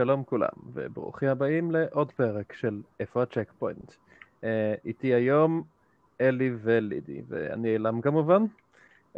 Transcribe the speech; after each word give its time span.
שלום 0.00 0.24
כולם, 0.24 0.48
וברוכים 0.72 1.28
הבאים 1.28 1.70
לעוד 1.70 2.12
פרק 2.12 2.52
של 2.52 2.82
איפה 3.00 3.22
הצ'ק 3.22 3.52
פוינט. 3.58 3.92
אה, 4.44 4.74
איתי 4.84 5.14
היום 5.14 5.62
אלי 6.20 6.50
ולידי, 6.62 7.22
ואני 7.28 7.68
אילם 7.68 8.00
כמובן. 8.00 8.44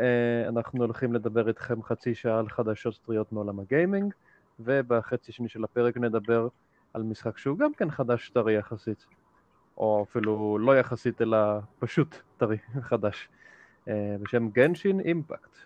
אה, 0.00 0.48
אנחנו 0.48 0.84
הולכים 0.84 1.12
לדבר 1.12 1.48
איתכם 1.48 1.82
חצי 1.82 2.14
שעה 2.14 2.38
על 2.38 2.48
חדשות 2.48 2.98
טריות 3.06 3.32
מעולם 3.32 3.60
הגיימינג, 3.60 4.14
ובחצי 4.60 5.32
שני 5.32 5.48
של 5.48 5.64
הפרק 5.64 5.96
נדבר 5.96 6.48
על 6.94 7.02
משחק 7.02 7.38
שהוא 7.38 7.58
גם 7.58 7.74
כן 7.74 7.90
חדש 7.90 8.30
טרי 8.30 8.54
יחסית, 8.54 9.06
או 9.76 10.06
אפילו 10.10 10.58
לא 10.58 10.78
יחסית 10.78 11.22
אלא 11.22 11.38
פשוט 11.78 12.16
טרי 12.36 12.58
חדש, 12.90 13.28
אה, 13.88 14.16
בשם 14.22 14.48
Genshin 14.48 15.00
Impact, 15.00 15.56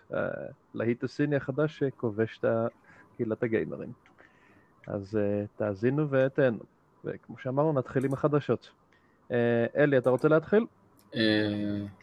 להיט 0.73 1.03
הסיני 1.03 1.35
החדש 1.35 1.79
שכובש 1.79 2.39
את 2.39 2.45
קהילת 3.17 3.43
הגיימרים. 3.43 4.06
אז 4.87 5.17
uh, 5.17 5.47
תאזינו 5.57 6.09
ותהנו. 6.09 6.59
וכמו 7.05 7.37
שאמרנו, 7.37 7.73
נתחיל 7.73 8.05
עם 8.05 8.13
החדשות. 8.13 8.69
Uh, 9.29 9.33
אלי, 9.77 9.97
אתה 9.97 10.09
רוצה 10.09 10.27
להתחיל? 10.27 10.65
Uh, 11.11 11.17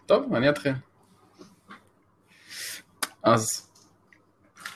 טוב, 0.06 0.34
אני 0.34 0.48
אתחיל. 0.50 0.72
אז 3.22 3.70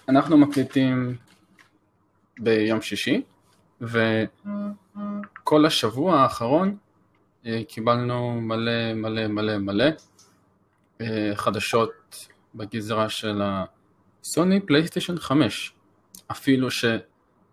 אנחנו 0.08 0.38
מקליטים 0.38 1.16
ביום 2.38 2.80
שישי, 2.80 3.22
וכל 3.80 5.66
השבוע 5.66 6.20
האחרון 6.20 6.77
uh, 7.44 7.46
קיבלנו 7.68 8.40
מלא 8.40 8.94
מלא 8.94 9.27
מלא 9.27 9.58
מלא 9.58 9.84
uh, 10.98 11.04
חדשות 11.34 12.28
בגזרה 12.54 13.08
של 13.08 13.42
הסוני 13.42 14.60
פלייסטיישן 14.60 15.18
5. 15.18 15.74
אפילו 16.30 16.70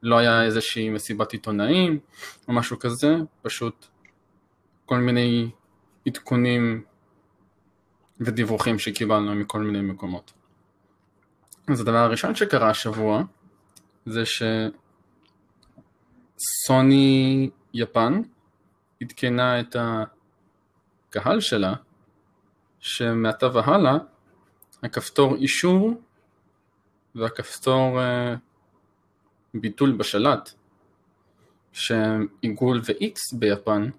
שלא 0.05 0.17
היה 0.17 0.43
איזושהי 0.43 0.89
מסיבת 0.89 1.31
עיתונאים 1.31 1.99
או 2.47 2.53
משהו 2.53 2.79
כזה, 2.79 3.15
פשוט 3.41 3.85
כל 4.85 4.97
מיני 4.97 5.49
עדכונים 6.07 6.83
ודיווחים 8.19 8.79
שקיבלנו 8.79 9.35
מכל 9.35 9.61
מיני 9.61 9.81
מקומות. 9.81 10.33
אז 11.67 11.81
הדבר 11.81 11.97
הראשון 11.97 12.35
שקרה 12.35 12.69
השבוע 12.69 13.23
זה 14.05 14.23
שסוני 16.37 17.49
יפן 17.73 18.21
עדכנה 19.01 19.59
את 19.59 19.75
הקהל 21.09 21.39
שלה 21.39 21.73
שמעתה 22.79 23.47
והלאה 23.53 23.97
הכפתור 24.83 25.35
אישור 25.35 26.01
והכפתור 27.15 27.99
uh, 27.99 28.03
ביטול 29.61 29.91
בשלט, 29.91 30.49
שעיגול 31.71 32.81
ו-X 32.85 33.37
ביפן 33.39 33.89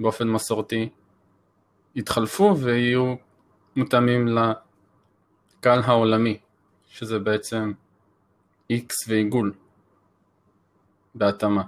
באופן 0.00 0.28
מסורתי 0.28 0.88
יתחלפו 1.94 2.56
ויהיו 2.58 3.14
מותאמים 3.76 4.28
לקהל 4.28 5.80
העולמי, 5.84 6.38
שזה 6.88 7.18
בעצם 7.18 7.72
X 8.72 8.86
ועיגול 9.08 9.52
בהתאמה. 11.14 11.62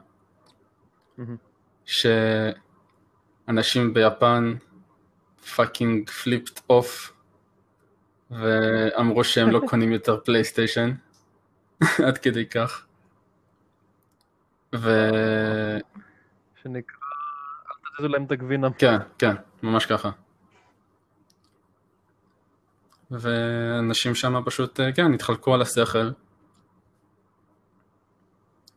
שאנשים 3.47 3.95
ביפן 3.95 4.55
fucking 5.57 6.11
flipped 6.11 6.61
off 6.71 7.13
ואמרו 8.31 9.25
שהם 9.25 9.51
לא 9.51 9.61
קונים 9.69 9.93
יותר 9.93 10.21
פלייסטיישן 10.21 10.91
עד 12.07 12.19
כדי 12.19 12.47
כך. 12.47 12.87
ו... 14.75 14.91
שנקרא, 16.63 16.97
אל 17.69 17.75
תזיזו 17.95 18.09
להם 18.09 18.25
את 18.25 18.33
הגבינה. 18.33 18.69
כן, 18.79 18.97
כן, 19.19 19.35
ממש 19.63 19.87
ככה. 19.87 20.11
ואנשים 23.11 24.15
שם 24.15 24.35
פשוט, 24.45 24.81
אה, 24.81 24.93
כן, 24.93 25.15
התחלקו 25.15 25.55
על 25.55 25.63
השכל. 25.63 26.11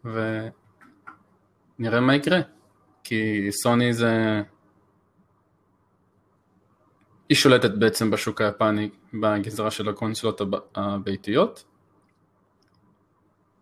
ונראה 0.03 1.99
מה 1.99 2.15
יקרה. 2.15 2.39
כי 3.03 3.47
סוני 3.51 3.93
זה... 3.93 4.41
היא 7.29 7.37
שולטת 7.37 7.71
בעצם 7.71 8.11
בשוק 8.11 8.41
היפני 8.41 8.89
בגזרה 9.13 9.71
של 9.71 9.89
הקונסולות 9.89 10.41
הביתיות. 10.75 11.63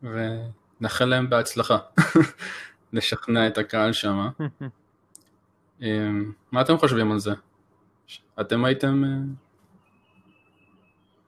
ונאחל 0.04 1.06
להם 1.06 1.30
בהצלחה, 1.30 1.78
לשכנע 2.94 3.48
את 3.48 3.58
הקהל 3.58 3.94
שם. 3.94 4.28
אמ, 5.82 6.32
מה 6.52 6.62
אתם 6.62 6.78
חושבים 6.78 7.12
על 7.12 7.20
זה? 7.20 7.32
אתם 8.42 8.66
הייתם 8.66 9.04
אה, 9.04 9.10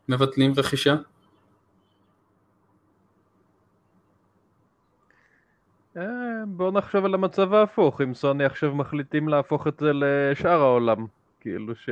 מבטלים 0.10 0.54
רכישה? 0.58 0.96
אה, 5.98 6.04
בואו 6.48 6.72
נחשוב 6.72 7.06
על 7.06 7.14
המצב 7.14 7.54
ההפוך, 7.54 8.02
אם 8.02 8.14
סוני 8.14 8.46
עכשיו 8.46 8.76
מחליטים 8.76 9.30
להפוך 9.30 9.68
את 9.68 9.80
זה 9.80 9.92
לשאר 9.94 10.62
העולם, 10.62 11.06
כאילו 11.40 11.76
ש... 11.76 11.90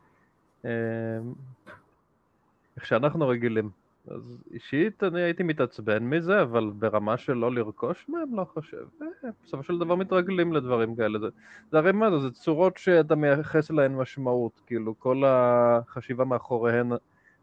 אה, 0.64 1.18
איך 2.76 2.86
שאנחנו 2.86 3.28
רגילים. 3.28 3.70
אז 4.10 4.42
אישית 4.50 5.04
אני 5.04 5.20
הייתי 5.20 5.42
מתעצבן 5.42 6.04
מזה, 6.04 6.42
אבל 6.42 6.70
ברמה 6.78 7.16
של 7.16 7.32
לא 7.32 7.54
לרכוש 7.54 8.06
מהם 8.08 8.36
לא 8.36 8.44
חושב. 8.44 8.84
אה, 9.02 9.06
בסופו 9.44 9.62
של 9.62 9.78
דבר 9.78 9.94
מתרגלים 9.94 10.52
לדברים 10.52 10.96
כאלה. 10.96 11.18
זה, 11.18 11.26
זה 11.72 11.78
הרי 11.78 11.92
מה 11.92 12.10
זה, 12.10 12.18
זה 12.18 12.30
צורות 12.30 12.76
שאתה 12.76 13.14
מייחס 13.14 13.70
להן 13.70 13.96
משמעות. 13.96 14.60
כאילו 14.66 14.94
כל 14.98 15.22
החשיבה 15.26 16.24
מאחוריהן 16.24 16.92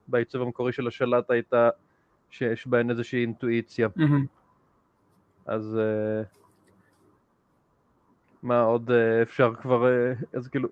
בעיצוב 0.08 0.42
המקורי 0.42 0.72
של 0.72 0.88
השלט 0.88 1.32
הייתה 1.32 1.70
שיש 2.30 2.68
בהן 2.68 2.90
איזושהי 2.90 3.22
אינטואיציה. 3.22 3.88
Mm-hmm. 3.98 4.26
אז 5.46 5.78
אה, 5.78 6.24
מה 8.44 8.62
עוד 8.62 8.92
אה, 8.92 9.22
אפשר 9.22 9.56
כבר, 9.56 9.88
אז 10.34 10.48
כאילו... 10.48 10.70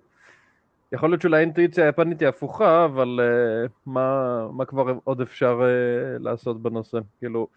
יכול 0.94 1.10
להיות 1.10 1.22
שאולי 1.22 1.36
האינטואיציה 1.36 1.84
היפנית 1.84 2.20
היא 2.20 2.28
הפוכה, 2.28 2.84
אבל 2.84 3.20
uh, 3.20 3.70
מה, 3.86 4.48
מה 4.52 4.64
כבר 4.64 4.98
עוד 5.04 5.20
אפשר 5.20 5.60
uh, 5.60 6.22
לעשות 6.22 6.62
בנושא? 6.62 6.98
כאילו, 7.18 7.48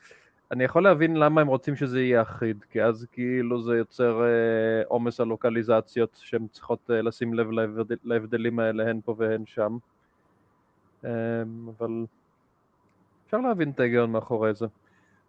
אני 0.51 0.63
יכול 0.63 0.83
להבין 0.83 1.15
למה 1.15 1.41
הם 1.41 1.47
רוצים 1.47 1.75
שזה 1.75 2.01
יהיה 2.01 2.21
אחיד, 2.21 2.63
כי 2.69 2.83
אז 2.83 3.07
כאילו 3.11 3.61
זה 3.61 3.77
יוצר 3.77 4.23
אה, 4.23 4.83
עומס 4.87 5.19
uh, 5.19 5.23
על 5.23 5.29
לוקליזציות 5.29 6.19
שהן 6.21 6.47
צריכות 6.51 6.89
uh, 6.89 6.93
לשים 6.93 7.33
לב 7.33 7.51
להבדל, 7.51 7.95
להבדלים 8.03 8.59
האלה 8.59 8.89
הן 8.89 8.99
פה 9.05 9.15
והן 9.17 9.45
שם. 9.45 9.77
Um, 11.03 11.07
אבל 11.77 12.05
אפשר 13.25 13.37
להבין 13.37 13.69
את 13.69 13.79
ההיגיון 13.79 14.11
מאחורי 14.11 14.53
זה. 14.53 14.65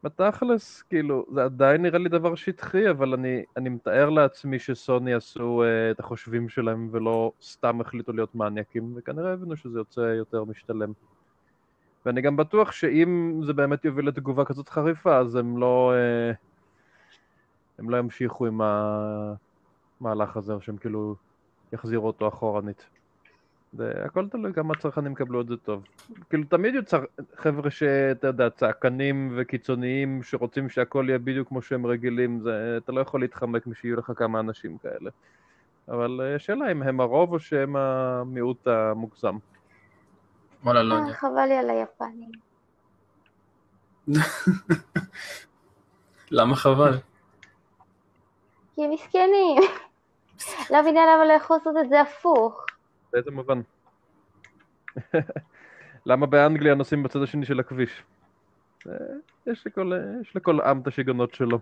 בתכלס, 0.03 0.82
כאילו, 0.82 1.26
זה 1.34 1.44
עדיין 1.44 1.82
נראה 1.82 1.98
לי 1.98 2.09
דבר 2.09 2.34
שטחי, 2.34 2.91
אבל 2.91 3.14
אני, 3.14 3.44
אני 3.56 3.69
מתאר 3.69 4.10
לעצמי 4.10 4.59
שסוני 4.59 5.14
עשו 5.14 5.62
uh, 5.62 5.94
את 5.94 6.00
החושבים 6.00 6.48
שלהם 6.48 6.88
ולא 6.92 7.32
סתם 7.42 7.81
החליטו 7.81 8.12
להיות 8.12 8.34
מניאקים, 8.34 8.94
וכנראה 8.97 9.32
הבינו 9.32 9.56
שזה 9.56 9.78
יוצא 9.78 10.00
יותר 10.00 10.44
משתלם. 10.44 10.92
ואני 12.06 12.20
גם 12.20 12.36
בטוח 12.36 12.72
שאם 12.72 13.41
זה 13.47 13.53
באמת 13.53 13.84
יוביל 13.84 14.09
לתגובה 14.09 14.44
כזאת 14.44 14.69
חריפה, 14.69 15.19
אז 15.19 15.34
הם 15.34 15.59
לא, 15.59 15.92
uh, 16.32 16.36
הם 17.78 17.91
לא 17.91 17.97
ימשיכו 17.97 18.47
עם 18.47 18.60
המהלך 20.00 20.36
הזה, 20.36 20.53
או 20.53 20.60
שהם 20.60 20.76
כאילו 20.76 21.16
יחזירו 21.72 22.06
אותו 22.06 22.28
אחורנית. 22.28 22.97
זה 23.72 23.92
הכל 24.04 24.28
תלוי 24.28 24.52
כמה 24.52 24.74
צרכנים 24.74 25.12
יקבלו 25.12 25.40
את 25.40 25.48
זה 25.48 25.56
טוב. 25.56 25.84
כאילו 26.30 26.44
תמיד 26.44 26.74
יהיו 26.74 26.84
צר... 26.84 27.04
חבר'ה 27.36 27.70
שאתה 27.70 28.26
יודע, 28.26 28.50
צעקנים 28.50 29.34
וקיצוניים 29.36 30.22
שרוצים 30.22 30.68
שהכל 30.68 31.04
יהיה 31.08 31.18
בדיוק 31.18 31.48
כמו 31.48 31.62
שהם 31.62 31.86
רגילים, 31.86 32.40
זה... 32.40 32.78
אתה 32.84 32.92
לא 32.92 33.00
יכול 33.00 33.20
להתחמק 33.20 33.66
משיהיו 33.66 33.97
לך 33.97 34.12
כמה 34.16 34.41
אנשים 34.41 34.78
כאלה. 34.78 35.10
אבל 35.88 36.20
אה, 36.22 36.34
השאלה 36.34 36.72
אם 36.72 36.82
הם 36.82 37.00
הרוב 37.00 37.32
או 37.32 37.41
שהם 37.41 37.76
המיעוט 37.76 38.66
המוגזם. 38.66 39.36
וואלה, 40.64 40.82
לא 40.82 40.94
יודע. 40.94 41.09
אה, 41.09 41.14
חבל 41.14 41.47
לי 41.48 41.54
על 41.54 41.71
היפנים. 41.71 42.30
למה 46.30 46.56
חבל? 46.56 46.98
כי 48.74 48.84
הם 48.84 48.91
מסכנים. 48.91 49.62
לא 50.71 50.82
מבינה 50.82 51.00
למה 51.00 51.24
לא 51.24 51.32
יכול 51.32 51.56
לעשות 51.56 51.76
את 51.84 51.88
זה 51.88 52.00
הפוך. 52.00 52.66
באיזה 53.13 53.31
מובן? 53.31 53.60
למה 56.07 56.27
באנגליה 56.27 56.75
נוסעים 56.75 57.03
בצד 57.03 57.22
השני 57.22 57.47
של 57.47 57.60
הכביש? 57.60 58.03
אה, 58.87 58.93
יש 59.47 59.66
לכל, 59.66 59.93
יש 60.21 60.37
לכל 60.37 60.60
עם 60.60 60.81
את 60.81 60.87
השיגעונות 60.87 61.34
שלו. 61.34 61.59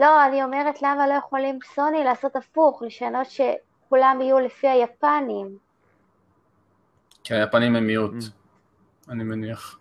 לא, 0.00 0.26
אני 0.26 0.44
אומרת 0.44 0.82
למה 0.82 1.06
לא 1.06 1.14
יכולים 1.14 1.58
סוני 1.74 2.04
לעשות 2.04 2.36
הפוך, 2.36 2.82
לשנות 2.82 3.26
שכולם 3.26 4.18
יהיו 4.20 4.38
לפי 4.38 4.68
היפנים. 4.68 5.58
כי 7.24 7.34
היפנים 7.34 7.76
הם 7.76 7.86
מיעוט, 7.86 8.12
mm. 8.12 9.12
אני 9.12 9.24
מניח. 9.24 9.78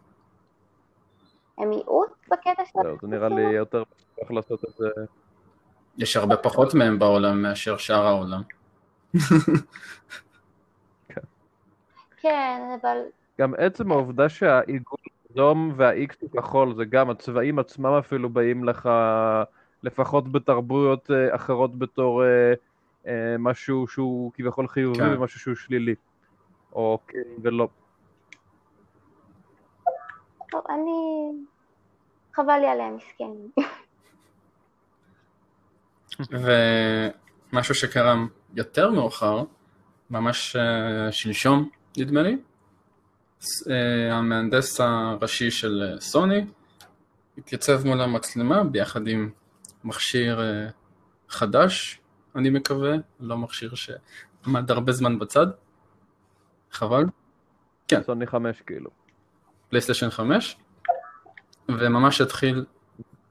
הם 1.58 1.70
מיעוט 1.70 2.10
בקטע 2.32 2.66
של 2.66 2.80
זהו, 2.84 2.98
זה 3.02 3.08
נראה 3.08 3.30
לי 3.30 3.42
יותר 3.42 3.84
איך 4.22 4.32
לעשות 4.32 4.66
את 4.66 4.74
זה. 4.78 4.88
יש 5.98 6.18
הרבה 6.18 6.38
פחות 6.38 6.74
מהם 6.74 7.00
בעולם 7.00 7.42
מאשר 7.42 7.78
שאר 7.78 8.06
העולם. 8.08 8.42
כן, 12.24 12.78
אבל 12.82 12.98
גם 13.40 13.54
עצם 13.58 13.92
העובדה 13.92 14.30
שהעיגול 14.30 15.00
אדום 15.32 15.74
וה-X 15.76 16.16
הוא 16.20 16.30
כחול, 16.30 16.76
זה 16.76 16.86
גם, 16.86 17.10
הצבעים 17.10 17.60
עצמם 17.60 17.94
אפילו 17.94 18.30
באים 18.30 18.64
לך, 18.64 18.90
לפחות 19.84 20.32
בתרבויות 20.32 21.12
אה, 21.12 21.36
אחרות 21.36 21.80
בתור 21.80 22.24
אה, 22.24 22.54
אה, 23.08 23.36
משהו 23.40 23.88
שהוא 23.88 24.32
כביכול 24.34 24.68
חיובי 24.68 25.00
כן. 25.00 25.18
ומשהו 25.18 25.40
שהוא 25.40 25.56
שלילי. 25.56 25.96
או 26.74 27.00
כן 27.08 27.20
ולא. 27.42 27.68
טוב, 30.52 30.62
אני... 30.70 30.92
חבל 32.34 32.58
לי 32.60 32.68
עליהם, 32.68 32.96
מסכנים. 32.96 33.52
ומשהו 37.52 37.76
שקרה 37.76 38.16
יותר 38.54 38.92
מאוחר, 38.92 39.44
ממש 40.10 40.56
אה, 40.56 41.12
שלשום 41.12 41.70
נדמה 41.98 42.22
לי, 42.22 42.38
אה, 43.70 44.14
המהנדס 44.14 44.82
הראשי 44.82 45.52
של 45.52 45.84
אה, 45.84 46.02
סוני 46.02 46.46
התייצב 47.38 47.86
מול 47.86 48.02
המצלמה 48.02 48.64
ביחד 48.64 49.08
עם 49.08 49.30
מכשיר 49.84 50.42
אה, 50.42 50.70
חדש, 51.30 52.00
אני 52.36 52.50
מקווה, 52.50 52.96
לא 53.20 53.38
מכשיר 53.38 53.72
שעמד 53.76 54.72
הרבה 54.72 54.92
זמן 54.92 55.20
בצד, 55.20 55.48
חבל, 56.72 57.04
כן. 57.88 58.04
סוני 58.04 58.28
5 58.28 58.62
כאילו. 58.62 58.90
פלייסטיישן 59.70 60.10
5, 60.10 60.58
וממש 61.70 62.22
התחיל 62.22 62.66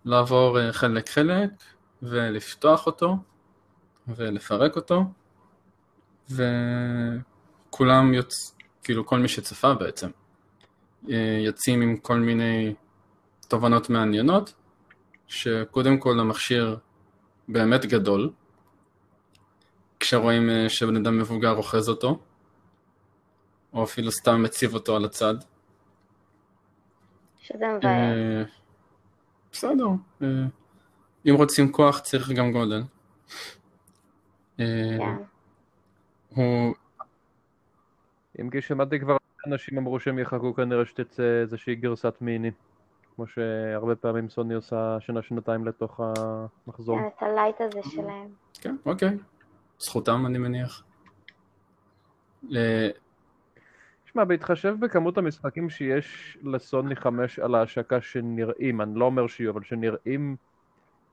לעבור 0.04 0.72
חלק 0.72 1.08
חלק, 1.08 1.50
ולפתוח 2.02 2.86
אותו, 2.86 3.16
ולפרק 4.08 4.76
אותו, 4.76 5.04
וכולם 7.72 8.14
יוצ... 8.14 8.56
כאילו 8.82 9.06
כל 9.06 9.19
מי 9.19 9.28
שצפה 9.28 9.74
בעצם, 9.74 10.10
אה, 11.10 11.38
יוצאים 11.44 11.82
עם 11.82 11.96
כל 11.96 12.19
מיני 12.19 12.74
תובנות 13.48 13.90
מעניינות, 13.90 14.54
שקודם 15.26 15.98
כל 15.98 16.20
המכשיר 16.20 16.76
באמת 17.48 17.84
גדול, 17.84 18.30
כשרואים 20.00 20.50
אה, 20.50 20.69
שבן 20.69 20.96
אדם 20.96 21.19
מבוגר 21.19 21.56
אוחז 21.56 21.88
אותו, 21.88 22.19
או 23.72 23.84
אפילו 23.84 24.12
סתם 24.12 24.42
מציב 24.42 24.74
אותו 24.74 24.96
על 24.96 25.04
הצד. 25.04 25.34
שזה 27.38 27.64
מבאס. 27.69 27.84
אה, 27.84 28.42
בסדר. 29.52 29.86
אם 31.28 31.34
רוצים 31.34 31.72
כוח 31.72 31.98
צריך 31.98 32.30
גם 32.30 32.52
גודל. 32.52 32.82
כן. 34.56 34.98
הוא, 36.34 36.74
אם 38.40 38.50
כי 38.50 38.61
שמעתי 38.61 39.00
כבר 39.00 39.17
אנשים 39.46 39.79
אמרו 39.79 40.00
שהם 40.00 40.19
יחכו 40.19 40.55
כנראה 40.55 40.84
שתצא 40.87 41.40
איזושהי 41.40 41.75
גרסת 41.75 42.14
מיני. 42.20 42.50
כמו 43.17 43.26
שהרבה 43.26 43.96
פעמים 43.96 44.29
סוני 44.29 44.55
עושה 44.55 44.96
שנה-שנתיים 45.00 45.67
לתוך 45.67 46.00
המחזור. 46.00 46.99
כן, 46.99 47.06
את 47.06 47.23
הלייט 47.23 47.61
הזה 47.61 47.81
שלהם. 47.82 48.29
כן, 48.61 48.76
אוקיי. 48.87 49.19
זכותם 49.79 50.26
אני 50.26 50.38
מניח. 50.38 50.84
ל- 52.49 52.90
שמע, 54.05 54.25
בהתחשב 54.25 54.75
בכמות 54.81 55.19
המשחקים 55.19 55.70
שיש 55.70 56.38
לסוני 56.43 56.96
5 56.96 57.38
על 57.38 57.55
ההשקה 57.55 58.00
שנראים, 58.00 58.81
אני 58.81 58.99
לא 58.99 59.05
אומר 59.05 59.26
שיהיו, 59.26 59.50
אבל 59.50 59.62
שנראים 59.62 60.37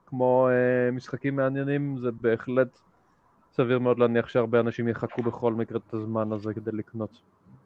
כמו 0.06 0.50
אה, 0.50 0.92
משחקים 0.92 1.36
מעניינים, 1.36 1.98
זה 1.98 2.12
בהחלט 2.12 2.80
סביר 3.60 3.80
מאוד 3.80 4.00
להניח 4.00 4.30
שהרבה 4.30 4.60
אנשים 4.60 4.88
יחכו 4.88 5.22
בכל 5.22 5.54
מקרה 5.54 5.80
את 5.88 5.94
הזמן 5.94 6.32
הזה 6.32 6.54
כדי 6.54 6.72
לקנות. 6.74 7.10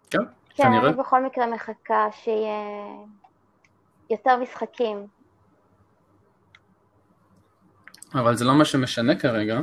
כן, 0.10 0.18
כן, 0.18 0.63
כנראה. 0.63 0.90
אני 0.90 0.98
בכל 0.98 1.25
מקרה 1.25 1.48
מחכה 1.48 2.07
שיהיה 2.12 2.63
יותר 4.10 4.38
משחקים. 4.38 5.07
אבל 8.13 8.36
זה 8.36 8.45
לא 8.45 8.56
מה 8.56 8.66
שמשנה 8.66 9.16
כרגע, 9.16 9.60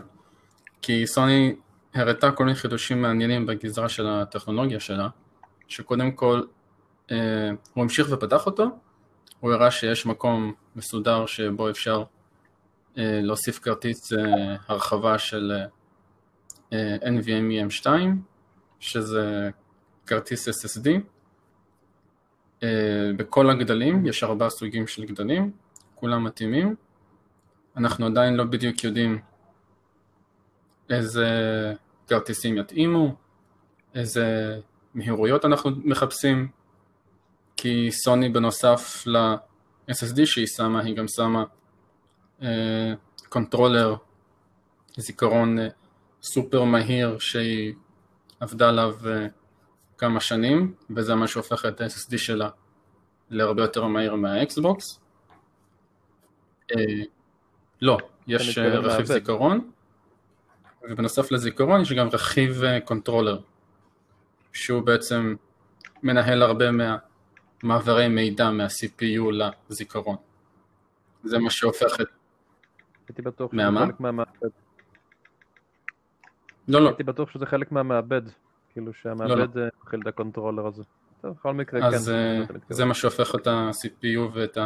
כי 0.82 1.06
סוני 1.06 1.54
הראתה 1.94 2.32
כל 2.32 2.44
מיני 2.44 2.56
חידושים 2.56 3.02
מעניינים 3.02 3.46
בגזרה 3.46 3.88
של 3.88 4.06
הטכנולוגיה 4.06 4.80
שלה, 4.80 5.08
שקודם 5.68 6.10
כל 6.10 6.42
אה, 7.10 7.50
הוא 7.74 7.82
המשיך 7.82 8.08
ופתח 8.10 8.46
אותו, 8.46 8.66
הוא 9.40 9.52
הראה 9.52 9.70
שיש 9.70 10.06
מקום 10.06 10.52
מסודר 10.76 11.26
שבו 11.26 11.70
אפשר 11.70 12.04
אה, 12.98 13.20
להוסיף 13.22 13.58
כרטיס 13.58 14.12
אה, 14.12 14.56
הרחבה 14.68 15.18
של 15.18 15.52
אה, 15.56 15.79
NVMe 17.02 17.70
M2, 17.70 17.86
שזה 18.80 19.50
כרטיס 20.06 20.48
SSD. 20.48 20.88
אה, 22.62 23.10
בכל 23.16 23.50
הגדלים, 23.50 24.06
יש 24.06 24.24
ארבעה 24.24 24.50
סוגים 24.50 24.86
של 24.86 25.04
גדלים, 25.04 25.50
כולם 25.94 26.24
מתאימים. 26.24 26.74
אנחנו 27.76 28.06
עדיין 28.06 28.34
לא 28.34 28.44
בדיוק 28.44 28.84
יודעים 28.84 29.18
איזה 30.90 31.28
כרטיסים 32.08 32.58
יתאימו, 32.58 33.14
איזה 33.94 34.58
מהירויות 34.94 35.44
אנחנו 35.44 35.70
מחפשים, 35.84 36.48
כי 37.56 37.88
סוני 37.90 38.28
בנוסף 38.28 39.02
ל-SSD 39.06 40.26
שהיא 40.26 40.46
שמה, 40.46 40.80
היא 40.80 40.96
גם 40.96 41.08
שמה 41.08 41.44
אה, 42.42 42.92
controller 43.28 43.96
זיכרון 44.96 45.58
אה, 45.58 45.68
סופר 46.22 46.64
מהיר 46.64 47.18
שהיא 47.18 47.74
עבדה 48.40 48.68
עליו 48.68 48.94
אה, 49.06 49.26
כמה 49.98 50.20
שנים, 50.20 50.74
וזה 50.96 51.14
מה 51.14 51.26
שהופך 51.26 51.66
את 51.66 51.80
ה-SSD 51.80 52.18
שלה 52.18 52.48
להרבה 53.30 53.62
יותר 53.62 53.86
מהיר 53.86 54.14
מהאקסבוקס. 54.14 55.00
אה, 56.70 56.84
לא, 57.82 57.98
יש 58.26 58.58
אה, 58.58 58.78
רכיב. 58.78 59.06
זיכרון, 59.06 59.70
ובנוסף 60.90 61.32
לזיכרון 61.32 61.80
יש 61.80 61.92
גם 61.92 62.08
רכיב 62.12 62.62
controller, 62.84 63.40
שהוא 64.52 64.82
בעצם 64.82 65.34
מנהל 66.02 66.42
הרבה 66.42 66.64
מהמעברי 66.70 68.08
מידע 68.08 68.50
מה-CPU 68.50 69.22
לזיכרון. 69.70 70.16
זה 71.24 71.38
מה 71.38 71.50
שהופך 71.50 72.00
את... 72.00 72.06
הייתי 73.08 73.22
בטוח 73.22 73.52
שזה? 73.52 73.62
חלק 73.86 74.00
מהמעבד. 74.00 74.48
לא, 76.70 76.80
לא, 76.80 76.88
הייתי 76.88 77.02
בטוח 77.02 77.30
שזה 77.30 77.46
חלק 77.46 77.72
מהמעבד. 77.72 78.22
כאילו 78.72 78.92
שהמעבד 78.94 79.58
אה, 79.58 79.68
מכיל 79.84 80.00
את 80.00 80.06
ה 80.06 80.12
controller 80.12 80.66
הזה. 80.66 80.82
טוב, 81.20 81.36
בכל 81.36 81.54
מקרה, 81.54 81.80
כן. 81.80 81.86
אז 81.86 82.10
אה, 82.10 82.40
מתכוון. 82.40 82.60
זה 82.68 82.84
מה 82.84 82.94
שהופך 82.94 83.34
את 83.34 83.46
ה-CPU 83.46 84.20
ואת 84.34 84.58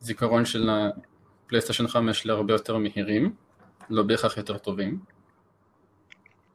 הזיכרון 0.00 0.44
של 0.44 0.70
הפלייסטיישן 0.70 1.88
5 1.88 2.26
להרבה 2.26 2.54
יותר 2.54 2.76
מהירים, 2.76 3.34
לא 3.90 4.02
בהכרח 4.02 4.36
יותר 4.36 4.58
טובים. 4.58 4.98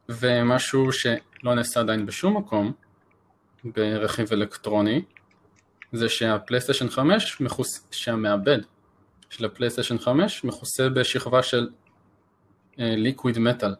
ומשהו 0.10 0.92
שלא 0.92 1.56
נעשה 1.56 1.80
עדיין 1.80 2.06
בשום 2.06 2.38
מקום 2.38 2.74
ברכיב 3.64 4.28
אלקטרוני, 4.32 5.02
זה 5.94 6.10
שהפלייסטיישן 6.10 6.90
5 6.90 7.42
מכוס... 7.42 7.88
שהמעבד 7.92 8.60
של 9.30 9.46
הפלייסטיישן 9.46 9.98
5 9.98 10.44
מכוסה 10.44 10.90
בשכבה 10.90 11.44
של 11.44 11.70
ליקוויד 12.78 13.40
מטאל, 13.40 13.76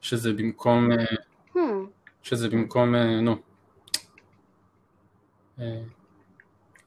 שזה 0.00 0.32
במקום, 0.32 0.92
אה, 0.92 1.04
Hmm, 1.54 1.58
שזה 2.22 2.48
במקום, 2.48 2.94
אה, 2.94 3.20
נו, 3.20 3.36
אה, 5.60 5.82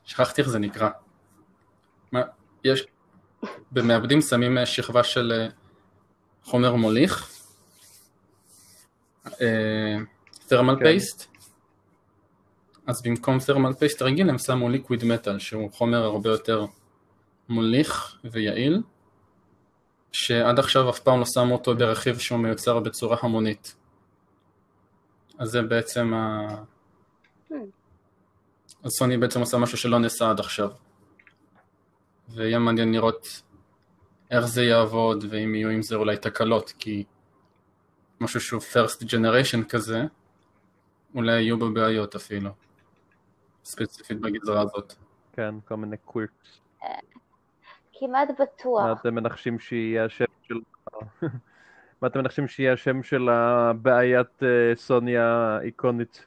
שכחתי 0.05 0.41
איך 0.41 0.49
זה 0.49 0.59
נקרא. 0.59 0.89
מה, 2.11 2.21
יש, 2.63 2.85
במעבדים 3.71 4.21
שמים 4.21 4.57
שכבה 4.65 5.03
של 5.03 5.47
חומר 6.43 6.75
מוליך, 6.75 7.37
תרמל 10.47 10.75
כן. 10.75 10.83
פייסט, 10.83 11.27
אז 12.87 13.01
במקום 13.01 13.39
תרמל 13.39 13.73
פייסט 13.73 14.01
רגיל 14.01 14.29
הם 14.29 14.37
שמו 14.37 14.69
ליקוויד 14.69 15.03
מטאל 15.03 15.39
שהוא 15.39 15.71
חומר 15.71 16.03
הרבה 16.03 16.29
יותר 16.29 16.65
מוליך 17.49 18.15
ויעיל, 18.23 18.81
שעד 20.11 20.59
עכשיו 20.59 20.89
אף 20.89 20.99
פעם 20.99 21.19
לא 21.19 21.25
שמו 21.25 21.53
אותו 21.53 21.75
ברכיב 21.75 22.19
שהוא 22.19 22.39
מיוצר 22.39 22.79
בצורה 22.79 23.17
המונית. 23.21 23.75
אז 25.39 25.49
זה 25.49 25.61
בעצם 25.61 26.13
ה... 26.13 26.47
Hmm. 27.51 27.55
אז 28.83 28.91
סוני 28.91 29.17
בעצם 29.17 29.39
עושה 29.39 29.57
משהו 29.57 29.77
שלא 29.77 29.99
נעשה 29.99 30.29
עד 30.29 30.39
עכשיו. 30.39 30.69
ויהיה 32.29 32.59
מעניין 32.59 32.91
לראות 32.91 33.41
איך 34.31 34.45
זה 34.45 34.63
יעבוד, 34.63 35.25
ואם 35.29 35.55
יהיו 35.55 35.69
עם 35.69 35.81
זה 35.81 35.95
אולי 35.95 36.17
תקלות, 36.17 36.73
כי 36.79 37.03
משהו 38.19 38.41
שהוא 38.41 38.61
first 38.61 39.03
generation 39.03 39.65
כזה, 39.69 40.03
אולי 41.15 41.41
יהיו 41.41 41.59
בו 41.59 41.73
בעיות 41.73 42.15
אפילו, 42.15 42.49
ספציפית 43.63 44.19
בגזרה 44.21 44.61
הזאת. 44.61 44.93
כן, 45.33 45.55
כל 45.67 45.75
מיני 45.75 45.97
quirks. 45.97 46.59
כמעט 48.01 48.29
מה 48.29 48.35
בטוח. 48.45 49.01
אתם 49.01 49.15
מנחשים 49.15 49.59
שיהיה 49.59 50.05
השם 50.05 50.25
של... 50.47 50.55
מה 52.01 52.07
אתם 52.07 52.19
מנחשים 52.19 52.47
שיהיה 52.47 52.73
השם 52.73 53.03
של 53.03 53.29
הבעיית 53.29 54.43
אה, 54.43 54.75
סוני 54.75 55.17
האיקונית? 55.17 56.25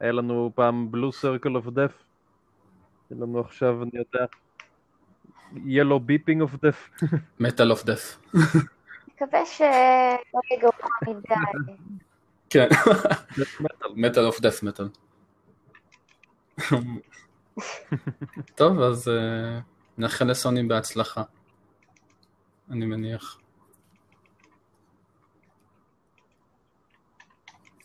היה 0.00 0.12
לנו 0.12 0.50
פעם 0.54 0.90
blue 0.90 1.12
circle 1.12 1.56
of 1.56 1.66
death, 1.66 1.92
יש 3.10 3.16
לנו 3.20 3.40
עכשיו, 3.40 3.82
אני 3.82 3.90
יודע, 3.94 4.26
yellow 5.64 6.00
beeping 6.00 6.40
of 6.40 6.54
death. 6.62 6.90
metal 7.40 7.70
of 7.70 7.84
death. 7.84 8.18
מקווה 9.14 9.46
שלא 9.46 10.40
מדי. 11.06 11.34
כן, 12.50 12.68
metal 13.96 14.24
of 14.24 14.40
death 14.40 14.62
metal. 14.62 14.88
טוב, 18.54 18.80
אז 18.80 19.08
אה, 19.08 19.58
נאחל 19.98 20.24
לסוני 20.24 20.62
בהצלחה. 20.62 21.22
אני 22.70 22.86
מניח. 22.86 23.38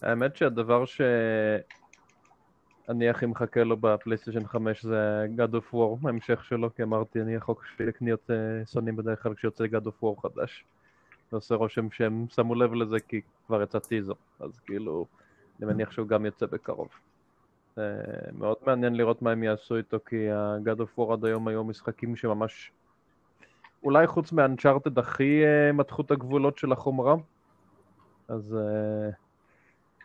האמת 0.02 0.36
שהדבר 0.36 0.86
שאני 0.86 1.64
הכי 3.10 3.26
מחכה 3.26 3.64
לו 3.64 3.78
בפלייסטיישן 3.78 4.48
5 4.48 4.86
זה 4.86 5.26
God 5.38 5.52
of 5.52 5.74
War, 5.74 6.06
ההמשך 6.06 6.44
שלו, 6.44 6.76
כי 6.76 6.84
אמרתי, 6.84 7.22
אני 7.22 7.36
החוק 7.36 7.66
שלי 7.66 7.86
לקניות 7.86 8.32
אה, 8.32 8.66
סוני 8.66 8.92
בדרך 8.92 9.24
כלל 9.24 9.34
כשיוצא 9.34 9.66
God 9.66 9.86
of 9.86 10.04
War 10.04 10.22
חדש. 10.22 10.66
זה 11.32 11.38
עושה 11.38 11.56
רושם 11.56 11.92
שהם 11.92 12.26
שמו 12.30 12.56
לב 12.56 12.74
לזה 12.74 13.00
כי 13.00 13.22
כבר 13.48 13.62
יצא 13.62 13.80
טיזר, 13.80 14.14
אז 14.40 14.60
כאילו, 14.60 15.06
אני 15.60 15.74
מניח 15.74 15.92
שהוא 15.92 16.08
גם 16.08 16.26
יוצא 16.26 16.46
בקרוב. 16.46 16.90
אה, 17.78 17.84
מאוד 18.34 18.58
מעניין 18.66 18.96
לראות 18.96 19.22
מה 19.22 19.32
הם 19.32 19.44
יעשו 19.44 19.76
איתו, 19.76 19.98
כי 20.06 20.32
ה-God 20.32 20.80
of 20.80 21.00
War 21.00 21.14
עד 21.14 21.26
היום 21.26 21.48
היו 21.48 21.64
משחקים 21.64 22.16
שממש... 22.16 22.72
אולי 23.84 24.08
חוץ 24.08 24.32
מאנצ'ארטד 24.32 25.00
הכי 25.00 25.44
אה, 25.46 25.72
מתחו 25.72 26.02
את 26.02 26.12
הגבולות 26.12 26.58
של 26.58 26.72
החומרה, 26.72 27.16
אז 28.28 28.56
אה, 28.56 29.10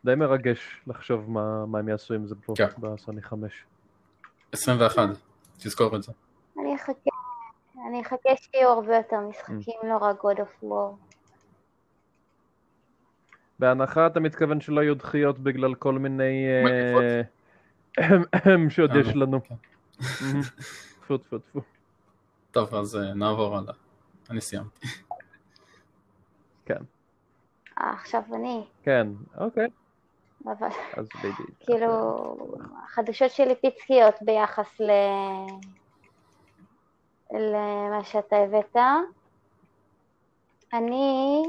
די 0.05 0.15
מרגש 0.15 0.81
לחשוב 0.87 1.31
מה, 1.31 1.67
מה 1.67 1.79
הם 1.79 1.89
יעשו 1.89 2.15
עם 2.15 2.27
זה 2.27 2.35
פה 2.47 2.53
כן. 2.57 2.67
בסוני 2.79 3.23
5. 3.23 3.65
21, 4.53 5.09
תזכור 5.59 5.97
את 5.97 6.03
זה. 6.03 6.13
אני 6.61 6.75
אחכה, 6.77 7.11
אני 7.89 8.03
אחכה 8.03 8.31
שיהיו 8.37 8.69
הרבה 8.69 8.97
יותר 8.97 9.21
משחקים, 9.21 9.81
לא 9.85 9.97
רק 9.97 10.21
God 10.21 10.39
of 10.39 10.65
War. 10.65 10.95
בהנחה 13.59 14.07
אתה 14.07 14.21
מתכוון 14.21 14.61
שלא 14.61 14.81
יהיו 14.81 14.95
דחיות 14.95 15.39
בגלל 15.39 15.75
כל 15.75 15.93
מיני... 15.93 16.47
מגפות. 17.99 18.47
אה, 18.47 18.71
שעוד 18.71 18.90
אה, 18.90 19.00
יש 19.00 19.17
לנו. 19.17 19.40
כן. 19.45 19.55
טפו 21.00 21.19
טפו 21.19 21.38
טפו. 21.38 21.61
טוב, 22.50 22.75
אז 22.75 22.97
אה, 22.97 23.14
נעבור 23.14 23.57
הלאה. 23.57 23.75
אני 24.31 24.40
סיימתי. 24.40 24.87
כן, 26.67 26.83
אה, 27.81 27.90
עכשיו 27.90 28.23
אני, 28.35 28.64
כן, 28.83 29.07
אוקיי. 29.37 29.69
אבל 30.45 30.69
אז 30.97 31.09
בדיוק. 31.19 31.50
כאילו, 31.67 32.37
החדשות 32.85 33.31
שלי 33.31 33.55
פיצקיות 33.55 34.14
ביחס 34.23 34.81
ל... 34.81 34.90
למה 37.33 38.05
שאתה 38.05 38.37
הבאת. 38.37 38.76
אני, 40.73 41.43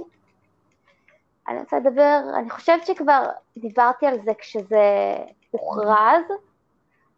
אני 1.48 1.60
רוצה 1.60 1.80
לדבר, 1.80 2.20
אני 2.38 2.50
חושבת 2.50 2.86
שכבר 2.86 3.30
דיברתי 3.58 4.06
על 4.06 4.22
זה 4.26 4.32
כשזה 4.40 5.16
הוכרז, 5.52 6.24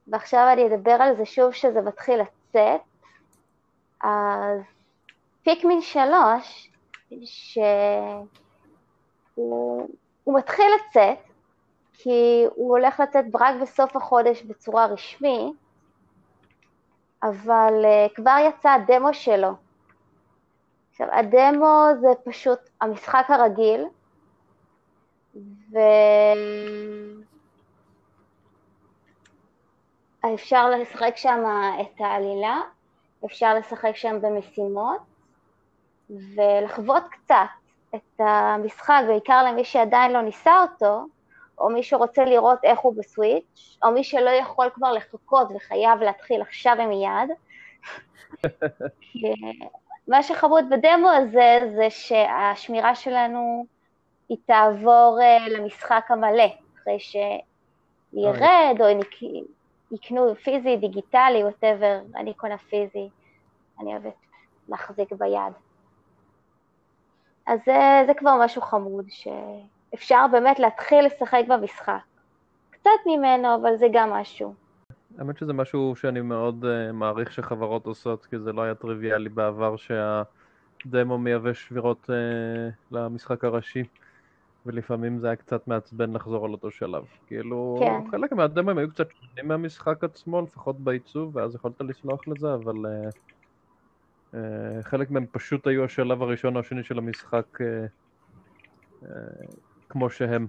ועכשיו 0.08 0.50
אני 0.54 0.68
אדבר 0.68 0.98
על 1.00 1.16
זה 1.16 1.26
שוב 1.26 1.52
שזה 1.52 1.82
מתחיל 1.82 2.22
לצאת. 2.22 2.82
אז 4.02 4.60
פיקמין 5.44 5.82
3, 5.82 6.72
שהוא 7.24 8.28
הוא 10.24 10.38
מתחיל 10.38 10.66
לצאת, 10.76 11.18
כי 11.94 12.46
הוא 12.56 12.70
הולך 12.78 13.00
לצאת 13.00 13.26
רק 13.40 13.56
בסוף 13.62 13.96
החודש 13.96 14.42
בצורה 14.42 14.86
רשמית, 14.86 15.56
אבל 17.24 17.74
uh, 17.84 18.16
כבר 18.16 18.36
יצא 18.48 18.70
הדמו 18.70 19.14
שלו. 19.14 19.50
עכשיו, 20.92 21.08
הדמו 21.12 21.86
זה 22.02 22.08
פשוט 22.24 22.60
המשחק 22.82 23.26
הרגיל, 23.30 23.86
ואפשר 30.24 30.70
לשחק 30.70 31.18
שם 31.18 31.44
את 31.82 32.02
העלילה, 32.02 32.62
אפשר 33.26 33.54
לשחק 33.56 33.96
שם 33.96 34.22
במשימות, 34.22 35.00
ולחוות 36.10 37.04
קצת 37.12 37.36
את 37.96 38.20
המשחק, 38.20 39.02
בעיקר 39.08 39.44
למי 39.44 39.64
שעדיין 39.64 40.12
לא 40.12 40.22
ניסה 40.22 40.62
אותו, 40.62 41.06
או 41.60 41.70
מי 41.70 41.84
שרוצה 41.84 42.26
לראות 42.26 42.60
איך 42.64 42.80
הוא 42.80 42.94
בסוויץ', 42.98 43.78
או 43.84 43.92
מי 43.92 44.04
שלא 44.04 44.30
יכול 44.30 44.70
כבר 44.74 44.92
לחכות 44.92 45.48
וחייב 45.56 46.00
להתחיל 46.00 46.42
עכשיו 46.42 46.76
ומיד. 46.80 47.30
מה 50.08 50.24
שחמוד 50.24 50.66
בדמו 50.70 51.10
הזה, 51.10 51.60
זה 51.76 51.90
שהשמירה 51.90 52.96
שלנו 52.96 53.66
היא 54.30 54.38
תעבור 54.46 55.20
אה, 55.22 55.50
למשחק 55.50 56.06
המלא, 56.10 56.48
אחרי 56.76 57.00
שירד, 57.00 58.82
או 58.82 58.90
יק- 58.90 59.48
יקנו 59.92 60.36
פיזי, 60.36 60.78
דיגיטלי, 60.78 61.44
ווטאבר, 61.44 62.00
אני 62.16 62.34
קונה 62.34 62.58
פיזי, 62.58 63.10
אני 63.80 63.92
אוהבת 63.92 64.14
להחזיק 64.70 65.12
ביד. 65.12 65.54
אז 67.48 67.60
זה, 67.66 68.04
זה 68.08 68.14
כבר 68.14 68.36
משהו 68.44 68.62
חמוד, 68.62 69.06
שאפשר 69.10 70.26
באמת 70.32 70.60
להתחיל 70.60 71.06
לשחק 71.06 71.44
במשחק. 71.48 72.00
קצת 72.70 72.90
ממנו, 73.06 73.56
אבל 73.56 73.76
זה 73.78 73.86
גם 73.94 74.10
משהו. 74.10 74.54
האמת 75.18 75.38
שזה 75.38 75.54
משהו 75.54 75.96
שאני 75.96 76.22
מאוד 76.22 76.64
uh, 76.64 76.92
מעריך 76.94 77.32
שחברות 77.32 77.86
עושות, 77.86 78.26
כי 78.26 78.40
זה 78.40 78.54
לא 78.54 78.62
היה 78.62 78.76
טריוויאלי 78.76 79.30
בעבר 79.30 79.76
שהדמו 79.78 81.18
מייבא 81.18 81.54
שבירות 81.54 82.10
uh, 82.10 82.14
למשחק 82.92 83.44
הראשי, 83.44 83.84
ולפעמים 84.66 85.20
זה 85.20 85.28
היה 85.28 85.36
קצת 85.36 85.68
מעצבן 85.68 86.14
לחזור 86.14 86.46
על 86.46 86.52
אותו 86.52 86.72
שלב. 86.72 87.04
כאילו, 87.28 87.78
כן. 87.80 88.12
חלק 88.12 88.32
מהדמו 88.32 88.72
הם 88.72 88.78
היו 88.78 88.90
קצת 88.90 89.08
שונים 89.12 89.48
מהמשחק 89.48 90.04
עצמו, 90.04 90.42
לפחות 90.42 90.80
בעיצוב, 90.80 91.36
ואז 91.36 91.56
יכולת 91.56 91.82
לסלוח 91.82 92.28
לזה, 92.28 92.54
אבל 92.54 92.76
uh, 92.76 93.14
uh, 94.34 94.38
חלק 94.82 95.12
מהם 95.12 95.26
פשוט 95.32 95.68
היו 95.68 95.84
השלב 95.84 96.22
הראשון 96.22 96.56
או 96.56 96.60
השני 96.60 96.84
של 96.84 96.98
המשחק 96.98 97.46
uh, 97.62 97.64
uh, 99.04 99.08
כמו 99.90 100.10
שהם. 100.10 100.48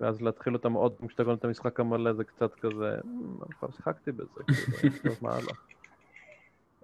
ואז 0.00 0.22
להתחיל 0.22 0.54
אותם 0.54 0.72
עוד 0.72 0.92
פעם 0.92 1.08
כשאתה 1.08 1.24
קונה 1.24 1.36
את 1.36 1.44
המשחק 1.44 1.80
המלא 1.80 2.12
זה 2.12 2.24
קצת 2.24 2.54
כזה, 2.54 2.96
"מ, 3.04 3.52
כבר 3.58 3.70
שיחקתי 3.70 4.12
בזה, 4.12 4.42
כאילו, 4.80 4.94
טוב, 5.04 5.18
מה 5.22 5.30
הלאה. 5.30 5.54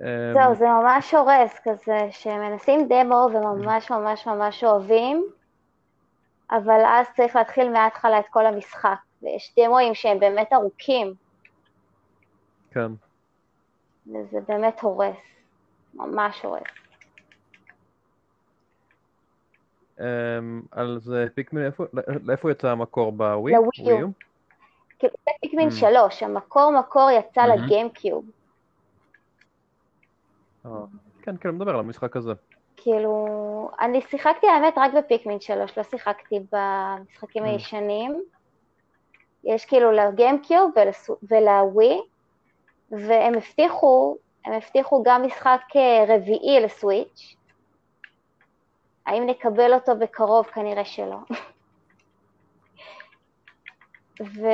אמ, 0.01 0.07
זהו, 0.35 0.55
זה 0.55 0.65
ממש 0.65 1.15
הורס 1.15 1.61
כזה, 1.65 1.99
שמנסים 2.11 2.89
דמו 2.89 3.29
וממש 3.35 3.91
ממש 3.91 4.27
ממש 4.27 4.65
אוהבים, 4.65 5.25
אבל 6.57 6.81
אז 6.87 7.07
צריך 7.17 7.37
להתחיל 7.37 7.73
מההתחלה 7.73 8.19
את 8.19 8.25
כל 8.31 8.47
המשחק. 8.47 8.97
ויש 9.23 9.55
דמוים 9.59 9.95
שהם 9.95 10.21
באמת 10.21 10.53
ארוכים, 10.53 11.15
כן, 12.71 12.93
וזה 14.07 14.39
באמת 14.49 14.81
הורס. 14.81 15.17
ממש 15.95 16.43
הורס. 16.45 16.63
אמ, 20.01 20.63
אז 20.73 21.13
פיקמין, 21.35 21.67
איפה- 21.67 21.85
לא- 21.93 22.03
לאיפה 22.25 22.51
יצא 22.51 22.69
המקור 22.71 23.13
בווי? 23.13 23.53
לווי 23.53 23.69
ווי 23.79 23.93
יו. 24.01 24.09
כאילו, 24.99 25.13
זה 25.25 25.31
פיקמין 25.41 25.69
Mm. 25.69 25.73
3, 25.73 26.23
המקור 26.23 26.73
מקור 26.81 27.11
יצא 27.11 27.43
Mhm. 27.43 27.47
לגיימקיוב. 27.47 28.25
אה, 30.67 30.71
כן, 31.23 31.37
כן, 31.37 31.49
אני 31.49 31.59
מדבר 31.59 31.71
על 31.71 31.81
המשחק 31.81 32.17
הזה. 32.17 32.33
כאילו, 32.85 33.27
אני 33.81 34.01
שיחקתי 34.01 34.47
האמת 34.47 34.75
רק 34.77 34.93
בפיקמין 34.95 35.41
3, 35.41 35.79
לא 35.79 35.83
שיחקתי 35.83 36.41
במשחקים 36.53 37.45
Mm. 37.45 37.47
הישנים. 37.47 38.23
יש 39.45 39.65
כאילו 39.65 39.93
לגיימקיוב 39.93 40.71
ולווי, 41.31 42.01
והם 42.91 43.35
הבטיחו, 43.35 44.17
הם 44.45 44.53
הבטיחו 44.53 45.03
גם 45.07 45.23
משחק 45.23 45.61
אה, 45.77 46.05
רביעי 46.09 46.61
לסוויץ'. 46.61 47.37
האם 49.07 49.27
נקבל 49.27 49.75
אותו 49.75 49.97
בקרוב? 49.97 50.47
כנראה 50.47 50.85
שלא. 50.85 51.17
ו... 54.35 54.47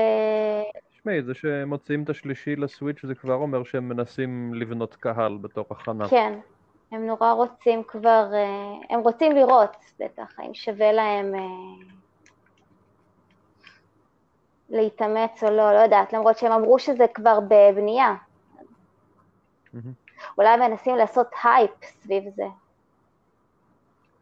תשמעי, 0.91 1.23
זה 1.23 1.35
שמוציאים 1.35 2.03
את 2.03 2.11
השלישי 2.11 2.57
לסוויץ' 2.57 3.07
זה 3.07 3.15
כבר 3.15 3.35
אומר 3.35 3.65
שהם 3.65 3.89
מנסים 3.89 4.55
לבנות 4.55 4.95
קהל 4.97 5.39
בתור 5.41 5.65
הכנה. 5.71 6.09
כן, 6.09 6.39
הם 6.93 7.07
נורא 7.07 7.33
רוצים 7.33 7.83
כבר, 7.85 8.31
אה, 8.35 8.95
הם 8.95 9.01
רוצים 9.01 9.33
לראות 9.33 9.77
בטח, 10.01 10.39
האם 10.39 10.55
שווה 10.55 10.93
להם 10.93 11.35
אה, 11.35 11.41
להתאמץ 14.71 15.43
או 15.45 15.51
לא, 15.51 15.73
לא 15.73 15.79
יודעת, 15.79 16.13
למרות 16.13 16.39
שהם 16.39 16.53
אמרו 16.53 16.79
שזה 16.79 17.05
כבר 17.15 17.39
בבנייה. 17.41 18.15
אולי 20.39 20.57
מנסים 20.57 20.97
לעשות 20.97 21.27
הייפ 21.45 21.85
סביב 21.85 22.25
זה. 22.37 22.47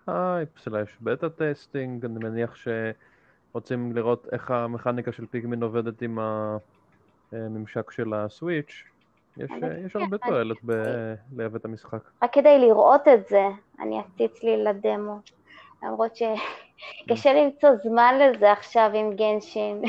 hype 0.07 0.59
slash 0.59 0.99
beta 1.01 1.31
testing, 1.31 2.05
אני 2.05 2.19
מניח 2.19 2.57
שרוצים 3.53 3.93
לראות 3.93 4.27
איך 4.33 4.51
המכניקה 4.51 5.13
של 5.13 5.27
Pikmin 5.27 5.63
עובדת 5.63 6.03
עם 6.03 6.19
הממשק 7.33 7.91
של 7.91 8.15
ה 8.15 8.24
Switch. 8.24 8.85
יש, 9.39 9.51
אני- 9.51 9.87
יש 9.87 9.97
הרבה 9.97 10.19
תועלת 10.19 10.57
בלייבא 10.63 11.57
את 11.57 11.65
המשחק. 11.65 11.99
רק 12.23 12.33
כדי 12.33 12.59
לראות 12.59 13.09
את 13.09 13.29
זה, 13.29 13.47
אני 13.81 14.01
אציץ 14.01 14.43
לי 14.43 14.65
לדמו. 14.65 15.19
למרות 15.83 16.17
שקשה 16.17 17.33
למצוא 17.33 17.71
זמן 17.83 18.15
לזה 18.19 18.53
עכשיו 18.53 18.91
עם 18.95 19.17
גנשין. 19.17 19.83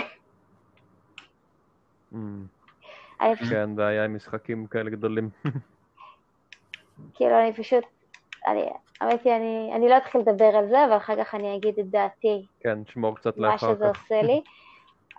כן, 3.50 3.76
בעיה 3.76 4.06
עם 4.06 4.16
משחקים 4.16 4.68
כאלה 4.68 4.90
גדולים. 4.90 5.30
כאילו, 7.16 7.40
אני 7.40 7.54
פשוט, 7.54 7.84
אני, 8.48 8.70
האמת 9.02 9.24
היא, 9.24 9.36
אני, 9.36 9.72
אני 9.76 9.90
לא 9.90 9.98
אתחיל 9.98 10.22
לדבר 10.22 10.46
על 10.46 10.70
זה, 10.70 10.78
ואחר 10.92 11.24
כך 11.24 11.36
אני 11.36 11.56
אגיד 11.58 11.80
את 11.80 11.90
דעתי, 11.90 12.46
כן, 12.60 12.80
שמור 12.86 13.16
קצת 13.16 13.38
מה 13.38 13.48
לאחר 13.48 13.74
שזה 13.76 13.86
כך. 13.94 14.02
עושה 14.04 14.22
לי, 14.22 14.42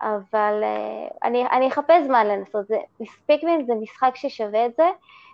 אבל 0.00 0.61
אה, 0.62 1.09
אני, 1.25 1.47
אני 1.47 1.69
אחפש 1.69 2.04
זמן 2.07 2.26
לנסות, 2.26 2.66
זה, 2.66 2.76
ספיקמן 3.04 3.64
זה 3.66 3.73
משחק 3.75 4.12
ששווה 4.14 4.66
את 4.66 4.76
זה, 4.76 4.85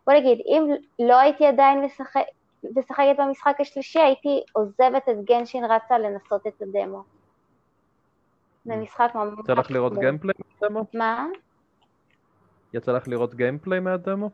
בוא 0.06 0.14
נגיד, 0.14 0.38
אם 0.46 0.70
לא 0.98 1.18
הייתי 1.18 1.46
עדיין 1.46 1.80
משחק, 1.84 2.20
משחקת 2.76 3.14
במשחק 3.18 3.56
השלישי, 3.60 4.00
הייתי 4.00 4.42
עוזבת 4.52 5.08
את 5.08 5.24
Genshin 5.24 5.64
רצה 5.64 5.98
לנסות 5.98 6.46
את 6.46 6.62
הדמו. 6.62 7.02
זה 8.64 8.72
אמ. 8.72 8.76
משחק 8.76 9.10
ממש... 9.14 9.38
יצא 9.38 9.52
לך 9.52 9.70
לראות. 9.70 9.98
gameplay 9.98 10.34
מהדמו? 10.60 10.84
מה? 10.94 11.26
יצא 12.72 12.92
לך 12.92 13.08
לראות 13.08 13.34
gameplay 13.34 13.80
מהדמו? 13.80 14.30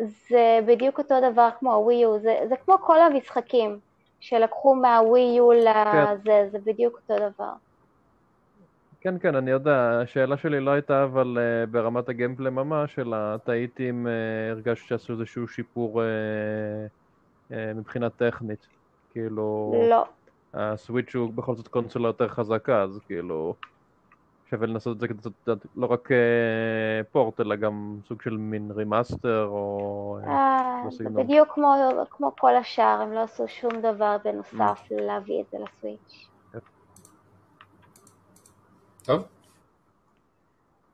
זה 0.00 0.58
בדיוק 0.66 0.98
אותו 0.98 1.14
דבר 1.30 1.48
כמו 1.58 1.74
הווי 1.74 1.94
יו, 1.94 2.18
זה, 2.18 2.38
זה 2.48 2.56
כמו 2.56 2.78
כל 2.78 3.00
המשחקים 3.00 3.78
שלקחו 4.20 4.74
מהווי 4.74 5.20
יו 5.20 5.52
לזה, 5.52 6.48
זה 6.50 6.58
בדיוק 6.64 6.94
אותו 6.94 7.28
דבר. 7.28 7.52
כן, 9.00 9.18
כן, 9.18 9.34
אני 9.34 9.50
יודע, 9.50 10.00
השאלה 10.02 10.36
שלי 10.36 10.60
לא 10.60 10.70
הייתה 10.70 11.04
אבל 11.04 11.38
אה, 11.38 11.70
ברמת 11.70 12.08
ה 12.08 12.13
gameplay 12.13 12.50
ממש, 12.50 12.98
אלא 12.98 13.36
תהיתי 13.36 13.90
אם 13.90 14.06
אה, 14.06 14.52
הרגשת 14.52 14.86
שעשו 14.86 15.12
איזשהו 15.12 15.48
שיפור 15.48 16.02
אה, 16.02 17.50
אה, 17.50 17.54
מבחינה 17.74 18.10
טכנית. 18.10 18.66
כאילו, 19.12 19.74
לא, 19.90 20.04
ה 20.54 20.63
Switch 20.63 21.14
הוא 21.14 21.32
בכל 21.32 21.54
זאת 21.54 21.68
קונסולה 21.68 22.08
יותר 22.08 22.28
חזקה, 22.28 22.82
אז 22.82 23.00
כאילו, 23.06 23.54
שווה 24.50 24.66
לנסות 24.66 24.96
את 24.96 25.00
זה 25.00 25.08
כדי 25.08 25.16
לעשות 25.46 25.66
לא 25.76 25.86
רק 25.86 26.10
אה, 26.10 27.04
port, 27.12 27.40
אלא 27.40 27.56
גם 27.56 27.98
סוג 28.08 28.22
של 28.22 28.36
מין 28.36 28.70
remaster, 28.70 29.46
או... 29.50 30.18
זה. 30.90 31.08
בדיוק 31.10 31.48
כמו, 31.54 31.74
כמו 32.10 32.32
כל 32.38 32.56
השאר, 32.56 32.98
הם 33.02 33.12
לא 33.12 33.22
עשו 33.22 33.48
שום 33.48 33.72
דבר 33.80 34.16
בנוסף 34.24 34.88
להביא 34.90 35.40
את 35.40 35.46
זה 35.50 35.58
ל 35.58 35.67
Switch. 35.67 36.28
טוב, 39.06 39.22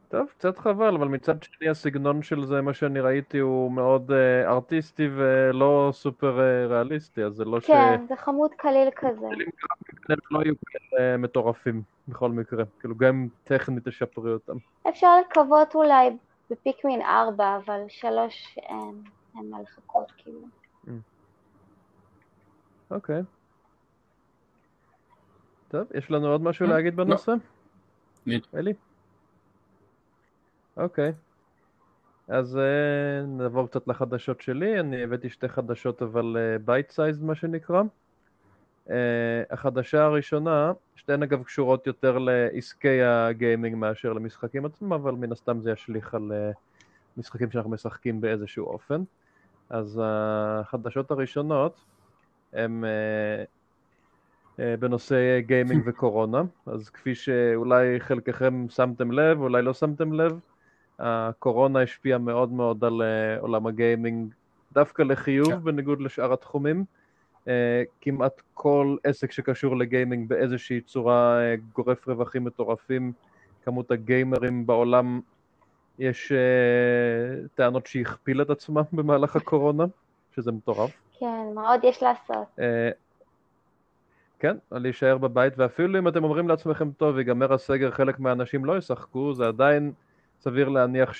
טוב, 0.08 0.26
קצת 0.38 0.58
חבל, 0.58 0.94
אבל 0.94 1.08
מצד 1.08 1.42
שני 1.42 1.68
הסגנון 1.68 2.22
של 2.22 2.44
זה, 2.44 2.60
מה 2.60 2.74
שאני 2.74 3.00
ראיתי, 3.00 3.38
הוא 3.38 3.72
מאוד 3.72 4.10
אה, 4.10 4.48
ארטיסטי 4.48 5.08
ולא 5.16 5.90
סופר 5.92 6.38
אה, 6.38 6.70
ריאליסטי, 6.70 7.24
אז 7.24 7.34
זה 7.34 7.44
לא 7.44 7.60
ש... 7.60 7.66
כן, 7.66 8.06
זה 8.08 8.16
חמוד 8.16 8.50
קליל 8.56 8.88
כזה. 8.96 9.26
לא 10.30 10.42
יהיו 10.42 10.54
כאלה 10.66 11.16
מטורפים 11.16 11.82
בכל 12.08 12.30
מקרה. 12.30 12.64
כאילו 12.80 12.96
גם 12.96 13.28
טכנית 13.44 13.88
תשפרי 13.88 14.32
אותם. 14.32 14.56
אפשר 14.88 15.20
לקוות 15.20 15.74
אולי 15.74 16.16
בפיקמין 16.50 17.02
4, 17.02 17.56
אבל 17.56 17.80
3 17.88 18.58
אין, 18.58 19.02
אין 19.36 19.50
מה 19.50 19.60
לחכות 19.62 20.12
כאילו. 20.16 20.40
אוקיי. 22.90 23.22
טוב, 25.68 25.86
יש 25.94 26.10
לנו 26.10 26.26
עוד 26.26 26.42
משהו 26.42 26.66
אה, 26.66 26.70
להגיד 26.70 26.94
לא. 26.98 27.04
בנושא? 27.04 27.32
אלי? 28.54 28.72
אוקיי. 30.76 31.12
אז 32.28 32.56
אה, 32.56 33.26
נעבור 33.26 33.66
קצת 33.68 33.88
לחדשות 33.88 34.40
שלי. 34.40 34.80
אני 34.80 35.02
הבאתי 35.02 35.30
שתי 35.30 35.48
חדשות, 35.48 36.02
אבל 36.02 36.36
bite 36.64 36.90
size 36.90 37.20
מה 37.20 37.34
שנקרא. 37.34 37.82
אה, 38.90 39.42
החדשה 39.50 40.04
הראשונה, 40.04 40.72
שתיהן 40.96 41.22
אגב 41.22 41.42
קשורות 41.42 41.86
יותר 41.86 42.18
לעסקי 42.18 43.02
הגיימינג 43.02 43.76
מאשר 43.76 44.12
למשחקים 44.12 44.64
עצמם, 44.64 44.92
אבל 44.92 45.12
מן 45.12 45.32
הסתם 45.32 45.60
זה 45.60 45.70
ישליך 45.70 46.14
על 46.14 46.32
אה, 46.32 46.50
משחקים 47.16 47.50
שאנחנו 47.50 47.70
משחקים 47.70 48.20
באיזשהו 48.20 48.66
אופן. 48.66 49.02
אז 49.70 50.00
החדשות 50.04 51.10
הראשונות 51.10 51.84
הם 52.52 52.84
אה, 52.84 52.90
אה, 52.90 53.44
בנושא 54.58 55.40
גיימינג 55.40 55.82
וקורונה. 55.86 56.42
אז 56.66 56.90
כפי 56.90 57.14
שאולי 57.14 58.00
חלקכם 58.00 58.66
שמתם 58.68 59.12
לב, 59.12 59.40
אולי 59.40 59.62
לא 59.62 59.74
שמתם 59.74 60.12
לב, 60.12 60.38
הקורונה 60.98 61.82
השפיעה 61.82 62.18
מאוד 62.18 62.52
מאוד 62.52 62.84
על 62.84 63.02
אה, 63.02 63.38
עולם 63.40 63.66
הגיימינג, 63.66 64.32
דווקא 64.72 65.02
לחיוב 65.02 65.52
כן. 65.52 65.64
בניגוד 65.64 66.00
לשאר 66.00 66.32
התחומים. 66.32 66.84
אה, 67.48 67.82
כמעט 68.00 68.42
כל 68.54 68.96
עסק 69.04 69.32
שקשור 69.32 69.76
לגיימינג 69.76 70.28
באיזושהי 70.28 70.80
צורה 70.80 71.40
אה, 71.40 71.54
גורף 71.72 72.08
רווחים 72.08 72.44
מטורפים. 72.44 73.12
כמות 73.64 73.90
הגיימרים 73.90 74.66
בעולם, 74.66 75.20
יש 75.98 76.32
אה, 76.32 77.46
טענות 77.54 77.86
שהיא 77.86 78.02
הכפילה 78.02 78.42
את 78.42 78.50
עצמה 78.50 78.82
במהלך 78.92 79.36
הקורונה, 79.36 79.84
שזה 80.34 80.52
מטורף. 80.52 80.90
כן, 81.18 81.46
מה 81.54 81.70
עוד 81.70 81.80
יש 81.84 82.02
לעשות? 82.02 82.58
כן, 84.42 84.56
להישאר 84.72 85.18
בבית, 85.18 85.58
ואפילו 85.58 85.98
אם 85.98 86.08
אתם 86.08 86.24
אומרים 86.24 86.48
לעצמכם, 86.48 86.90
טוב, 86.90 87.18
ייגמר 87.18 87.52
הסגר, 87.52 87.90
חלק 87.90 88.20
מהאנשים 88.20 88.64
לא 88.64 88.78
ישחקו, 88.78 89.34
זה 89.34 89.48
עדיין 89.48 89.92
סביר 90.40 90.68
להניח 90.68 91.12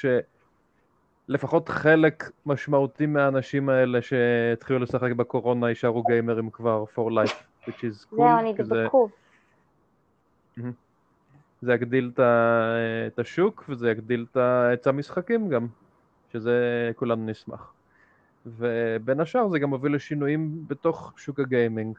שלפחות 1.29 1.69
חלק 1.69 2.31
משמעותי 2.47 3.07
מהאנשים 3.07 3.69
האלה 3.69 4.03
שהתחילו 4.03 4.79
לשחק 4.79 5.13
בקורונה 5.13 5.69
יישארו 5.69 6.03
גיימרים 6.03 6.51
כבר 6.51 6.85
for 6.95 7.11
life, 7.11 7.67
which 7.67 7.71
is 7.71 8.07
cool, 8.13 8.17
זהו, 8.17 8.65
זה, 8.65 8.75
נדבקו. 8.75 9.09
זה 11.63 11.73
יגדיל 11.73 12.13
את 13.07 13.19
השוק 13.19 13.65
וזה 13.69 13.91
יגדיל 13.91 14.27
את 14.33 14.37
היצע 14.37 14.91
המשחקים 14.91 15.49
גם, 15.49 15.67
שזה 16.33 16.91
כולנו 16.97 17.27
נשמח. 17.27 17.73
ובין 18.47 19.21
השאר 19.21 19.49
זה 19.49 19.59
גם 19.59 19.71
מוביל 19.71 19.95
לשינויים 19.95 20.65
בתוך 20.69 21.13
שוק 21.17 21.41
הגיימינג. 21.41 21.99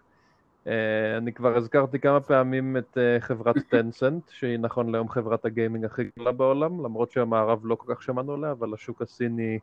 אה, 0.67 1.17
אני 1.17 1.34
כבר 1.34 1.58
הזכרתי 1.58 1.99
כמה 1.99 2.21
פעמים 2.21 2.78
את 2.78 2.97
אה, 2.97 3.17
חברת 3.19 3.56
טנסנט, 3.71 4.30
שהיא 4.30 4.60
נכון 4.60 4.91
להיום 4.91 5.10
חברת 5.10 5.45
הגיימינג 5.45 5.86
הכי 5.86 6.04
גדולה 6.04 6.32
בעולם, 6.32 6.86
למרות 6.86 7.12
שהמערב 7.12 7.60
לא 7.63 7.76
כל 7.76 7.95
כך 7.95 8.04
שמענו 8.04 8.34
עליה, 8.34 8.52
אבל 8.52 8.73
השוק 8.73 9.02
הסיני 9.02 9.60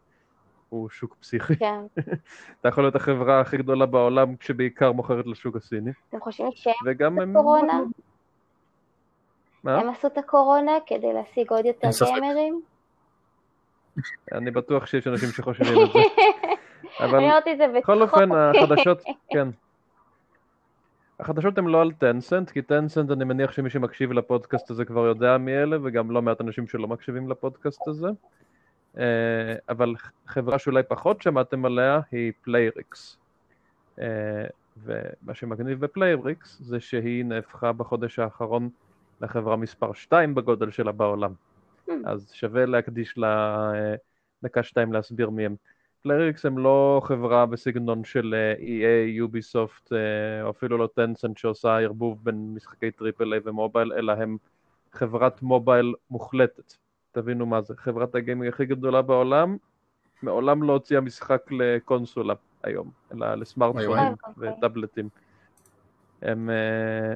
הוא 0.69 0.89
שוק 0.89 1.17
פסיכי. 1.21 1.57
כן. 1.57 1.81
אתה 2.61 2.69
יכול 2.69 2.85
להיות 2.85 2.97
החברה 2.97 3.41
הכי 3.41 3.57
גדולה 3.57 3.87
בעולם, 3.87 4.37
כשבעיקר 4.37 4.93
מוכרת 4.93 5.27
לשוק 5.27 5.57
הסיני. 5.57 5.91
אתם 6.09 6.21
חושבים 6.21 6.51
שהם 6.55 6.75
וגם 6.87 7.21
הם... 7.21 7.33
קורונה? 7.33 7.81
מה? 9.65 9.79
הם 9.79 9.89
עשו 9.89 10.07
את 10.07 10.19
הקורונה 10.19 10.73
כדי 10.87 11.13
להשיג 11.13 11.51
עוד 11.51 11.65
יותר. 11.65 11.89
גיימרים? 12.05 12.61
אני 14.33 14.51
בטוח 14.51 14.87
שיש 14.87 15.07
אנשים 15.07 15.29
שחושבים 15.29 15.83
את 15.83 15.93
זה. 15.93 15.99
אבל 17.05 17.17
אני 17.17 17.31
אמרתי 17.31 17.53
את 17.53 17.59
זה 17.59 17.67
בצחוק. 17.69 17.83
בכל 17.83 18.03
אופן, 18.03 18.29
החדשות, 18.33 19.03
כן. 19.29 19.49
החדשות 21.21 21.59
הן 21.59 21.65
לא 21.65 21.83
על 21.83 21.93
טנסנט, 21.93 22.51
כי 22.51 22.63
טנסנט, 22.63 23.11
אני 23.11 23.25
מניח 23.25 23.53
שמי 23.53 23.71
שמקשיב 23.71 24.13
לפודקאסט 24.13 24.71
הזה 24.71 24.85
כבר 24.85 25.07
יודע 25.07 25.39
מי 25.39 25.53
אלה, 25.53 25.77
וגם 25.83 26.11
לא 26.11 26.23
מעט 26.23 26.41
אנשים 26.41 26.69
שלא 26.69 26.89
מקשיבים 26.89 27.31
לפודקאסט 27.31 27.89
הזה. 27.89 28.09
אה, 28.99 29.55
אבל 29.69 29.95
חברה 30.27 30.59
שאולי 30.59 30.83
פחות 30.89 31.23
שמעתם 31.23 31.65
עליה 31.65 32.01
היא 32.13 32.33
Playrix. 32.43 33.19
אה, 34.01 34.45
ומה 34.77 35.35
שמגניב 35.35 35.81
ב 35.81 35.90
Playrix 35.90 36.59
זה 36.61 36.81
שהיא 36.81 37.25
נהפכה 37.25 37.73
בחודש 37.73 38.19
האחרון 38.19 38.69
לחברה 39.21 39.57
מספר 39.57 39.93
2 39.93 40.35
בגודל 40.35 40.71
שלה 40.71 40.93
בעולם. 40.93 41.33
אממ. 41.89 41.93
אז 42.07 42.31
שווה 42.33 42.67
להקדיש 42.67 43.19
לה 43.19 43.57
אה, 43.75 43.95
דקה 44.43 44.63
שתיים 44.63 44.93
להסביר 44.93 45.31
מי 45.31 45.47
הם. 45.47 45.55
Playrix 46.03 46.47
הם 46.47 46.59
לא 46.59 47.01
חברה 47.05 47.47
בסגנון 47.47 48.05
של 48.05 48.35
אה, 48.35 48.55
EA, 48.59 49.09
Ubisoft, 49.09 49.93
אה, 49.93 50.43
או 50.43 50.51
אפילו 50.51 50.79
לא 50.79 50.89
Tencent 50.95 51.39
שעושה 51.39 51.79
ערבוב 51.79 52.19
בין 52.23 52.55
משחקי 52.55 52.91
triple 52.91 53.33
A 53.33 53.41
ו 53.45 53.51
mobile, 53.51 53.93
אלא 53.93 54.13
הם 54.13 54.37
חברת 54.93 55.43
מובייל 55.43 55.95
מוחלטת. 56.11 56.75
תבינו 57.13 57.47
מה 57.47 57.63
זה, 57.63 57.75
חברת 57.77 58.15
הגיימינג 58.15 58.53
הכי 58.53 58.67
גדולה 58.67 59.03
בעולם, 59.03 59.57
מעולם 60.23 60.63
לא 60.63 60.73
הוציאה 60.73 61.01
משחק 61.01 61.43
לקונסולה 61.51 62.35
היום, 62.63 62.91
אלא 63.13 63.35
לסמארטפונים. 63.35 64.13
וטאבלטים. 64.39 65.09
הם, 66.23 66.51
אה, 66.51 67.15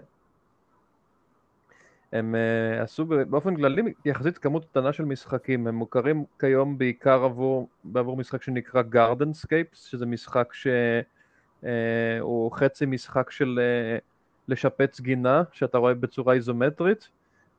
הם 2.14 2.34
uh, 2.34 2.82
עשו 2.82 3.06
באופן 3.06 3.56
כללי 3.56 3.82
יחסית 4.04 4.38
כמות 4.38 4.64
קטנה 4.64 4.92
של 4.92 5.04
משחקים, 5.04 5.66
הם 5.66 5.74
מוכרים 5.74 6.24
כיום 6.38 6.78
בעיקר 6.78 7.24
עבור, 7.24 7.68
בעבור 7.84 8.16
משחק 8.16 8.42
שנקרא 8.42 8.82
Gardenscapes, 8.92 9.76
שזה 9.76 10.06
משחק 10.06 10.52
שהוא 10.52 12.50
uh, 12.52 12.54
חצי 12.54 12.86
משחק 12.86 13.30
של 13.30 13.60
uh, 13.98 14.00
לשפץ 14.48 15.00
גינה, 15.00 15.42
שאתה 15.52 15.78
רואה 15.78 15.94
בצורה 15.94 16.34
איזומטרית, 16.34 17.08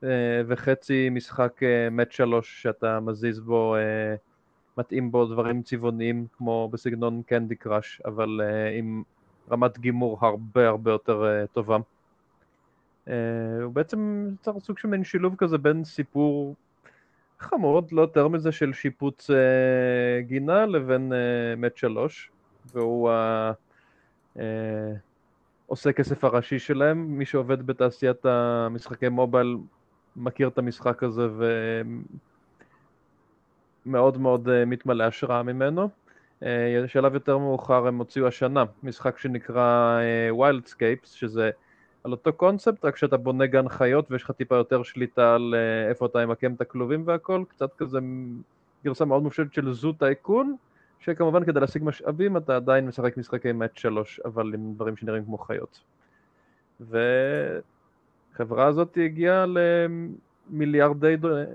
uh, 0.01 0.05
וחצי 0.47 1.09
משחק 1.09 1.61
מת 1.91 2.11
uh, 2.11 2.15
3 2.15 2.61
שאתה 2.61 2.99
מזיז 2.99 3.39
בו, 3.39 3.75
uh, 3.75 3.79
מתאים 4.77 5.11
בו 5.11 5.25
דברים 5.25 5.61
צבעוניים 5.61 6.27
כמו 6.37 6.69
בסגנון 6.71 7.21
קנדי 7.25 7.55
קראש, 7.55 8.01
אבל 8.05 8.41
uh, 8.41 8.77
עם 8.77 9.03
רמת 9.51 9.79
גימור 9.79 10.17
הרבה 10.21 10.67
הרבה 10.67 10.91
יותר 10.91 11.23
uh, 11.23 11.47
טובה. 11.53 11.77
Uh, 13.07 13.11
הוא 13.63 13.73
בעצם 13.73 14.29
יצר 14.33 14.59
סוג 14.59 14.77
של 14.77 14.87
מין 14.87 15.03
שילוב 15.03 15.35
כזה 15.37 15.57
בין 15.57 15.83
סיפור 15.83 16.55
חמוד, 17.39 17.91
לא 17.91 18.01
יותר 18.01 18.27
מזה 18.27 18.51
של 18.51 18.73
שיפוץ 18.73 19.29
uh, 19.29 19.33
גינה 20.21 20.65
לבין 20.65 21.11
uh, 21.11 21.15
מת 21.59 21.77
שלוש, 21.77 22.31
והוא 22.73 23.09
uh, 23.09 23.13
uh, 24.37 24.39
עושה 25.65 25.91
כסף 25.91 26.23
הראשי 26.23 26.59
שלהם, 26.59 27.17
מי 27.17 27.25
שעובד 27.25 27.67
בתעשיית 27.67 28.25
המשחקי 28.25 29.09
מובייל 29.09 29.57
מכיר 30.15 30.47
את 30.47 30.57
המשחק 30.57 31.03
הזה 31.03 31.27
ומאוד 33.85 34.17
מאוד 34.17 34.47
uh, 34.47 34.51
מתמלא 34.65 35.03
השראה 35.03 35.43
ממנו. 35.43 35.89
Uh, 36.43 36.45
שלב 36.87 37.13
יותר 37.13 37.37
מאוחר 37.37 37.87
הם 37.87 37.97
הוציאו 37.97 38.27
השנה 38.27 38.63
משחק 38.83 39.17
שנקרא 39.17 39.99
uh, 40.29 41.05
שזה 41.05 41.51
על 42.05 42.11
אותו 42.11 42.33
קונספט, 42.33 42.85
רק 42.85 42.97
שאתה 42.97 43.17
בונה 43.17 43.45
גן 43.45 43.69
חיות 43.69 44.11
ויש 44.11 44.23
לך 44.23 44.31
טיפה 44.31 44.55
יותר 44.55 44.83
שליטה 44.83 45.35
על 45.35 45.55
אה, 45.57 45.89
איפה 45.89 46.05
אתה 46.05 46.25
ממקם 46.25 46.53
את 46.53 46.61
הכלובים 46.61 47.03
והכל, 47.05 47.43
קצת 47.49 47.75
כזה 47.77 47.99
גרסה 48.83 49.05
מאוד 49.05 49.23
מופשטת 49.23 49.53
של 49.53 49.73
Zoo 49.73 49.93
Tycoon, 49.93 50.55
שכמובן 50.99 51.45
כדי 51.45 51.59
להשיג 51.59 51.83
משאבים 51.83 52.37
אתה 52.37 52.55
עדיין 52.55 52.87
משחק 52.87 53.17
משחקי 53.17 53.51
match 53.51 53.77
3, 53.77 54.19
אבל 54.25 54.53
עם 54.53 54.73
דברים 54.73 54.97
שנראים 54.97 55.25
כמו 55.25 55.37
חיות. 55.37 55.83
והחברה 56.79 58.65
הזאת 58.65 58.97
הגיעה 59.05 59.45
למיליארדי 60.49 61.15
דול... 61.15 61.45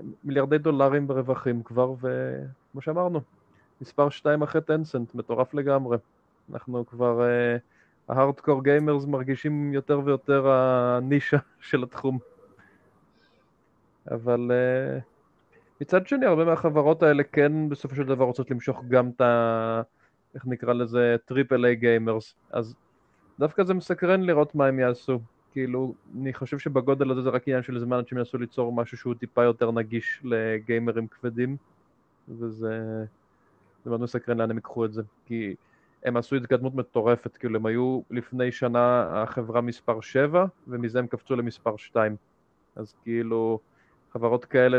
דולרים 0.57 1.07
ברווחים 1.07 1.63
כבר, 1.63 1.91
וכמו 1.91 2.81
שאמרנו, 2.81 3.21
מספר 3.81 4.09
2 4.09 4.41
אחרי 4.41 4.61
Tencent, 4.61 5.15
מטורף 5.15 5.53
לגמרי. 5.53 5.97
אנחנו 6.51 6.85
כבר... 6.85 7.21
אה, 7.21 7.70
ה 8.11 8.17
hardcore 8.17 8.63
gamers 8.63 9.05
מרגישים 9.05 9.73
יותר 9.73 10.01
ויותר 10.05 10.51
הנישה 10.51 11.37
של 11.69 11.83
התחום. 11.83 12.19
אבל 14.11 14.51
אה, 14.51 15.01
מצד 15.81 16.07
שני, 16.07 16.25
הרבה 16.25 16.45
מהחברות 16.45 17.03
האלה 17.03 17.23
כן 17.23 17.69
בסופו 17.69 17.95
של 17.95 18.03
דבר 18.03 18.25
רוצות 18.25 18.51
למשוך 18.51 18.83
גם 18.87 19.09
את 19.09 19.21
ה... 19.21 19.81
איך 20.35 20.47
נקרא 20.47 20.73
לזה? 20.73 21.15
triple 21.25 21.65
A 21.65 21.75
gamers. 21.75 22.35
אז 22.51 22.75
דווקא 23.39 23.63
זה 23.63 23.73
מסקרן 23.73 24.21
לראות 24.21 24.55
מה 24.55 24.67
הם 24.67 24.79
יעשו. 24.79 25.19
כאילו, 25.51 25.93
אני 26.21 26.33
חושב 26.33 26.59
שבגודל 26.59 27.11
הזה 27.11 27.21
זה 27.21 27.29
רק 27.29 27.47
עניין 27.47 27.63
של 27.63 27.79
זמן 27.79 27.97
עד 27.97 28.07
שהם 28.07 28.17
ינסו 28.17 28.37
ליצור 28.37 28.73
משהו 28.73 28.97
שהוא 28.97 29.13
טיפה 29.13 29.43
יותר 29.43 29.71
נגיש 29.71 30.21
לגיימרים 30.23 31.07
כבדים, 31.07 31.57
וזה... 32.29 33.05
זה 33.83 33.89
מאוד 33.89 34.01
מסקרן 34.01 34.37
לאן 34.37 34.49
הם 34.51 34.57
ייקחו 34.57 34.85
את 34.85 34.93
זה. 34.93 35.01
כי 35.25 35.55
הם 36.05 36.17
עשו 36.17 36.35
התקדמות 36.35 36.75
מטורפת, 36.75 37.37
כאילו 37.37 37.55
הם 37.55 37.65
היו 37.65 38.01
לפני 38.11 38.51
שנה 38.51 39.07
החברה 39.11 39.61
מספר 39.61 40.01
7, 40.01 40.45
ומזה 40.67 40.99
הם 40.99 41.07
קפצו 41.07 41.35
למספר 41.35 41.77
2. 41.77 42.15
אז 42.75 42.93
כאילו, 43.03 43.59
חברות 44.13 44.45
כאלה, 44.45 44.77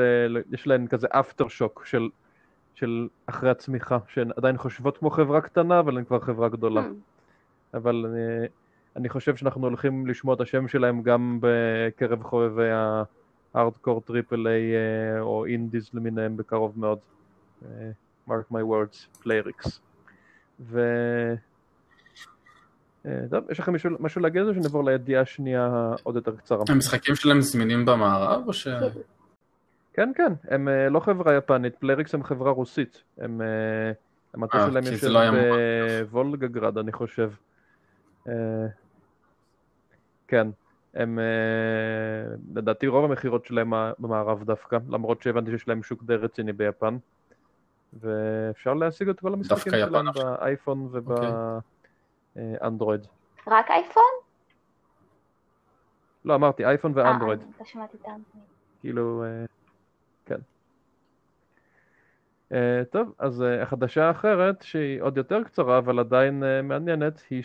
יש 0.53 0.67
להן 0.67 0.87
כזה 0.87 1.07
after 1.11 1.49
shock 1.49 1.85
של, 1.87 2.09
של 2.75 3.09
אחרי 3.27 3.51
הצמיחה, 3.51 3.99
שהן 4.09 4.31
עדיין 4.37 4.57
חושבות 4.57 4.99
כמו 4.99 5.11
חברה 5.11 5.41
קטנה, 5.41 5.81
אבל 5.81 5.99
הן 5.99 6.05
כבר 6.05 6.21
חברה 6.21 6.49
גדולה. 6.49 6.87
Hmm. 6.87 7.77
אבל 7.77 8.07
אני, 8.09 8.47
אני 8.97 9.09
חושב 9.09 9.37
שאנחנו 9.37 9.67
הולכים 9.67 10.07
לשמוע 10.07 10.35
את 10.35 10.41
השם 10.41 10.69
שלהם 10.69 11.03
גם 11.03 11.39
בקרב 11.41 12.23
חובבי 12.23 12.71
ה 13.55 13.60
hardcore 13.60 14.01
triple 14.01 14.49
A 14.49 14.73
או 15.21 15.47
indies 15.47 15.91
למיניהם 15.95 16.37
בקרוב 16.37 16.79
מאוד. 16.79 16.99
אה, 17.65 17.91
mark 18.29 18.53
my 18.53 18.63
words, 18.63 19.23
פלייריקס. 19.23 19.81
ו... 20.63 20.81
אה, 23.07 23.21
טוב, 23.31 23.51
יש 23.51 23.61
לכם 23.61 23.73
משהו, 24.01 24.23
להגיד 24.23 24.43
או 24.43 24.55
שנעבור 24.55 24.85
לידיעה 24.85 25.23
השנייה 25.23 25.91
עוד 26.03 26.17
יותר 26.17 26.37
קצרה? 26.37 26.65
המשחקים 26.69 27.15
שלהם 27.15 27.41
זמינים 27.41 27.85
במערב 27.85 28.43
או 28.47 28.53
ש... 28.53 28.69
כן, 29.95 30.13
כן, 30.17 30.33
הם 30.49 30.69
אה, 30.69 30.89
לא 30.89 31.01
חברה 31.01 31.35
יפנית, 31.35 31.77
פלריקס 31.77 32.15
הם 32.15 32.25
חברה 32.25 32.51
רוסית. 32.51 33.03
הם... 33.19 33.43
אה, 33.43 33.93
המטה 34.35 34.67
שלהם 34.71 34.85
יושב 34.87 35.07
לא 35.07 35.21
בוולגגרד, 36.11 36.79
אני 36.79 36.93
חושב. 36.93 37.31
כן, 40.29 40.49
הם... 40.95 41.19
לדעתי 42.55 42.87
רוב 42.87 43.05
המכירות 43.05 43.47
שלהם 43.47 43.73
במערב 43.99 44.45
דווקא, 44.45 44.79
למרות 44.89 45.23
שהבנתי 45.23 45.51
שיש 45.51 45.69
להם 45.69 45.83
שוק 45.83 46.03
די 46.03 46.15
רציני 46.15 46.53
ביפן. 46.53 46.97
ואפשר 48.01 48.75
להשיג 48.75 49.09
את 49.09 49.21
כל 49.21 49.33
המשחקים 49.33 49.73
שלהם 49.73 50.07
באייפון 50.15 50.89
ובאנדרואיד. 50.93 53.01
אוקיי. 53.01 53.59
רק 53.59 53.71
אייפון? 53.71 54.03
לא, 56.25 56.35
אמרתי 56.35 56.65
אייפון 56.65 56.93
ואנדרואיד. 56.95 57.41
אה, 57.41 57.47
לא 57.61 57.65
שמעתי 57.65 57.97
את 57.97 58.07
האנדרואיד. 58.07 58.47
כאילו, 58.81 59.25
אה, 59.25 59.45
כן. 60.27 60.39
אה, 62.53 62.83
טוב, 62.91 63.13
אז 63.19 63.45
החדשה 63.63 64.09
האחרת, 64.09 64.63
שהיא 64.63 65.03
עוד 65.03 65.17
יותר 65.17 65.45
קצרה, 65.45 65.79
אבל 65.79 65.99
עדיין 65.99 66.43
מעניינת, 66.63 67.23
היא 67.31 67.43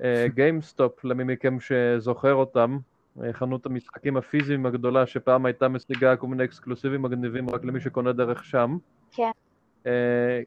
שגיימסטופ, 0.00 1.04
למי 1.08 1.34
מכם 1.34 1.56
שזוכר 1.60 2.34
אותם, 2.34 2.78
חנות 3.32 3.66
המשחקים 3.66 4.16
הפיזיים 4.16 4.66
הגדולה, 4.66 5.06
שפעם 5.06 5.46
הייתה 5.46 5.68
משיגה 5.68 6.16
כל 6.16 6.26
מיני 6.26 6.44
exclusiveים 6.44 7.02
מגניבים 7.02 7.50
רק 7.50 7.64
למי 7.64 7.80
שקונה 7.80 8.12
דרך 8.12 8.44
שם. 8.44 8.76
כן. 9.12 9.30
אה, 9.86 10.40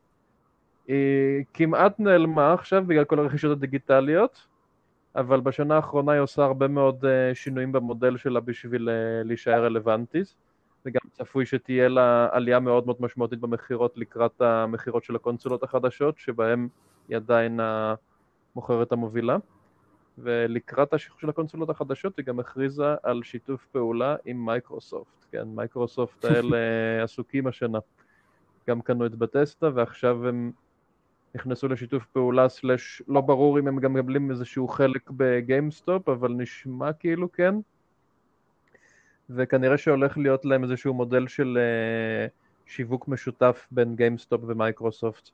היא 0.88 1.46
כמעט 1.54 2.00
נעלמה 2.00 2.54
עכשיו 2.54 2.84
בגלל 2.88 3.04
כל 3.04 3.20
הרכישות 3.20 3.52
הדיגיטליות, 3.52 4.48
אבל 5.16 5.40
בשנה 5.40 5.76
האחרונה 5.76 6.12
היא 6.12 6.22
עושה 6.22 6.44
הרבה 6.44 6.68
מאוד 6.68 7.06
אה, 7.06 7.36
שינויים 7.36 7.72
במודל 7.72 8.18
שלה 8.18 8.40
בשביל 8.40 8.90
אה, 8.90 9.24
להישאר 9.24 9.66
רלוונטית, 9.66 10.36
וגם 10.86 11.02
צפוי 11.12 11.46
שתהיה 11.46 11.88
לה 11.88 12.28
עלייה 12.32 12.60
מאוד 12.60 12.86
מאוד 12.86 12.98
משמעותית 13.00 13.40
במכירות 13.40 13.98
לקראת 13.98 14.42
המכירות 14.42 15.04
של 15.04 15.16
הקונסולות 15.16 15.64
החדשות, 15.64 16.18
שבהן 16.18 16.68
היא 17.10 17.18
עדיין 17.18 17.60
המוכרת 18.56 18.92
המובילה. 18.92 19.38
ולקראת 20.18 20.94
השחרור 20.94 21.20
של 21.20 21.30
הקונסולות 21.30 21.70
החדשות 21.70 22.18
היא 22.18 22.26
גם 22.26 22.40
הכריזה 22.40 22.96
על 23.04 23.24
שיתוף 23.24 23.66
פעולה 23.72 24.16
עם 24.26 24.46
מייקרוסופט, 24.46 25.26
כן, 25.32 25.48
מייקרוסופט 25.48 26.26
האלה 26.26 26.58
עסוקים 27.04 27.48
השנה. 27.48 27.80
גם 28.70 28.82
קנו 28.82 29.06
את 29.06 29.16
בת'סדה 29.16 29.70
ועכשיו 29.74 30.28
הם 30.28 30.52
נכנסו 31.36 31.68
לשיתוף 31.68 32.06
פעולה 32.06 32.50
slash 32.50 33.02
לא 33.08 33.22
ברור 33.22 33.60
אם 33.60 33.68
הם 33.68 33.80
גם 33.80 33.94
מקבלים 33.94 34.32
איזשהו 34.32 34.68
חלק 34.68 35.10
בגיימסטופ 35.10 36.10
אבל 36.10 36.32
נשמע 36.32 36.94
כאילו 36.94 37.32
כן 37.32 37.56
וכנראה 39.30 39.78
שהולך 39.78 40.18
להיות 40.18 40.46
להם 40.46 40.64
איזשהו 40.64 40.94
מודל 40.94 41.28
של 41.28 41.58
uh, 41.58 42.32
שיווק 42.66 43.08
משותף 43.08 43.68
בין 43.72 43.96
גיימסטופ 43.96 44.42
ומייקרוסופט 44.48 45.30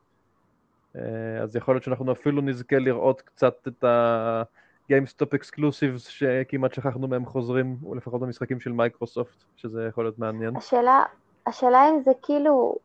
uh, 0.96 1.00
אז 1.41 1.56
יכול 1.56 1.76
להיות 1.76 1.84
שאנחנו 1.84 2.12
אפילו 2.12 2.41
נזכה 2.41 2.80
לראות 2.80 3.22
קצת 3.22 3.67
את 3.67 3.84
ה... 3.84 4.44
גיימסטופ 4.91 5.34
exclusives 5.34 6.08
שכמעט 6.08 6.74
שכחנו 6.74 7.08
מהם 7.08 7.26
חוזרים, 7.26 7.78
או 7.86 7.96
לפחות 7.96 8.22
במשחקים 8.22 8.60
של 8.60 8.72
מייקרוסופט, 8.72 9.44
שזה 9.56 9.86
יכול 9.89 10.04
להיות 10.04 10.20
מעניין. 10.20 10.56
השאלה, 10.56 11.04
השאלה 11.48 11.89
אם 11.89 12.02
זה 12.06 12.12
כאילו 12.22 12.76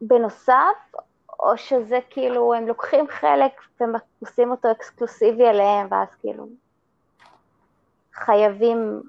בנוסף, 0.00 0.92
או 1.40 1.56
שזה 1.56 1.98
כאילו, 2.10 2.54
הם 2.54 2.68
לוקחים 2.68 3.04
חלק 3.08 3.52
ועושים 3.80 4.50
אותו 4.50 4.70
אקסקלוסיבי 4.70 5.46
עליהם, 5.46 5.86
ואז 5.90 6.08
כאילו 6.20 6.48
חייבים... 8.14 9.02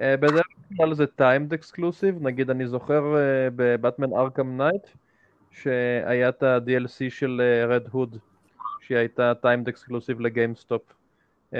אה, 0.00 0.16
בדרך 0.16 0.46
כלל 0.76 0.94
זה 0.94 1.06
timed 1.06 1.52
exclusive, 1.52 2.22
נגיד 2.22 2.50
אני 2.50 2.66
זוכר 2.66 3.16
אה, 3.16 3.48
בבטמן 3.56 4.12
ארכם 4.12 4.56
נייט, 4.56 4.86
שהיה 5.50 6.28
את 6.28 6.42
ה-DLC 6.42 7.10
של 7.10 7.42
רד 7.68 7.82
אה, 7.82 7.88
הוד, 7.92 8.16
שהיא 8.80 8.98
הייתה 8.98 9.32
timed 9.34 9.68
exclusive 9.68 10.20
לגיימסטופ. 10.20 10.82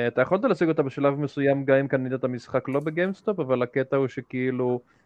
אתה 0.06 0.22
יכולת 0.22 0.44
להשיג 0.44 0.68
אותה 0.68 0.82
בשלב 0.82 1.20
מסוים 1.20 1.64
גם 1.64 1.76
אם 1.76 1.88
קנית 1.88 2.12
את 2.12 2.24
המשחק 2.24 2.68
לא 2.68 2.80
בגיימסטופ, 2.80 3.40
אבל 3.40 3.62
הקטע 3.62 3.96
הוא 3.96 4.08
שכאילו 4.08 4.80
אה, 4.80 5.03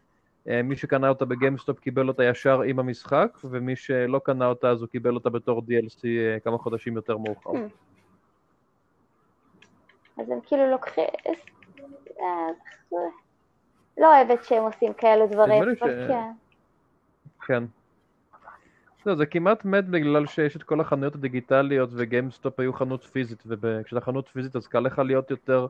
מי 0.65 0.77
שקנה 0.77 1.09
אותה 1.09 1.25
בגיימסטופ 1.25 1.81
קיבל 1.81 2.09
אותה 2.09 2.25
ישר 2.25 2.63
עם 2.63 2.79
המשחק, 2.79 3.39
ומי 3.45 3.77
שלא 3.77 4.21
קנה 4.25 4.47
אותה 4.47 4.71
אז 4.71 4.81
הוא 4.81 4.89
קיבל 4.89 5.15
אותה 5.15 5.31
בתור 5.31 5.61
DLC 5.61 6.07
אה, 6.07 6.41
כמה 6.45 6.59
חודשים 6.59 6.97
יותר 6.97 7.19
מאוחר. 7.19 7.51
Hmm. 7.51 7.57
אז 10.23 10.31
הם 10.31 10.39
כאילו 10.47 10.71
לוקחים... 10.71 11.05
לא 13.99 14.17
אוהבת 14.17 14.45
שהם 14.45 14.63
עושים 14.63 14.93
כאלו 14.93 15.27
דברים, 15.27 15.63
אבל 15.63 16.09
כן. 16.09 16.31
כן. 17.47 17.65
לא, 19.07 19.15
זה 19.15 19.27
כמעט 19.27 19.65
מת 19.65 19.85
בגלל 19.85 20.27
שיש 20.27 20.57
את 20.57 20.63
כל 20.63 20.81
החנויות 20.81 21.15
הדיגיטליות 21.15 21.91
וגיימסטופ 21.93 22.61
היו 22.61 22.73
חנות 22.73 23.05
פיזית, 23.05 23.43
וכשאתה 23.47 24.01
חנות 24.01 24.29
פיזית 24.29 24.57
אז 24.57 24.67
קל 24.67 24.81
לך 24.81 24.99
להיות 24.99 25.31
יותר 25.31 25.67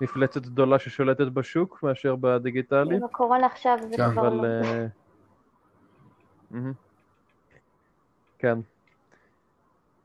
מפלצת 0.00 0.42
גדולה 0.42 0.78
ששולטת 0.78 1.26
בשוק 1.26 1.82
מאשר 1.82 2.16
בדיגיטלי. 2.20 2.96
עם 2.96 3.04
הקורונה 3.04 3.46
עכשיו 3.46 3.78
זה 3.90 3.96
כן, 3.96 4.10
כבר 4.12 4.28
אבל... 4.28 4.36
לא. 4.36 4.46
אה. 6.54 6.70
כן. 8.38 8.58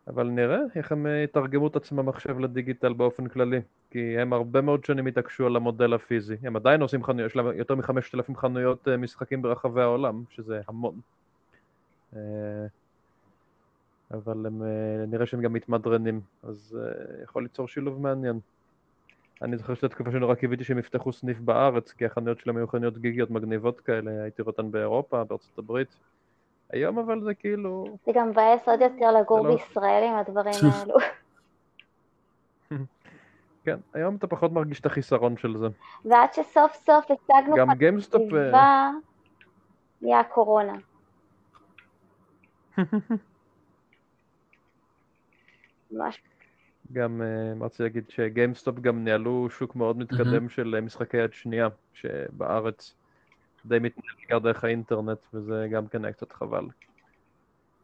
אבל 0.08 0.28
נראה 0.28 0.60
איך 0.76 0.92
הם 0.92 1.08
אה, 1.08 1.24
יתרגמו 1.24 1.68
את 1.68 1.76
עצמם 1.76 2.10
עכשיו 2.10 2.40
לדיגיטל 2.40 2.94
באופן 2.94 3.28
כללי. 3.28 3.62
כי 3.90 4.20
הם 4.20 4.34
הרבה 4.34 4.62
מאוד 4.62 4.86
שנים 4.86 5.08
התעקשו 5.08 5.46
על 5.46 5.56
המודל 5.56 5.94
הפיזי. 5.94 6.36
הם 6.44 6.56
עדיין 6.56 6.82
עושים 6.82 7.04
חנויות, 7.04 7.30
יש 7.30 7.36
להם 7.36 7.58
יותר 7.58 7.76
מחמשת 7.76 8.16
אלפים 8.16 8.36
חנויות 8.36 8.88
אה, 8.88 8.98
משחקים 8.98 9.42
ברחבי 9.42 9.82
העולם, 9.82 10.24
שזה 10.30 10.62
המון. 10.68 11.00
אבל 14.12 14.46
הם, 14.46 14.64
אה, 14.64 15.06
נראה 15.08 15.26
שהם 15.26 15.42
גם 15.42 15.54
מתמדרנים, 15.54 16.22
אז 16.44 16.80
יכול 17.24 17.44
ליצור 17.44 17.68
שילוב 17.68 18.02
מעניין. 18.02 18.40
אני 19.44 19.58
זוכר 19.58 19.76
שזו 19.76 19.88
תקופה 19.88 20.12
שנורא 20.12 20.36
קיוויתי 20.36 20.64
שהם 20.64 20.80
יפתחו 20.80 21.14
סניף 21.14 21.40
בארץ, 21.40 21.92
כי 21.92 22.06
החנויות 22.06 22.40
שלהם 22.40 22.58
היו 22.58 22.68
חנויות 22.68 22.98
גיקיות 22.98 23.32
מגניבות 23.32 23.80
כאלה, 23.80 24.12
הייתי 24.24 24.42
רואה 24.42 24.52
אותן 24.52 24.72
באירופה, 24.72 25.24
בארצות 25.24 25.58
הברית. 25.58 25.96
היום 26.70 27.00
אבל 27.00 27.22
זה 27.22 27.34
כאילו... 27.34 27.98
זה 28.06 28.12
גם 28.16 28.30
מבאס 28.30 28.68
עוד 28.68 28.82
יותר 28.82 29.12
לגור 29.12 29.48
לא- 29.48 29.56
בישראל 29.56 30.04
עם 30.04 30.16
הדברים 30.16 30.56
האלו. 30.72 30.96
כן, 33.66 33.78
היום 33.94 34.16
אתה 34.16 34.28
פחות 34.28 34.52
מרגיש 34.52 34.80
את 34.80 34.86
החיסרון 34.86 35.38
של 35.38 35.58
זה. 35.58 35.68
ועד 36.06 36.34
שסוף 36.34 36.74
סוף 36.74 37.06
השגנו 37.12 37.56
גם 37.56 37.68
גיימסטופ... 37.74 38.34
אה, 38.34 38.90
נהיה 40.02 40.20
הקורונה. 40.20 40.74
ממש 45.92 46.22
גם 46.92 47.22
מה 47.56 47.66
רציתי 47.66 47.84
להגיד 47.84 48.04
שגיימסטופ 48.10 48.80
גם 48.80 49.04
ניהלו 49.04 49.48
שוק 49.50 49.76
מאוד 49.76 49.98
מתקדם 49.98 50.50
של 50.50 50.76
אה, 50.76 50.82
משחקי 50.82 51.18
יד 51.18 51.34
שנייה, 51.34 51.68
שבארץ 51.94 52.94
די 53.66 53.80
מתנהל 53.80 54.16
בעיקר 54.18 54.40
דרך 54.40 54.64
האינטרנט, 54.64 55.18
וזה 55.34 55.68
גם 55.72 55.88
כן 55.88 56.06
היה 56.06 56.14
קצת 56.14 56.32
חבל. 56.32 56.66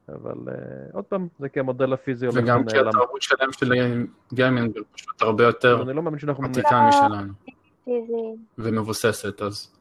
אבל 0.10 0.36
אה, 0.48 0.54
עוד 0.94 1.04
פעם, 1.04 1.28
זה 1.40 1.50
כי 1.50 1.60
המודל 1.60 1.94
הפיזי 1.94 2.26
הולך 2.26 2.44
וגם 2.44 2.66
כי 2.66 2.74
ונעלם. 2.74 2.90
התרבות 2.90 3.22
שלהם 3.22 3.52
של 3.54 3.74
גיימינג 4.34 4.80
פשוט 4.94 5.22
הרבה 5.22 5.44
יותר 5.44 5.82
אני 5.82 5.94
לא 5.94 6.04
מאמין 6.04 6.20
שאנחנו... 6.20 6.46
עתיקה 6.46 6.90
משלנו 6.90 7.34
פיזי. 7.86 8.38
ומבוססת, 8.58 9.42
אז 9.42 9.72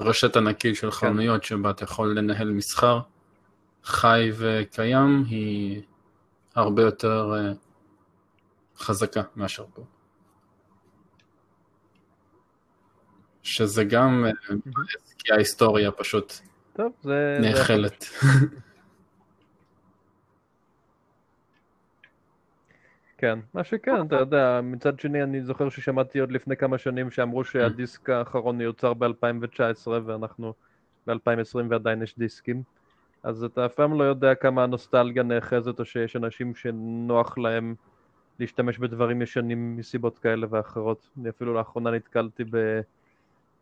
רשת 0.00 0.36
ענקית 0.36 0.76
של 0.76 0.90
חנויות 0.90 1.44
שבה 1.44 1.70
אתה 1.70 1.84
יכול 1.84 2.18
לנהל 2.18 2.50
מסחר 2.50 3.00
חי 3.84 4.30
וקיים 4.36 5.24
היא 5.28 5.82
הרבה 6.54 6.82
יותר 6.82 7.34
חזקה 8.78 9.22
מאשר 9.36 9.64
פה. 9.74 9.84
שזה 13.42 13.84
גם 13.84 14.24
אה, 14.26 14.30
כי 15.18 15.32
ההיסטוריה 15.32 15.90
פשוט 15.90 16.32
טוב, 16.72 16.92
זה... 17.02 17.38
נאכלת. 17.40 18.04
כן, 23.18 23.38
מה 23.54 23.64
שכן, 23.64 24.06
אתה 24.06 24.16
יודע, 24.16 24.60
מצד 24.62 25.00
שני 25.00 25.22
אני 25.22 25.42
זוכר 25.42 25.68
ששמעתי 25.68 26.18
עוד 26.18 26.32
לפני 26.32 26.56
כמה 26.56 26.78
שנים 26.78 27.10
שאמרו 27.10 27.44
שהדיסק 27.44 28.10
האחרון 28.10 28.60
יוצר 28.60 28.94
ב-2019 28.94 29.88
ואנחנו 30.04 30.54
ב-2020 31.06 31.58
ועדיין 31.70 32.02
יש 32.02 32.18
דיסקים, 32.18 32.62
אז 33.22 33.44
אתה 33.44 33.66
אף 33.66 33.74
פעם 33.74 33.98
לא 33.98 34.04
יודע 34.04 34.34
כמה 34.34 34.62
הנוסטלגיה 34.62 35.22
נאחזת 35.22 35.80
או 35.80 35.84
שיש 35.84 36.16
אנשים 36.16 36.54
שנוח 36.54 37.38
להם 37.38 37.74
להשתמש 38.40 38.78
בדברים 38.78 39.22
ישנים 39.22 39.76
מסיבות 39.76 40.18
כאלה 40.18 40.46
ואחרות. 40.50 41.08
אני 41.20 41.28
אפילו 41.28 41.54
לאחרונה 41.54 41.90
נתקלתי 41.90 42.44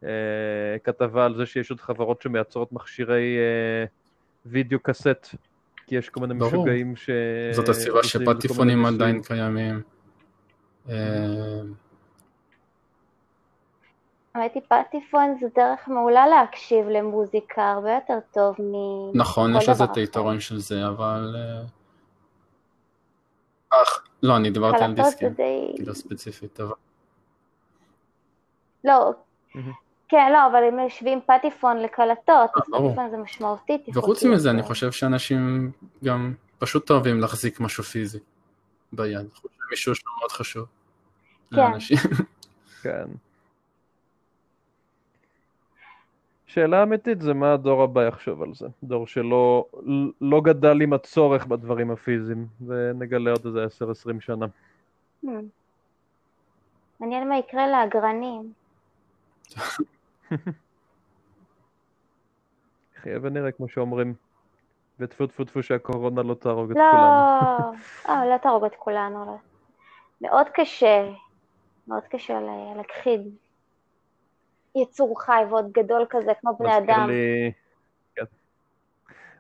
בכתבה 0.02 1.24
על 1.24 1.36
זה 1.36 1.46
שיש 1.46 1.70
עוד 1.70 1.80
חברות 1.80 2.22
שמייצרות 2.22 2.72
מכשירי 2.72 3.36
אה, 3.38 3.84
וידאו 4.46 4.78
קסט, 4.82 5.34
כי 5.86 5.96
יש 5.96 6.08
כל 6.08 6.20
מיני 6.20 6.34
ברור. 6.34 6.52
משוגעים 6.52 6.96
ש... 6.96 7.10
זאת 7.52 7.68
הסיבה 7.68 8.02
שפטיפונים. 8.02 8.86
עדיין 8.86 9.22
קיימים. 9.22 9.82
אה, 10.88 10.94
האמת 14.34 14.54
היא 14.54 14.62
פטיפון 14.68 15.36
זו 15.40 15.46
דרך 15.56 15.88
מעולה 15.88 16.26
להקשיב 16.26 16.88
למוזיקה, 16.88 17.70
הרבה 17.70 17.94
יותר 17.94 18.18
טוב 18.32 18.56
מ... 18.58 18.72
נכון, 19.18 19.56
יש 19.56 19.68
לזה 19.68 19.84
את. 19.84 19.96
היתרון 19.96 20.40
של 20.40 20.58
זה, 20.58 20.86
אבל... 20.86 21.36
אה, 21.38 21.62
אך, 21.62 21.83
לא, 24.22 24.36
אני 24.36 24.50
דיברתי 24.50 24.84
על 24.84 24.94
קלטות 24.94 25.04
זה 25.04 25.10
דיסקים, 25.10 25.28
די... 25.28 25.72
כאילו 25.76 25.94
ספציפית, 25.94 26.60
אבל... 26.60 26.72
לא. 28.84 29.12
כן, 30.08 30.32
לא, 30.32 30.46
אבל 30.46 30.62
אם 30.68 30.86
משווים 30.86 31.20
פטיפון 31.26 31.76
לקלטות, 31.76 32.50
אז 32.56 32.62
ברור. 32.68 32.88
פטיפון 32.88 33.10
זה 33.10 33.16
משמעותית. 33.16 33.80
וחוץ 33.94 34.24
מזה. 34.24 34.50
אני 34.50 34.62
חושב 34.62 34.92
שאנשים 34.92 35.70
גם 36.04 36.34
פשוט 36.58 36.90
אוהבים 36.90 37.20
להחזיק 37.20 37.60
משהו 37.60 37.84
פיזי 37.84 38.18
ביד. 38.92 39.26
חוץ 39.34 39.52
ממישהו 39.68 39.94
שהוא 39.94 40.12
מאוד 40.18 40.32
חשוב. 40.32 40.66
כן. 41.50 41.56
לאנשים. 41.56 41.96
כן. 42.82 43.04
שאלה 46.54 46.82
אמיתית 46.82 47.20
זה 47.20 47.34
מה 47.34 47.52
הדור 47.52 47.82
הבא 47.82 48.06
יחשוב 48.06 48.42
על 48.42 48.54
זה. 48.54 48.66
דור 48.82 49.06
שלא 49.06 49.66
לא 50.20 50.40
גדל 50.40 50.82
עם 50.82 50.92
הצורך 50.92 51.46
בדברים 51.46 51.90
הפיזיים, 51.90 52.46
ונגלה 52.66 53.30
עוד 53.30 53.46
איזה 53.46 53.64
10-20 53.64 54.20
שנה. 54.20 54.46
Hmm. 55.24 55.28
מעניין 57.00 57.28
מה 57.28 57.38
יקרה 57.38 57.66
לאגרנים. 57.66 58.52
חיה 63.00 63.18
ונראה 63.22 63.52
כמו 63.52 63.68
שאומרים. 63.68 64.14
וטפו 65.00 65.26
טפו 65.26 65.44
טפו 65.44 65.62
שהקורונה 65.62 66.22
לא 66.22 66.34
תהרוג 66.34 66.70
את 66.70 66.76
לא, 66.76 66.90
כולנו. 66.90 67.72
אה, 68.08 68.26
לא 68.26 68.36
תהרוג 68.36 68.64
את 68.64 68.74
כולנו. 68.78 69.24
לא. 69.26 69.36
מאוד 70.20 70.46
קשה, 70.54 71.08
מאוד 71.88 72.02
קשה 72.10 72.40
להכחיד 72.76 73.20
יצור 74.74 75.22
חי 75.22 75.42
ועוד 75.50 75.72
גדול 75.72 76.06
כזה 76.10 76.32
כמו 76.40 76.56
בני 76.58 76.78
אדם. 76.78 77.08
לי... 77.10 77.52
כן. 78.14 78.24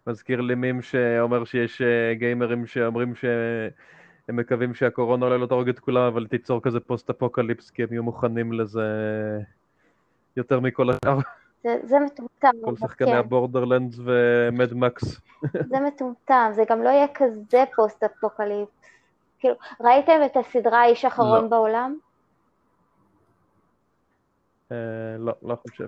מזכיר 0.06 0.40
לי 0.40 0.54
מימז 0.54 0.82
שאומר 0.82 1.44
שיש 1.44 1.82
אה, 1.82 2.14
גיימרים 2.14 2.66
שאומרים 2.66 3.14
שהם 3.14 4.36
מקווים 4.36 4.74
שהקורונה 4.74 5.26
אולי 5.26 5.38
לא 5.38 5.46
תהרוג 5.46 5.68
את 5.68 5.78
כולם, 5.78 6.02
אבל 6.02 6.26
תיצור 6.26 6.62
כזה 6.62 6.80
post 6.80 7.10
apocalypse, 7.10 7.70
כי 7.70 7.82
הם 7.82 7.88
יהיו 7.90 8.02
מוכנים 8.02 8.52
לזה 8.52 8.88
יותר 10.36 10.60
מכל 10.60 10.90
השאר. 10.90 11.18
זה, 11.62 11.78
זה 11.82 11.96
מטומטם, 11.98 12.50
כל 12.64 12.76
שחקני 12.76 13.08
כן, 13.08 13.16
הבורדרלנדס 13.16 13.98
ומד 14.04 14.74
מקס. 14.74 15.20
זה 15.70 15.80
מטומטם, 15.80 16.50
זה 16.54 16.62
גם 16.70 16.82
לא 16.82 16.88
יהיה 16.88 17.06
כזה 17.14 17.64
פוסט 17.76 18.02
אפוקליפס. 18.02 18.80
כאילו, 19.38 19.54
ראיתם 19.80 20.20
את 20.26 20.36
הסדרה 20.36 20.80
האיש 20.80 21.04
האחרון 21.04 21.42
לא. 21.42 21.48
בעולם? 21.48 21.96
אה, 24.72 24.76
לא, 25.18 25.32
לא 25.42 25.56
חושב. 25.68 25.86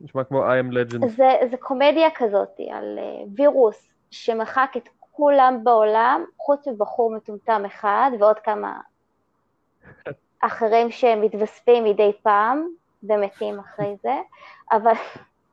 נשמע 0.00 0.24
כמו 0.24 0.44
I 0.44 0.50
am 0.50 0.72
legend. 0.72 1.06
זה, 1.08 1.28
זה 1.50 1.56
קומדיה 1.56 2.08
כזאת 2.14 2.60
על 2.70 2.98
אה, 2.98 3.22
וירוס 3.36 3.88
שמחק 4.10 4.72
את 4.76 4.88
כולם 5.10 5.60
בעולם, 5.64 6.24
חוץ 6.38 6.68
מבחור 6.68 7.10
מטומטם 7.10 7.62
אחד 7.66 8.10
ועוד 8.20 8.38
כמה 8.38 8.80
אחרים 10.40 10.90
שמתווספים 10.90 11.84
מדי 11.84 12.12
פעם 12.22 12.68
ומתים 13.02 13.58
אחרי 13.58 13.96
זה, 14.02 14.14
אבל 14.72 14.92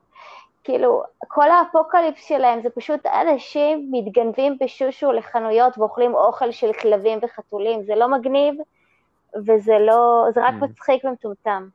כאילו 0.64 1.02
כל 1.28 1.50
ה 1.50 1.57
apocalypse 1.57 2.24
שלהם 2.24 2.62
זה 2.62 2.70
פשוט 2.70 3.06
אנשים 3.06 3.88
מתגנבים 3.90 4.56
בשושו 4.60 5.12
לחנויות 5.12 5.78
ואוכלים 5.78 6.14
אוכל 6.14 6.50
של 6.50 6.72
כלבים 6.72 7.18
וחתולים, 7.22 7.82
זה 7.82 7.94
לא 7.94 8.08
מגניב 8.08 8.54
וזה 9.46 9.78
לא, 9.78 10.26
זה 10.34 10.40
רק 10.44 10.54
Mm. 10.54 10.64
מצחיק 10.64 11.04
ומטומטם. 11.04 11.68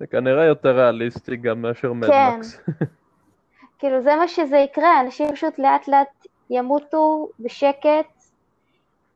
זה 0.00 0.06
כנראה 0.06 0.44
יותר 0.44 0.76
ריאליסטי 0.76 1.36
גם 1.36 1.62
מאשר 1.62 1.92
כן. 2.06 2.36
מקס. 2.36 2.60
כאילו 3.78 4.02
זה 4.02 4.16
מה 4.16 4.28
שזה 4.28 4.56
יקרה, 4.56 5.00
אנשים 5.00 5.32
פשוט 5.32 5.58
לאט 5.58 5.88
לאט 5.88 6.26
ימותו 6.50 7.28
בשקט, 7.40 8.24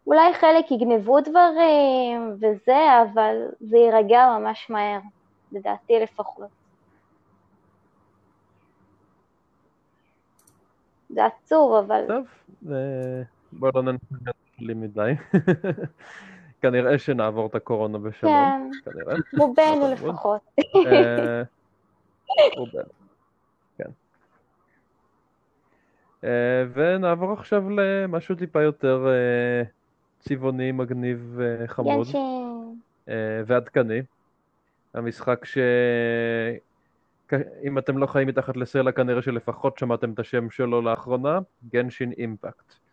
אולי 0.07 0.35
חלק 0.35 0.71
יגנבו 0.71 1.21
דברים 1.21 2.33
וזה, 2.35 3.03
אבל 3.03 3.37
זה 3.61 3.77
יירגע 3.77 4.39
ממש 4.39 4.71
מהר, 4.71 5.01
לדעתי 5.53 5.93
לפחות. 6.03 6.49
זה 11.11 11.25
עצוב, 11.25 11.75
אבל 11.75 12.05
טוב, 12.09 12.27
אה, 12.73 13.23
בואו 13.53 13.73
לא 13.75 13.83
ננסה 13.83 14.31
לי 14.59 14.75
מדי. 14.75 15.13
כנראה 16.65 16.99
שנעבור 16.99 17.47
את 17.47 17.55
הקורונה 17.55 17.99
בשלום. 17.99 18.71
כן, 18.85 18.91
כנראה. 18.91 19.15
רובנו 19.39 19.97
חמוד. 19.97 20.11
לפחות. 20.11 20.41
אה, 20.87 21.43
רובנו, 22.57 22.83
כן. 23.79 23.91
אה, 26.25 26.65
ונעבור 26.73 27.33
עכשיו 27.33 27.71
למשהו 27.71 28.35
טיפה 28.35 28.63
יותר 28.63 29.07
אה, 29.09 29.63
צבעוני, 30.19 30.73
מגניב. 30.73 31.39
אה, 33.09 33.43
ועדכני. 33.47 34.03
המשחק 34.95 35.45
ש... 35.45 35.59
אם 37.65 37.79
אתם 37.79 37.99
לא 37.99 38.07
חיים 38.07 38.29
מתחת 38.29 38.57
לסלע, 38.57 38.93
כנראה 38.93 39.23
שלפחות 39.23 39.79
שמעתם 39.79 40.13
את 40.13 40.19
השם 40.19 40.51
שלו 40.51 40.83
לאחרונה, 40.83 41.39
גנשין 41.73 42.13
אימפקט. 42.13 42.84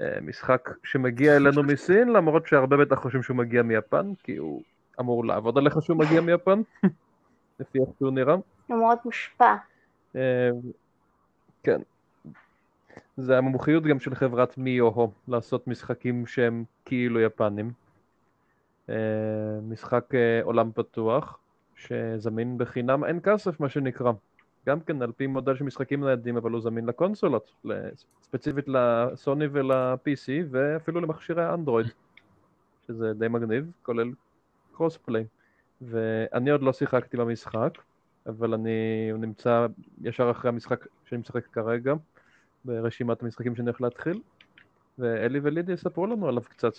אה, 0.00 0.18
משחק 0.22 0.70
שמגיע 0.84 1.36
אלינו 1.36 1.62
מסין, 1.62 2.08
למרות 2.08 2.46
שהרבה 2.46 2.76
בטח 2.76 2.98
חושבים 2.98 3.22
שהוא 3.22 3.36
מגיע 3.36 3.62
מיפן, 3.62 4.12
כי 4.22 4.36
הוא 4.36 4.62
אמור 5.00 5.24
לעבוד 5.24 5.58
עליך 5.58 5.82
שהוא 5.82 5.98
מגיע 5.98 6.20
מיפן, 6.20 6.62
לפי 7.60 7.78
איך 7.78 7.88
שהוא 7.98 8.10
נראה. 8.10 8.34
הוא 8.66 8.78
מאוד 8.78 8.98
מושפע. 9.04 9.54
אה, 10.16 10.50
כן. 11.62 11.80
זה 13.16 13.38
המומחיות 13.38 13.84
גם 13.84 14.00
של 14.00 14.14
חברת 14.14 14.58
מיוהו, 14.58 15.12
לעשות 15.28 15.68
משחקים 15.68 16.26
שהם 16.26 16.64
כאילו 16.84 17.20
יפנים. 17.20 17.72
אה, 18.88 18.94
משחק 19.62 20.04
עולם 20.42 20.72
פתוח, 20.72 21.38
שזמין 21.76 22.58
בחינם 22.58 23.04
אין 23.04 23.20
כסף, 23.22 23.60
מה 23.60 23.68
שנקרא. 23.68 24.12
גם 24.66 24.80
כן 24.80 25.02
על 25.02 25.12
פי 25.12 25.26
מודל 25.26 25.56
של 25.56 25.64
משחקים 25.64 26.04
ניידים, 26.04 26.36
אבל 26.36 26.50
הוא 26.50 26.60
זמין 26.60 26.86
לקונסולות, 26.86 27.52
ספציפית 28.22 28.64
לסוני 28.68 29.46
ול-PC, 29.52 30.28
ואפילו 30.50 31.00
למכשירי 31.00 31.44
האנדרואיד, 31.44 31.86
שזה 32.86 33.12
די 33.14 33.28
מגניב, 33.28 33.70
כולל 33.82 34.10
קרוס 34.72 34.96
פליי. 34.96 35.24
ואני 35.82 36.50
עוד 36.50 36.62
לא 36.62 36.72
שיחקתי 36.72 37.16
במשחק, 37.16 37.78
אבל 38.26 38.54
אני, 38.54 39.10
נמצא 39.12 39.66
ישר 40.02 40.30
אחרי 40.30 40.48
המשחק 40.48 40.86
שאני 41.04 41.20
משחק 41.20 41.46
כרגע, 41.46 41.94
ברשימת 42.64 43.22
המשחקים 43.22 43.56
שאני 43.56 43.68
הולך 43.68 43.80
להתחיל, 43.80 44.20
ואלי 44.98 45.40
ולידי 45.42 45.72
יספרו 45.72 46.06
לנו 46.06 46.28
עליו 46.28 46.42
קצת. 46.42 46.72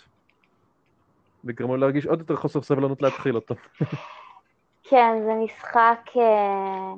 וגרמו 1.45 1.77
להרגיש 1.77 2.05
עוד 2.05 2.19
יותר 2.19 2.35
חוסר 2.35 2.61
סבלנות 2.61 3.01
להתחיל 3.01 3.35
אותו. 3.35 3.55
כן, 4.83 5.21
זה 5.25 5.31
משחק 5.43 6.09
אה, 6.17 6.93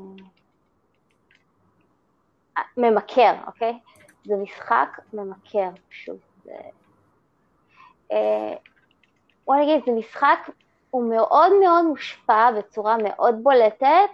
ממכר, 2.78 3.34
אוקיי? 3.48 3.80
זה 4.26 4.36
משחק 4.36 5.00
ממכר, 5.14 5.70
פשוט. 5.90 6.20
זה... 6.44 6.52
אה, 8.12 8.54
בוא 9.46 9.56
נגיד, 9.56 9.86
זה 9.86 9.92
משחק, 9.92 10.50
הוא 10.90 11.10
מאוד 11.10 11.52
מאוד 11.64 11.86
מושפע 11.86 12.52
בצורה 12.52 12.96
מאוד 13.04 13.36
בולטת 13.44 14.10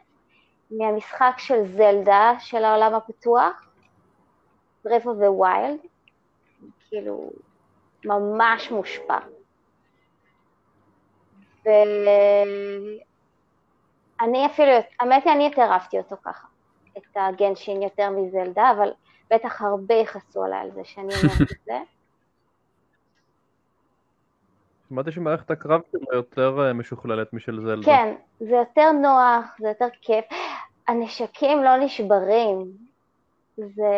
מהמשחק 0.72 1.34
של 1.38 1.68
זלדה, 1.78 2.34
של 2.40 2.64
העולם 2.64 2.96
הפתוח, 2.96 3.70
the 4.88 5.32
Wild, 5.42 5.88
כאילו, 6.90 7.30
ממש 8.06 8.72
מושפע. 8.72 9.18
ואני 11.66 13.00
אפילו, 14.46 14.72
האמת 15.00 15.26
היא, 15.26 15.34
אני 15.34 15.44
יותר 15.44 15.62
אהבתי 15.62 15.98
אותו 15.98 16.16
ככה, 16.24 16.48
את 17.12 17.18
הגנשין 17.18 17.82
יותר 17.82 18.10
מזלדה, 18.10 18.72
אבל 18.78 18.92
בטח 19.32 19.62
הרבה 19.62 19.96
יכעסו 19.96 20.44
עליי 20.44 20.60
על 20.60 20.72
זה 20.72 20.82
שאני 20.84 21.08
אומרת 21.08 21.52
את 21.52 21.58
זה. 21.66 21.80
שמעתי 24.90 25.12
שמערכת 25.12 25.52
הקרב 25.52 25.82
שלו 25.92 26.08
יותר 26.14 26.68
אה, 26.68 26.74
משוכללת 26.74 27.34
משל 27.34 27.62
זלדה. 27.62 27.86
כן, 27.86 28.16
זה 28.40 28.56
יותר 28.56 28.92
נוח, 28.92 29.46
זה 29.60 29.68
יותר 29.68 29.88
כיף. 30.02 30.26
הנשקים 30.88 31.64
לא 31.64 31.78
נשברים, 31.78 32.72
זה, 33.58 33.92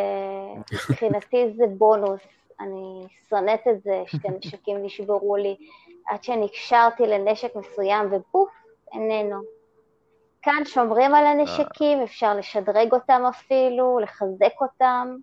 מבחינתי 0.90 1.54
זה 1.58 1.64
בונוס. 1.78 2.22
אני 2.60 3.08
שונאת 3.30 3.68
את 3.72 3.84
זה 3.84 4.04
שהנשקים 4.06 4.78
נשברו 4.84 5.36
לי, 5.36 5.56
עד 6.08 6.24
שנקשרתי 6.24 7.04
לנשק 7.04 7.56
מסוים 7.56 8.08
ובוף, 8.12 8.50
איננו. 8.94 9.42
כאן 10.42 10.62
שומרים 10.66 11.16
על 11.16 11.26
הנשקים, 11.26 12.02
אפשר 12.02 12.34
לשדרג 12.34 12.94
אותם 12.94 13.22
אפילו, 13.30 14.00
לחזק 14.00 14.62
אותם. 14.62 15.16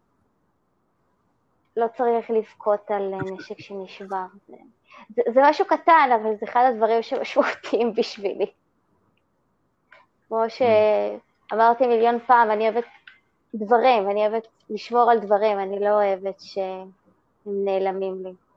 לא 1.76 1.86
צריך 1.96 2.30
לבכות 2.30 2.90
על 2.90 3.14
נשק 3.14 3.58
שנשבר. 3.58 4.24
זה, 5.16 5.22
זה, 5.34 5.40
משהו 5.42 5.64
קטן, 5.64 6.10
אבל 6.14 6.30
זה 6.40 6.46
אחד 6.46 6.70
הדברים 6.72 7.02
שמשמעותיים 7.02 7.94
בשבילי. 7.94 8.46
כמו 10.28 10.42
שאמרתי 10.48 11.86
מיליון 11.86 12.18
פעם, 12.26 12.50
אני 12.50 12.68
אוהבת 12.68 12.84
דברים, 13.54 14.10
אני 14.10 14.26
אוהבת 14.26 14.46
לשמור 14.70 15.10
על 15.10 15.18
דברים, 15.18 15.58
אני 15.58 15.80
לא 15.80 15.88
אוהבת 15.88 16.40
שהם 16.40 16.90
נעלמים 17.46 18.24
לי. 18.24 18.47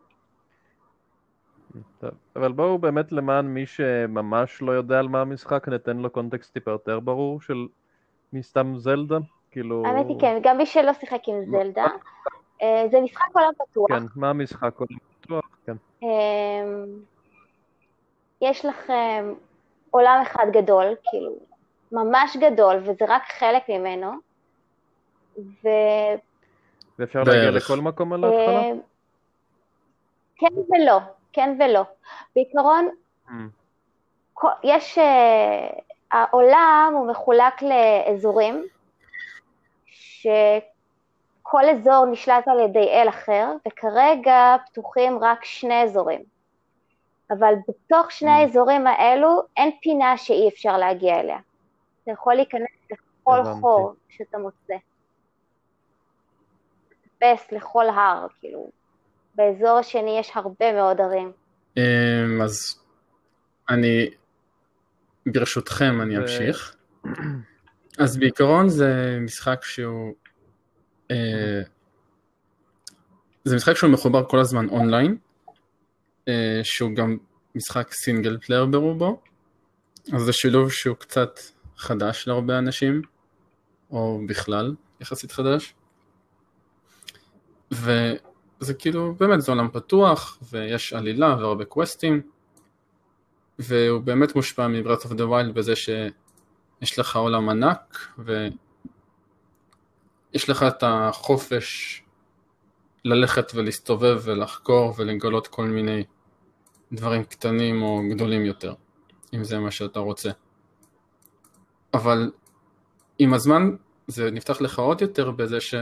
טוב, 2.00 2.12
אבל 2.36 2.52
בואו 2.52 2.78
באמת 2.78 3.12
למען 3.12 3.46
מי 3.46 3.66
שממש 3.66 4.62
לא 4.62 4.72
יודע 4.72 5.00
על 5.00 5.08
מה 5.08 5.22
המשחק, 5.22 5.68
ניתן 5.68 5.98
לו 5.98 6.10
קונטקסט 6.10 6.54
טיפה 6.54 6.72
יותר 6.72 7.00
ברור 7.00 7.42
של 7.42 7.68
מסתם 8.34 8.74
זלדה, 8.78 9.18
כאילו... 9.52 9.84
האמת 9.86 10.06
היא 10.10 10.20
כן, 10.20 10.40
גם 10.44 10.58
מי 10.58 10.66
שלא 10.66 10.94
שיחק 10.94 11.22
עם 11.28 11.46
זלדה. 11.46 11.86
אה, 12.62 12.86
זה 12.92 13.02
משחק 13.02 13.26
עולם 13.34 13.52
פתוח. 13.58 13.90
כן, 13.90 14.04
מה 14.16 14.30
המשחק 14.30 14.78
עולם 14.78 15.00
פתוח? 15.22 15.46
כן. 15.66 15.76
אמ, 16.04 16.86
יש 18.42 18.66
לכם 18.66 19.34
עולם 19.92 20.20
אחד 20.22 20.46
גדול, 20.52 20.86
כאילו, 21.04 21.36
ממש 21.92 22.38
גדול, 22.38 22.76
וזה 22.82 23.06
רק 23.08 23.22
חלק 23.40 23.70
ממנו. 23.70 24.12
ו... 25.38 25.68
ואפשר 27.00 27.24
להגיע. 27.24 27.52
לכל 27.52 27.78
מקום 27.78 28.14
על 28.14 28.24
ההתחלה? 28.24 28.62
אמ, 28.62 28.80
כן 30.36 30.48
ולא, 30.70 31.00
כן 31.34 31.58
ולא. 31.60 31.82
בעיקרון, 32.36 32.90
Mm. 33.28 33.32
יש, 34.64 34.98
אה, 34.98 35.70
העולם 36.12 36.94
הוא 36.98 37.08
מחולק 37.08 37.54
לאזורים, 37.62 38.66
שכל 39.86 41.70
אזור 41.72 42.06
נשלט 42.06 42.48
על 42.48 42.60
ידי 42.60 42.88
אל 42.90 43.10
אחר, 43.10 43.54
וכרגע 43.68 44.56
פתוחים 44.66 45.20
רק 45.24 45.46
שני 45.46 45.84
אזורים. 45.84 46.22
אבל 47.32 47.54
בתוך 47.68 48.12
שני 48.12 48.30
Mm. 48.30 48.34
האזורים 48.34 48.88
האלו 48.88 49.42
אין 49.58 49.72
פינה 49.82 50.18
שאי 50.18 50.50
אפשר 50.50 50.78
להגיע 50.78 51.20
אליה. 51.20 51.38
אתה 52.04 52.12
יכול 52.12 52.34
להיכנס 52.34 52.70
לכל 52.92 53.40
הבנתי. 53.40 53.60
חור 53.62 53.94
שאתה 54.10 54.38
מוצא. 54.38 54.74
לטפס 57.22 57.52
לכל 57.52 57.90
הר, 57.90 58.28
כאילו. 58.40 58.70
באזור 59.36 59.78
השני 59.80 60.20
יש 60.20 60.32
הרבה 60.36 60.74
מאוד 60.74 61.02
ערים. 61.02 61.32
אמ, 61.78 62.42
אז 62.42 62.80
אני, 63.70 64.10
ברשותכם 65.26 66.02
אני 66.02 66.18
ו- 66.18 66.22
אמשיך. 66.22 66.76
אז 68.00 68.18
בעיקרון 68.18 68.70
זה 68.70 69.18
משחק 69.22 69.64
שהוא, 69.64 70.14
אה, 71.12 71.62
זה 73.44 73.56
משחק 73.56 73.74
שהוא 73.74 73.90
מחובר 73.90 74.26
כל 74.30 74.40
הזמן 74.40 74.70
אונליין, 74.70 75.18
אה, 76.28 76.60
שהוא 76.64 76.96
גם 76.96 77.18
משחק 77.56 77.94
single 77.94 78.38
player 78.46 78.66
ברובו, 78.66 79.22
אז 80.14 80.22
זה 80.22 80.34
שילוב 80.34 80.72
שהוא 80.72 80.96
קצת 80.96 81.40
חדש 81.78 82.28
להרבה 82.28 82.58
אנשים, 82.58 83.02
או 83.92 84.22
בכלל 84.28 84.76
יחסית 85.02 85.32
חדש. 85.32 85.74
וזה 88.62 88.74
כאילו, 88.74 89.16
באמת 89.16 89.42
זה 89.42 89.52
עולם 89.52 89.70
פתוח, 89.74 90.38
ויש 90.52 90.94
עלילה 90.94 91.36
והרבה 91.40 91.66
questים, 91.66 92.22
והוא 93.60 94.02
באמת 94.02 94.36
מושפע 94.36 94.68
מ-Breath 94.68 95.06
of 95.06 95.10
the 95.10 95.22
Wild 95.22 95.52
בזה 95.54 95.76
שיש 95.76 97.00
לך 97.00 97.16
עולם 97.16 97.50
ענק, 97.50 98.08
ויש 98.18 98.50
לך 100.50 100.64
את 100.64 100.84
החופש 100.84 102.02
ללכת 103.06 103.52
ולהסתובב 103.56 104.22
ולחקור 104.24 104.94
ולגלות 104.98 105.48
כל 105.48 105.66
מיני 105.66 106.04
דברים 106.92 107.24
קטנים 107.24 107.82
או 107.82 108.02
גדולים 108.10 108.46
יותר, 108.46 108.74
אם 109.34 109.44
זה 109.44 109.60
מה 109.60 109.72
שאתה 109.72 110.00
רוצה. 110.00 110.32
אבל 111.94 112.32
עם 113.20 113.34
הזמן 113.34 113.76
זה 114.08 114.32
נפתח 114.32 114.62
לך 114.62 114.80
עוד 114.80 115.02
יותר 115.02 115.32
בזה 115.32 115.62
ש... 115.62 115.76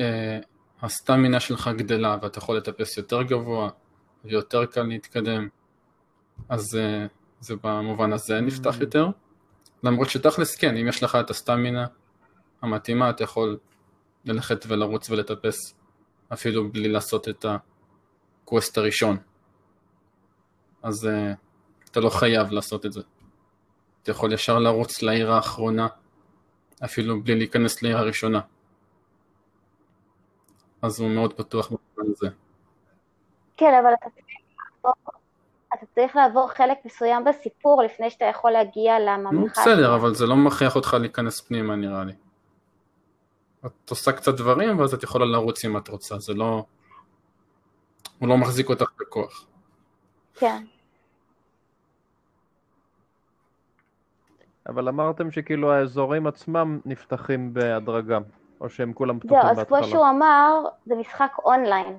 אה, 0.00 0.38
הסטמינה 0.82 1.40
שלך 1.40 1.70
גדלה 1.76 2.16
ואתה 2.22 2.38
יכול 2.38 2.56
לטפס 2.56 2.96
יותר 2.96 3.22
גבוה 3.22 3.70
ויותר 4.24 4.66
קל 4.66 4.82
להתקדם 4.82 5.48
אז 6.48 6.76
אה, 6.76 7.06
זה 7.40 7.54
במובן 7.62 8.12
הזה 8.12 8.40
נפתח 8.40 8.78
Mm. 8.78 8.80
יותר 8.80 9.06
למרות 9.82 10.10
שתכלס 10.10 10.56
כן 10.56 10.76
אם 10.76 10.88
יש 10.88 11.02
לך 11.02 11.16
את 11.20 11.30
הסטמינה 11.30 11.86
המתאימה 12.62 13.10
אתה 13.10 13.24
יכול 13.24 13.58
ללכת 14.24 14.64
ולרוץ 14.68 15.10
ולטפס 15.10 15.74
אפילו 16.32 16.72
בלי 16.72 16.88
לעשות 16.88 17.28
את 17.28 17.44
הקווסט 18.44 18.78
הראשון 18.78 19.16
אז 20.82 21.04
uh, 21.04 21.36
אתה 21.90 22.00
לא 22.00 22.10
חייב 22.10 22.52
לעשות 22.52 22.86
את 22.86 22.92
זה. 22.92 23.00
אתה 24.02 24.10
יכול 24.10 24.32
ישר 24.32 24.58
לרוץ 24.58 25.02
לעיר 25.02 25.32
האחרונה, 25.32 25.86
אפילו 26.84 27.22
בלי 27.22 27.34
להיכנס 27.34 27.82
לעיר 27.82 27.98
הראשונה. 27.98 28.40
אז 30.82 31.00
הוא 31.00 31.10
מאוד 31.10 31.32
פתוח 31.32 31.68
במובן 31.68 32.12
הזה. 32.12 32.28
כן, 33.56 33.74
אבל 33.82 33.92
אתה 33.94 34.06
צריך, 34.10 34.26
לעבור, 34.84 34.94
אתה 35.74 35.86
צריך 35.94 36.16
לעבור 36.16 36.48
חלק 36.48 36.78
מסוים 36.84 37.24
בסיפור 37.24 37.82
לפני 37.82 38.10
שאתה 38.10 38.24
יכול 38.24 38.50
להגיע 38.50 38.98
לממלכה. 39.00 39.60
בסדר, 39.60 39.94
אבל 39.94 40.14
זה 40.14 40.26
לא 40.26 40.36
מכריח 40.36 40.76
אותך 40.76 40.96
להיכנס 41.00 41.40
פנימה 41.40 41.76
נראה 41.76 42.04
לי. 42.04 42.12
את 43.66 43.90
עושה 43.90 44.12
קצת 44.12 44.34
דברים 44.34 44.78
ואז 44.78 44.94
את 44.94 45.02
יכולה 45.02 45.24
לרוץ 45.24 45.64
אם 45.64 45.76
את 45.76 45.88
רוצה, 45.88 46.18
זה 46.18 46.34
לא... 46.34 46.64
הוא 48.18 48.28
לא 48.28 48.36
מחזיק 48.36 48.68
אותך 48.68 48.90
בכוח. 49.00 49.46
כן. 50.34 50.64
אבל 54.68 54.88
אמרתם 54.88 55.30
שכאילו 55.30 55.72
האזורים 55.72 56.26
עצמם 56.26 56.80
נפתחים 56.84 57.54
בהדרגה, 57.54 58.18
או 58.60 58.70
שהם 58.70 58.92
כולם 58.92 59.18
פתוחים 59.18 59.38
זהו, 59.42 59.56
בהתחלה. 59.56 59.78
אז 59.78 59.82
כמו 59.82 59.90
שהוא 59.90 60.08
אמר, 60.08 60.64
זה 60.86 60.94
משחק 60.94 61.32
אונליין. 61.44 61.98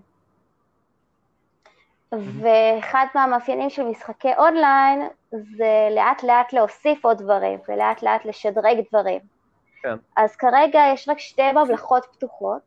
ואחד 2.12 3.06
מהמאפיינים 3.16 3.70
של 3.70 3.84
משחקי 3.84 4.34
אונליין 4.38 5.08
זה 5.32 5.88
לאט 5.92 6.24
לאט 6.24 6.54
להוסיף 6.54 7.06
עוד 7.06 7.18
דברים 7.18 7.60
ולאט 7.68 8.04
לאט 8.04 8.26
לשדרג 8.26 8.78
דברים. 8.90 9.20
כן. 9.82 9.96
אז 10.18 10.36
כרגע 10.36 10.80
יש 10.94 11.10
רק 11.10 11.20
שתי 11.20 11.52
ממלכות 11.52 12.06
פתוחות, 12.06 12.62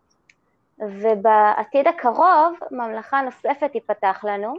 ובעתיד 0.78 1.88
הקרוב 1.88 2.58
ממלכה 2.70 3.20
נוספת 3.20 3.72
תיפתח 3.72 4.24
לנו, 4.28 4.54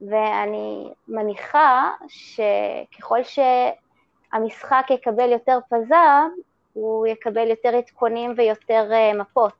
ואני 0.00 0.92
מניחה 1.08 1.90
שככל 2.08 3.18
שהמשחק 3.22 4.86
יקבל 4.90 5.32
יותר 5.32 5.58
פזם, 5.68 6.28
הוא 6.72 7.06
יקבל 7.06 7.48
יותר 7.48 7.68
עדכונים 7.68 8.34
ויותר 8.36 8.90
uh, 8.90 9.18
מפות. 9.20 9.52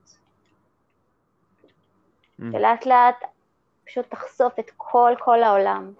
Mm. 2.40 2.42
ולאט 2.52 2.86
לאט 2.86 3.24
פשוט 3.86 4.06
תחשוף 4.10 4.58
את 4.58 4.70
כל 4.76 5.12
כל 5.18 5.42
העולם. 5.42 5.92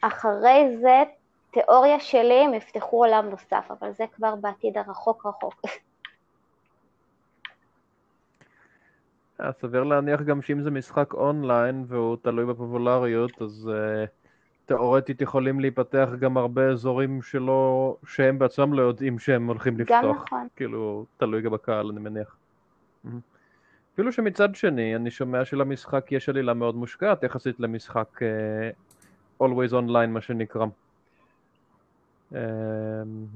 אחרי 0.00 0.76
זה, 0.80 1.02
תיאוריה 1.50 2.00
שלי, 2.00 2.44
הם 2.44 2.54
יפתחו 2.54 3.04
עולם 3.04 3.30
נוסף, 3.30 3.68
אבל 3.70 3.92
זה 3.92 4.04
כבר 4.16 4.34
בעתיד 4.36 4.78
הרחוק 4.78 5.26
רחוק. 5.26 5.60
אה, 9.40 9.52
סביר 9.52 9.84
להניח 9.84 10.20
גם 10.20 10.42
שאם 10.42 10.62
זה 10.62 10.70
משחק 10.70 11.14
אונליין 11.14 11.84
והוא 11.88 12.16
תלוי 12.22 12.46
בפופולריות, 12.46 13.42
אז 13.42 13.70
uh, 13.72 14.06
תאורטית 14.70 15.20
יכולים 15.20 15.60
להיפתח 15.60 16.08
גם 16.18 16.36
הרבה 16.36 16.68
אזורים 16.68 17.22
שלא, 17.22 17.96
שהם 18.06 18.38
בעצמם 18.38 18.72
לא 18.72 18.82
יודעים 18.82 19.18
שהם 19.18 19.46
הולכים 19.46 19.78
לפתוח. 19.78 20.04
גם 20.04 20.10
נכון. 20.10 20.46
כאילו, 20.56 21.04
תלוי 21.16 21.42
גם 21.42 21.50
בקהל, 21.50 21.88
אני 21.88 22.00
מניח. 22.00 22.36
אפילו 23.94 24.12
שמצד 24.12 24.54
שני, 24.54 24.96
אני 24.96 25.10
שומע 25.10 25.44
שלמשחק 25.44 26.12
יש 26.12 26.28
עלילה 26.28 26.54
מאוד 26.54 26.74
מושקעת 26.74 27.22
יחסית 27.22 27.60
למשחק 27.60 28.22
uh, 28.22 29.42
Always 29.42 29.72
Online, 29.72 30.06
מה 30.08 30.20
שנקרא. 30.20 30.66
Uh, 32.32 32.36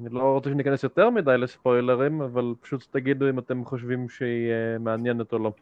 אני 0.01 0.09
לא 0.11 0.23
רוצה 0.23 0.51
שניכנס 0.51 0.83
יותר 0.83 1.11
מדי 1.11 1.39
לספוילרים, 1.39 2.23
אבל 2.23 2.55
פשוט 2.61 2.87
תגידו 2.91 3.29
אם 3.29 3.39
אתם 3.39 3.65
חושבים 3.65 4.09
שהיא 4.09 4.51
uh, 4.51 4.83
מעניינת 4.83 5.33
או 5.33 5.39
לא, 5.39 5.53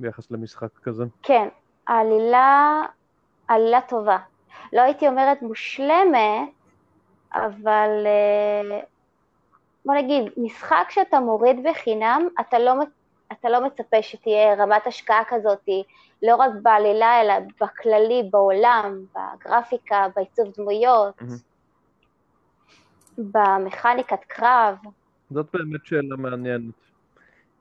ביחס 0.00 0.30
למשחק 0.30 0.78
כזה. 0.82 1.04
כן, 1.22 1.48
העלילה, 1.86 2.82
עלילה 3.48 3.80
טובה. 3.88 4.18
לא 4.72 4.80
הייתי 4.80 5.08
אומרת 5.08 5.42
מושלמת, 5.42 6.48
אבל 7.34 8.06
אה, 8.06 8.80
בוא 9.84 9.94
נגיד, 9.94 10.22
משחק 10.36 10.86
שאתה 10.90 11.20
מוריד 11.20 11.56
בחינם, 11.64 12.28
אתה 12.40 12.58
לא, 12.58 12.72
אתה 13.32 13.48
לא 13.48 13.66
מצפה 13.66 14.02
שתהיה 14.02 14.54
רמת 14.54 14.86
השקעה 14.86 15.22
כזאת, 15.28 15.68
לא 16.22 16.36
רק 16.36 16.50
בעלילה, 16.62 17.20
אלא 17.20 17.34
בכללי, 17.60 18.28
בעולם, 18.30 19.04
בגרפיקה, 19.14 20.06
בעיצוב 20.16 20.52
דמויות, 20.58 21.22
במכניקת 23.18 24.24
קרב. 24.26 24.76
זאת 25.30 25.46
באמת 25.52 25.86
שאלה 25.86 26.16
מעניינת. 26.16 26.74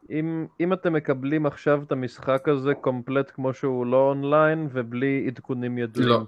אם, 0.10 0.46
אם 0.60 0.74
אתם 0.74 0.94
מקבלים 0.94 1.46
עכשיו 1.46 1.84
את 1.84 1.92
המשחק 1.92 2.48
הזה 2.48 2.76
קומפלט 2.76 3.32
כמו 3.36 3.54
שהוא 3.54 3.86
לא 3.86 4.10
אונליין 4.10 4.70
ובלי 4.72 5.24
עדכונים 5.28 5.78
ידועים, 5.78 6.10
לא. 6.10 6.20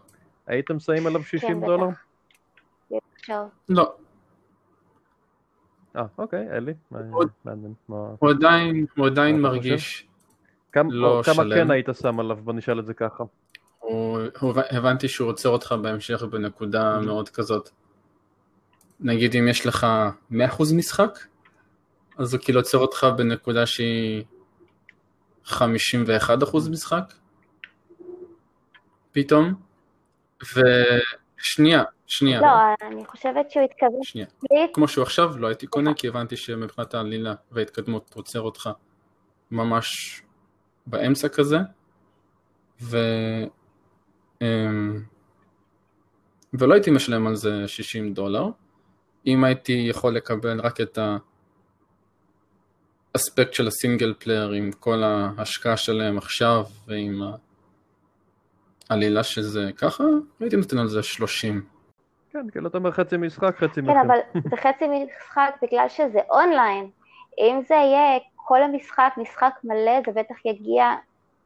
הייתם 0.48 0.80
שמים 0.80 1.08
עליו 1.08 1.24
60 1.24 1.50
כן, 1.62 1.66
דולר? 1.66 1.88
לא, 3.70 3.96
אה, 5.96 6.04
אוקיי, 6.18 6.52
אלי, 6.52 6.74
עוד- 7.12 7.30
מעניין. 7.46 7.74
מה- 7.90 8.16
הוא 8.20 8.30
עדיין, 8.30 8.86
הוא 8.98 9.06
עדיין 9.08 9.42
מרגיש, 9.42 10.08
כמה 10.72 10.94
לא 10.94 11.22
כמה 11.26 11.34
שלם. 11.34 11.56
כן 11.56 11.72
היית 11.72 11.86
שם 12.02 12.20
עליו? 12.20 12.36
בוא 12.44 12.54
נשאל 12.54 12.80
את 12.80 12.86
זה 12.86 12.94
ככה. 12.94 13.24
הוא, 13.80 14.20
הוא, 14.40 14.54
הבנתי 14.72 15.08
שהוא 15.08 15.30
עוצר 15.30 15.50
אותך 15.50 15.76
בהמשך 15.82 16.24
בנקודה 16.24 17.00
Mhm. 17.00 17.06
מאוד 17.06 17.30
כזאת. 17.30 17.70
נגיד 19.00 19.36
אם 19.36 19.48
יש 19.48 19.66
לך 19.68 19.88
100% 20.32 20.74
משחק, 20.76 21.20
אז 22.18 22.34
הוא 22.34 22.42
כאילו 22.44 22.60
עוצר 22.60 22.78
אותך 22.78 23.08
בנקודה 23.18 23.66
שהיא 23.66 24.24
51% 25.46 26.70
משחק, 26.72 27.14
פתאום. 29.12 29.54
ושנייה, 30.44 31.84
שנייה, 32.08 32.42
לא, 32.42 32.88
אני 32.88 33.06
חושבת 33.06 33.52
שהוא 33.52 33.64
התכוון 33.64 34.04
שנייה. 34.04 34.28
כמו 34.74 34.88
שהוא 34.88 35.02
עכשיו, 35.02 35.38
לא 35.38 35.48
הייתי 35.48 35.68
קונה, 35.68 35.94
כי 35.94 36.08
הבנתי 36.08 36.38
שמבחינת 36.38 36.94
העלילה 36.94 37.34
וההתקדמות 37.52 38.12
עוצר 38.16 38.42
אותך 38.42 38.70
ממש 39.52 40.22
באמצע 40.86 41.30
כזה, 41.30 41.58
ו... 42.82 42.98
אמ, 44.42 45.04
ולא 46.54 46.74
הייתי 46.74 46.92
משלם 46.92 47.28
על 47.28 47.36
זה 47.36 47.68
60 47.68 48.14
דולר. 48.14 48.46
אם 49.28 49.44
הייתי 49.44 49.86
יכול 49.90 50.16
לקבל 50.16 50.62
רק 50.62 50.82
את 50.82 51.00
האספקט 53.16 53.54
של 53.54 53.68
ה 53.68 53.74
single 53.74 54.14
player 54.20 54.52
עם 54.52 54.72
כל 54.72 55.04
ההשקעה 55.04 55.78
שלהם 55.78 56.18
עכשיו 56.18 56.66
ועם 56.88 57.22
העלילה 58.90 59.24
שזה 59.24 59.70
ככה, 59.78 60.04
הייתי 60.40 60.56
נותן 60.56 60.78
על 60.78 60.88
זה 60.88 61.04
30. 61.04 61.62
כן, 62.32 62.50
כאילו 62.52 62.68
אתה 62.68 62.78
אומר 62.78 62.92
חצי 62.92 63.18
משחק, 63.18 63.58
חצי 63.58 63.82
מחיר. 63.82 63.94
כן, 63.94 64.00
אבל 64.10 64.18
זה 64.50 64.58
חצי 64.58 64.86
משחק 64.88 65.52
בגלל 65.62 65.90
שזה 65.90 66.20
אונליין. 66.30 66.90
אם 67.40 67.62
זה 67.68 67.74
יהיה 67.76 68.18
כל 68.36 68.64
המשחק, 68.64 69.14
משחק 69.18 69.54
מלא, 69.64 69.92
זה 70.06 70.12
בטח 70.12 70.46
יגיע 70.46 70.86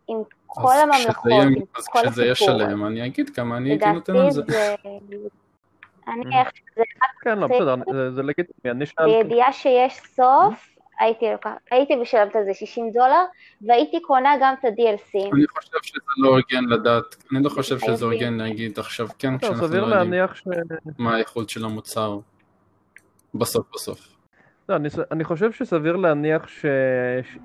עם 0.08 0.18
כל 0.48 0.74
הממלכות, 0.84 1.16
כשזה 1.16 1.30
יהיה- 1.34 1.44
עם 1.44 1.54
אז 1.78 1.88
כל 1.88 2.00
כשזה 2.06 2.22
יהיה 2.22 2.32
הסיפור. 2.32 2.58
שלם, 2.60 2.86
אני 2.86 3.06
אגיד 3.06 3.30
כמה 3.30 3.58
אני 3.58 3.70
הייתי 3.70 3.86
נותן 3.92 4.16
על 4.16 4.32
זה. 4.32 4.42
אני 6.08 6.16
מניח 6.26 6.50
שזה 6.56 6.84
כן, 7.22 7.40
לא, 7.40 7.48
בסדר, 7.48 7.76
זה- 7.94 8.12
זה 8.12 8.24
לגיטימי. 8.24 8.72
אני 8.72 8.86
שאלתי, 8.86 9.12
בידיעה 9.24 9.54
שיש 9.54 10.00
סוף, 10.16 10.77
הייתי 11.00 11.32
לוקחת, 11.32 11.58
הייתי 11.72 11.96
משלמת 11.96 12.36
על 12.36 12.44
זה 12.46 12.54
60 12.54 12.92
דולר, 12.92 13.24
והייתי 13.62 14.02
קונה 14.02 14.34
גם 14.42 14.54
את 14.60 14.66
ה-DLC. 14.66 15.34
אני 15.34 15.48
חושב 15.48 15.78
שזה 15.84 16.00
לא 16.18 16.30
הוגן 16.30 16.66
לדעת, 16.70 17.16
אני 17.32 17.44
לא 17.44 17.50
חושב 17.50 17.80
שזה 17.80 17.98
חייבים. 17.98 18.12
הוגן 18.12 18.34
להגיד 18.34 18.80
עכשיו 18.80 19.08
כן, 19.20 19.38
כשאנחנו 19.38 19.68
סביר 19.68 19.86
לא 19.86 19.96
יודעים 19.96 20.12
להניח 20.12 20.36
ש... 20.36 20.44
מה 20.98 21.16
האיכות 21.16 21.50
של 21.50 21.66
המוצר 21.66 22.20
בסוף 23.34 23.68
בסוף. 23.74 24.18
לא, 24.70 24.76
אני, 25.12 25.24
חושב 25.24 25.52
שסביר 25.52 25.96
להניח 25.96 26.48
ש... 26.48 26.66
ש... 27.24 27.38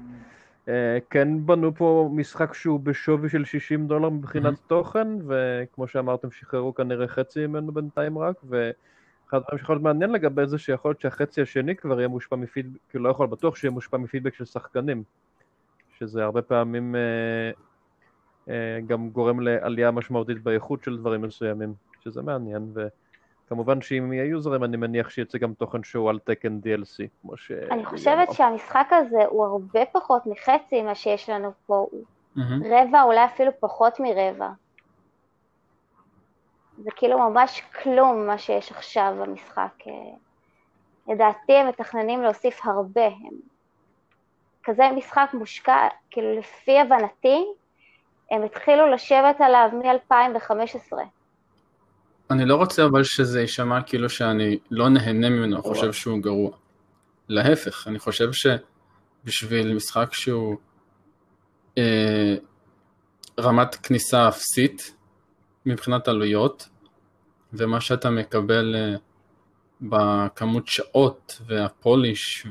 אה, 0.69 0.99
כן 1.11 1.47
בנו 1.47 1.75
פה 1.75 2.11
משחק 2.13 2.55
שהוא 2.55 2.81
בשווי 2.83 3.29
של 3.29 3.45
60 3.45 3.87
דולר 3.87 4.09
מבחינת 4.09 4.55
תוכן, 4.67 5.09
וכמו 5.27 5.89
שאמרתם, 5.89 6.31
שחררו 6.31 6.75
כנראה 6.75 7.09
חצי 7.09 7.47
ממנו 7.47 7.73
בינתיים 7.73 8.19
רק, 8.19 8.37
ואחד 9.33 9.43
הדברים 9.43 9.59
שיכול 9.59 9.75
להיות 9.75 9.83
מעניין 9.83 10.11
לגבי 10.11 10.47
זה, 10.47 10.59
שיכול 10.59 10.91
להיות 10.91 11.01
שהחצי 11.01 11.43
השני 11.43 11.77
כבר 11.77 11.99
יהיה 11.99 12.09
מושפע 12.09 12.37
מפידבק, 12.37 12.79
כאילו 12.89 13.05
לא 13.05 13.11
יכול, 13.11 13.27
בטוח 13.27 13.57
שיהיה 13.57 13.71
מושפע 13.71 13.97
מפידבק 13.97 14.35
של 14.35 14.45
שחקנים, 14.45 15.03
שזה 15.99 16.25
הרבה 16.25 16.43
פעמים 16.43 16.97
אה, 16.97 17.51
אה, 18.49 18.81
גם 18.87 19.11
גורם 19.11 19.41
לעלייה 19.41 19.91
משמעותית 19.91 20.43
באיכות 20.43 20.85
של 20.85 20.97
דברים 20.99 21.23
מסוימים, 21.23 21.75
שזה 22.05 22.23
מעניין, 22.23 22.73
וכמובן 23.47 23.81
שאם 23.81 24.13
יהיה 24.13 24.25
יוזרים, 24.25 24.65
אני 24.65 24.77
מניח 24.77 25.11
שיצא 25.11 25.39
גם 25.39 25.55
תוכן 25.55 25.83
שהוא 25.83 26.11
על 26.11 26.19
תקן 26.19 26.61
DLC, 26.65 27.07
כמו 27.23 27.37
ש... 27.37 27.53
אני 27.71 27.85
חושבת 27.85 28.33
שהמשחק 28.33 28.87
הזה 28.91 29.25
הוא 29.29 29.45
הרבה 29.45 29.81
פחות 29.93 30.27
מחצי 30.27 30.83
ממה 30.83 30.95
שיש 30.95 31.31
לנו 31.31 31.53
פה, 31.67 31.87
מהמם. 32.37 32.63
רבע, 32.65 33.03
אולי 33.03 33.25
אפילו 33.25 33.51
פחות 33.61 34.01
מרבע. 34.01 34.49
זה 36.85 36.91
כאילו 36.97 37.19
ממש 37.31 37.63
כלום 37.83 38.27
מה 38.27 38.39
שיש 38.39 38.73
עכשיו 38.73 39.15
במשחק. 39.21 39.73
אה, 39.87 39.93
לדעתי 41.15 41.53
הם 41.53 41.69
מתכננים 41.69 42.23
להוסיף 42.23 42.61
הרבה. 42.65 43.07
הם... 43.07 43.53
כזה 44.65 44.83
משחק 44.97 45.31
מושקע, 45.35 45.89
כאילו 46.11 46.39
לפי 46.39 46.79
הבנתי, 46.79 47.45
הם 48.31 48.43
התחילו 48.43 48.91
לשבת 48.91 49.41
עליו 49.41 49.69
מ-2015. 49.73 50.97
אני 52.31 52.45
לא 52.45 52.57
רוצה 52.57 52.85
אבל 52.85 53.05
שזה 53.05 53.41
יישמע 53.41 53.83
כאילו 53.83 54.11
שאני 54.11 54.59
לא 54.71 54.89
נהנה 54.89 55.31
ממנו, 55.31 55.57
אני 55.57 55.63
חושב 55.63 55.93
שהוא 55.93 56.19
גרוע. 56.19 56.51
להפך, 57.29 57.89
אני 57.89 57.99
חושב 57.99 58.29
שבשביל 58.33 59.75
משחק 59.75 60.13
שהוא 60.13 60.57
אה, 61.79 62.35
רמת 63.41 63.75
כניסה 63.75 64.29
אפסית 64.29 64.97
מבחינת 65.67 66.09
עלויות, 66.09 66.69
ומה 67.53 67.81
שאתה 67.81 68.11
מקבל 68.11 68.75
אה, 68.77 68.97
בכמות 69.81 70.67
שעות 70.67 71.41
והפוליש 71.47 72.47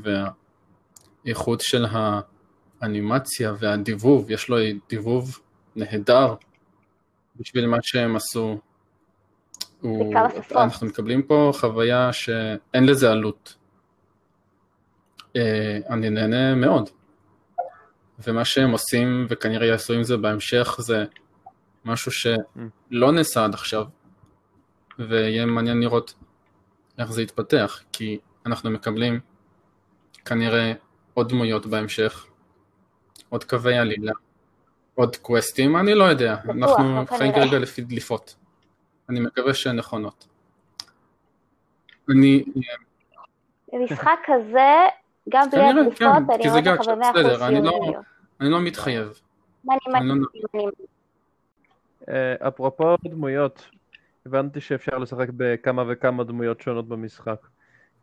והאיכות 1.26 1.62
של 1.62 1.86
האנימציה 2.82 3.53
והדיבוב, 3.59 4.32
יש 4.32 4.49
לו 4.49 4.57
דיבוב 4.89 5.39
נהדר 5.76 6.36
בשביל 7.36 7.68
מה 7.68 7.78
שהם 7.82 8.16
עשו. 8.16 8.59
הוא, 9.82 10.14
אנחנו 10.51 10.88
מקבלים 10.88 11.22
פה 11.22 11.51
חוויה 11.55 12.14
שאין 12.14 12.86
לזה 12.86 13.12
עלות. 13.12 13.55
אה, 15.36 15.80
אני 15.89 16.09
נהנה 16.09 16.55
מאוד. 16.55 16.89
ומה 18.28 18.45
שהם 18.45 18.72
עושים, 18.72 19.26
וכנראה 19.30 19.68
יעשו 19.68 19.93
עם 19.93 20.03
זה 20.03 20.18
בהמשך, 20.18 20.76
זה 20.80 21.05
משהו 21.86 22.11
שלא 22.11 23.11
נעשה 23.11 23.45
עד 23.45 23.53
עכשיו, 23.53 23.86
ויהיה 24.99 25.45
מעניין 25.45 25.79
לראות 25.79 26.13
איך 26.97 27.11
זה 27.11 27.21
יתפתח, 27.21 27.84
כי 27.91 28.19
אנחנו 28.45 28.69
מקבלים 28.69 29.19
כנראה 30.25 30.73
עוד 31.13 31.29
דמויות 31.29 31.65
בהמשך, 31.65 32.25
עוד 33.29 33.43
קווי 33.43 33.77
עלילה, 33.77 34.11
עוד 34.95 35.15
קווסטים, 35.15 35.77
אני 35.77 35.93
לא 35.93 36.03
יודע, 36.03 36.36
אנחנו 36.49 37.05
חיים 37.17 37.34
כרגע 37.34 37.59
לפי 37.59 37.82
דליפות. 37.82 38.36
אני 39.09 39.19
מקווה 39.19 39.53
שהן 39.53 39.75
נכונות. 39.75 40.27
אני... 42.09 42.43
במשחק 43.73 44.19
כזה, 44.25 44.88
גם 45.29 45.49
בלי 45.49 45.61
הדליפות, 45.61 45.97
כן, 45.97 46.05
אני 46.05 46.49
רואה 46.49 46.75
לך 46.75 46.88
במאה 46.88 47.11
אחוז 47.11 47.47
סיומיות. 47.47 47.95
אני 48.41 48.49
לא 48.49 48.61
מתחייב. 48.61 49.19
לא 49.65 49.73
אה, 49.95 49.99
אפרופו 52.47 52.95
דמויות, 53.08 53.70
הבנתי 54.26 54.62
שאפשר 54.62 54.97
לשחק 54.97 55.28
בכמה 55.38 55.84
וכמה 55.88 56.24
דמויות 56.24 56.62
שונות 56.62 56.88
במשחק. 56.88 57.47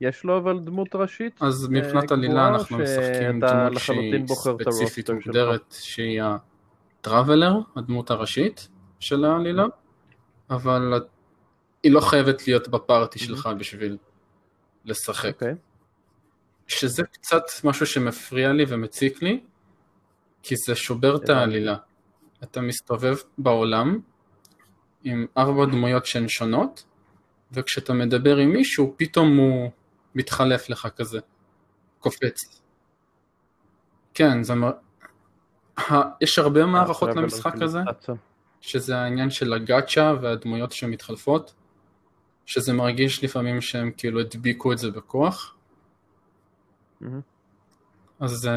יש 0.01 0.25
לו 0.25 0.39
אבל 0.39 0.59
דמות 0.59 0.95
ראשית? 0.95 1.39
אז 1.41 1.65
אה, 1.65 1.71
מבחינת 1.71 2.13
עלילה 2.13 2.49
אנחנו 2.49 2.79
משחקים 2.79 3.41
דמות 3.41 3.79
שהיא 3.79 4.27
ספציפית 4.27 5.11
מוגדרת 5.11 5.75
שהיא 5.81 6.23
הטראבלר, 7.01 7.53
הדמות 7.77 8.11
הראשית 8.11 8.69
של 9.01 9.25
העלילה, 9.25 9.67
אבל 10.51 11.01
היא 11.83 11.93
לא 11.93 12.01
חייבת 12.01 12.47
להיות 12.47 12.69
בפארטי 12.69 13.19
שלך 13.19 13.49
בשביל 13.59 13.97
לשחק. 14.85 15.35
אוקיי. 15.35 15.55
שזה 16.67 17.03
קצת 17.03 17.43
משהו 17.65 17.87
שמפריע 17.87 18.53
לי 18.53 18.65
ומציק 18.69 19.23
לי, 19.23 19.41
כי 20.43 20.57
זה 20.57 20.75
שובר 20.75 21.17
את 21.17 21.29
העלילה. 21.29 21.77
אתה 22.43 22.61
מסתובב 22.61 23.17
בעולם 23.39 23.99
עם 25.05 25.27
ארבע 25.37 25.65
דמויות 25.65 26.07
שהן 26.07 26.29
שונות, 26.29 26.85
וכשאתה 27.53 27.93
מדבר 27.93 28.37
עם 28.37 28.53
מישהו, 28.53 28.95
פתאום 28.97 29.37
הוא 29.37 29.71
מתחלף 30.15 30.71
לך 30.71 30.89
כזה, 30.97 31.19
קופץ. 31.99 32.61
כן, 34.15 34.43
זה... 34.43 34.55
מ... 34.55 34.63
יש 36.21 36.39
הרבה 36.39 36.67
מערכות 36.67 37.11
למשחק 37.17 37.63
הזה, 37.63 37.81
שזה 38.61 38.99
העניין 38.99 39.31
של 39.31 39.53
הגאצ'ה 39.53 40.15
והדמויות 40.23 40.73
שמתחלפות, 40.73 41.55
שזה 42.47 42.73
מרגיש 42.73 43.25
לפעמים 43.25 43.61
שהם 43.61 43.91
כאילו 43.97 44.21
הדביקו 44.21 44.73
את 44.73 44.79
זה 44.79 44.91
בכוח. 44.91 45.57
אז 48.21 48.49
uh, 48.49 48.51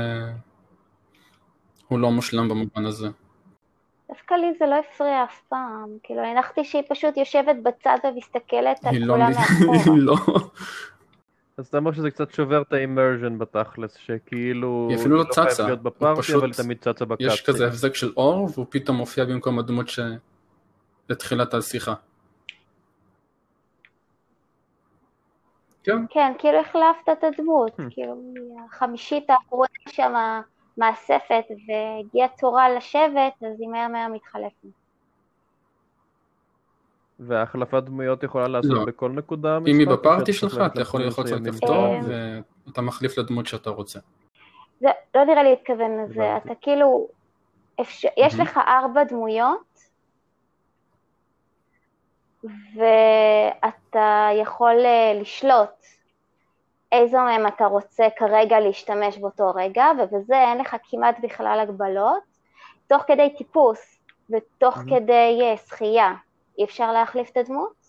הוא 1.88 2.00
לא 2.00 2.12
מושלם 2.12 2.50
במובן 2.50 2.86
הזה. 2.86 3.10
דווקא 4.12 4.34
לי 4.34 4.54
זה 4.60 4.66
לא 4.66 4.76
הפריע 4.76 5.24
אף 5.24 5.42
פעם, 5.50 5.98
כאילו 6.04 6.22
הנחתי 6.22 6.64
שהיא 6.64 6.84
פשוט 6.90 7.18
יושבת 7.18 7.56
בצד 7.64 7.98
ומסתכלת 8.04 8.86
על 8.86 8.98
לא 8.98 9.14
כולם 9.14 9.32
מאחורה. 9.32 9.78
היא 9.96 10.04
לא. 10.04 10.16
אז 11.58 11.68
אתה 11.68 11.78
אומר 11.78 11.92
שזה 11.92 12.12
קצת 12.12 12.32
שובר 12.32 12.62
את 12.62 12.74
האימרז'ן 12.74 13.38
בתכלס, 13.38 13.94
שכאילו... 13.94 14.88
היא 14.90 14.98
אפילו 14.98 15.18
לא 15.18 15.24
צצה, 15.24 15.64
לא 15.64 15.66
להיות 15.66 15.84
בפארטי, 15.84 16.36
אבל 16.36 16.54
תמיד 16.54 16.78
צצה 16.78 17.06
בקאפסי. 17.06 17.34
יש 17.34 17.42
כזה 17.42 17.68
הבזק 17.68 17.96
של 17.96 18.14
אור, 18.18 18.50
והוא 18.54 18.66
פתאום 18.70 18.98
מופיע 18.98 19.26
במקום 19.26 19.60
הדמות 19.60 19.88
לתחילת 21.10 21.54
השיחה. 21.54 21.94
כן. 25.84 26.06
כן, 26.10 26.34
כאילו 26.40 26.60
החלפת 26.60 27.10
את 27.12 27.24
הדמות, 27.24 27.80
hmm. 27.80 27.84
כאילו 27.90 28.34
החמישית 28.66 29.30
האחרונה 29.30 29.68
שם 29.90 30.14
מאספת 30.78 31.44
והגיע 31.68 32.28
תורה 32.28 32.70
לשבת, 32.70 33.34
אז 33.42 33.60
היא 33.60 33.70
מהר 33.70 33.88
מהר 33.88 34.08
מתחלפת. 34.08 34.68
והחלפת 37.20 37.84
דמויות 37.84 38.24
יכולה 38.24 38.48
לעשות 38.48 38.72
לא. 38.72 38.86
בכל 38.86 39.12
נקודה 39.12 39.58
אם 39.58 39.80
היא 39.80 39.88
בפארטי 39.88 40.34
שלך, 40.34 40.62
אתה 40.66 40.82
יכול 40.82 41.02
ללחוץ 41.02 41.32
על 41.32 41.40
כפתור 41.52 41.86
ואתה 42.68 42.82
מחליף 42.82 43.18
לדמות 43.18 43.48
שאתה 43.48 43.70
רוצה. 43.70 44.00
זה 44.80 44.90
לא 45.16 45.24
נראה 45.24 45.44
לי 45.44 45.50
להתכוון 45.50 46.04
לזה, 46.04 46.38
אתה 46.38 46.54
כאילו, 46.62 47.08
אפשר, 47.82 48.10
יש 48.18 48.40
לך 48.40 48.58
ארבע 48.68 49.04
דמויות, 49.04 49.80
ואתה 52.76 54.30
יכול 54.42 54.76
אה, 54.86 55.14
לשלוט 55.22 55.86
איזו 56.92 57.18
מהם 57.18 57.48
אתה 57.48 57.66
רוצה 57.66 58.08
כרגע 58.18 58.60
להשתמש 58.60 59.18
באותו 59.18 59.52
רגע, 59.56 59.86
ובזה 60.00 60.36
אין 60.36 60.58
לך 60.58 60.76
כמעט 60.90 61.16
בכלל 61.24 61.60
הגבלות, 61.60 62.24
תוך 62.88 63.04
כדי 63.08 63.34
טיפוס 63.38 64.00
ותוך 64.30 64.78
mm-hmm. 64.78 64.90
כדי 64.90 65.56
שחייה 65.68 66.14
אי 66.58 66.64
אפשר 66.64 66.92
להחליף 66.92 67.30
את 67.30 67.38
הדמות, 67.38 67.82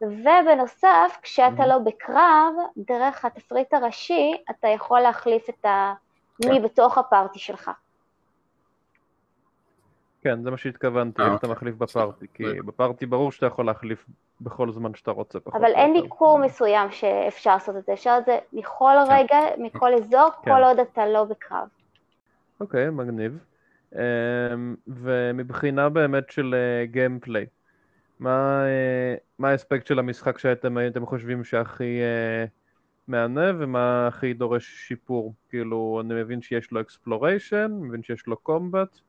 ובנוסף, 0.00 1.18
כשאתה 1.22 1.62
mm-hmm. 1.62 1.66
לא 1.66 1.78
בקרב, 1.78 2.54
דרך 2.76 3.24
התפריט 3.24 3.74
הראשי, 3.74 4.34
אתה 4.50 4.68
יכול 4.68 5.00
להחליף 5.00 5.48
את 5.48 5.66
מי 6.44 6.56
כן. 6.56 6.62
בתוך 6.62 6.98
הפארטי 6.98 7.38
שלך. 7.38 7.70
כן, 10.26 10.42
זה 10.42 10.50
מה 10.50 10.56
שהתכוונתי, 10.56 11.22
איך 11.22 11.32
אתה 11.38 11.48
מחליף 11.48 11.74
בפארטי, 11.74 12.26
כי 12.34 12.44
בפארטי 12.44 13.06
ברור 13.06 13.32
שאתה 13.32 13.46
יכול 13.46 13.66
להחליף 13.66 14.06
בכל 14.40 14.72
זמן 14.72 14.94
שאתה 14.94 15.10
רוצה. 15.10 15.38
אבל 15.52 15.72
אין 15.74 16.02
ביקור 16.02 16.38
מסוים 16.38 16.90
שאפשר 16.90 17.54
לעשות 17.54 17.76
את 17.76 17.84
זה, 17.86 17.92
אפשר 17.92 18.16
את 18.18 18.24
זה 18.24 18.38
מכל 18.52 18.92
כן. 19.06 19.12
רגע, 19.12 19.38
מכל 19.58 19.94
אזור, 19.94 20.28
כן. 20.42 20.50
כל 20.50 20.62
עוד 20.64 20.78
אתה 20.78 21.06
לא 21.06 21.24
בקרב. 21.24 21.68
אוקיי, 22.60 22.90
מגניב. 22.90 23.38
אמ, 23.94 24.00
ומבחינה 24.86 25.88
באמת 25.88 26.30
של 26.30 26.54
gameplay, 26.84 27.42
אה, 27.42 27.48
מה, 28.20 28.64
אה, 28.66 29.14
מה 29.38 29.48
האספקט 29.48 29.86
של 29.86 29.98
המשחק 29.98 30.38
שאתם 30.38 31.06
חושבים 31.06 31.44
שהכי 31.44 32.00
אה, 32.00 32.44
מהנה 33.08 33.52
ומה 33.58 34.06
הכי 34.06 34.34
דורש 34.34 34.66
שיפור? 34.88 35.34
כאילו, 35.48 36.02
אני 36.04 36.14
מבין 36.14 36.42
שיש 36.42 36.70
לו 36.72 36.80
exploration, 36.80 37.78
מבין 37.80 38.02
שיש 38.02 38.26
לו 38.26 38.36
combat, 38.36 39.00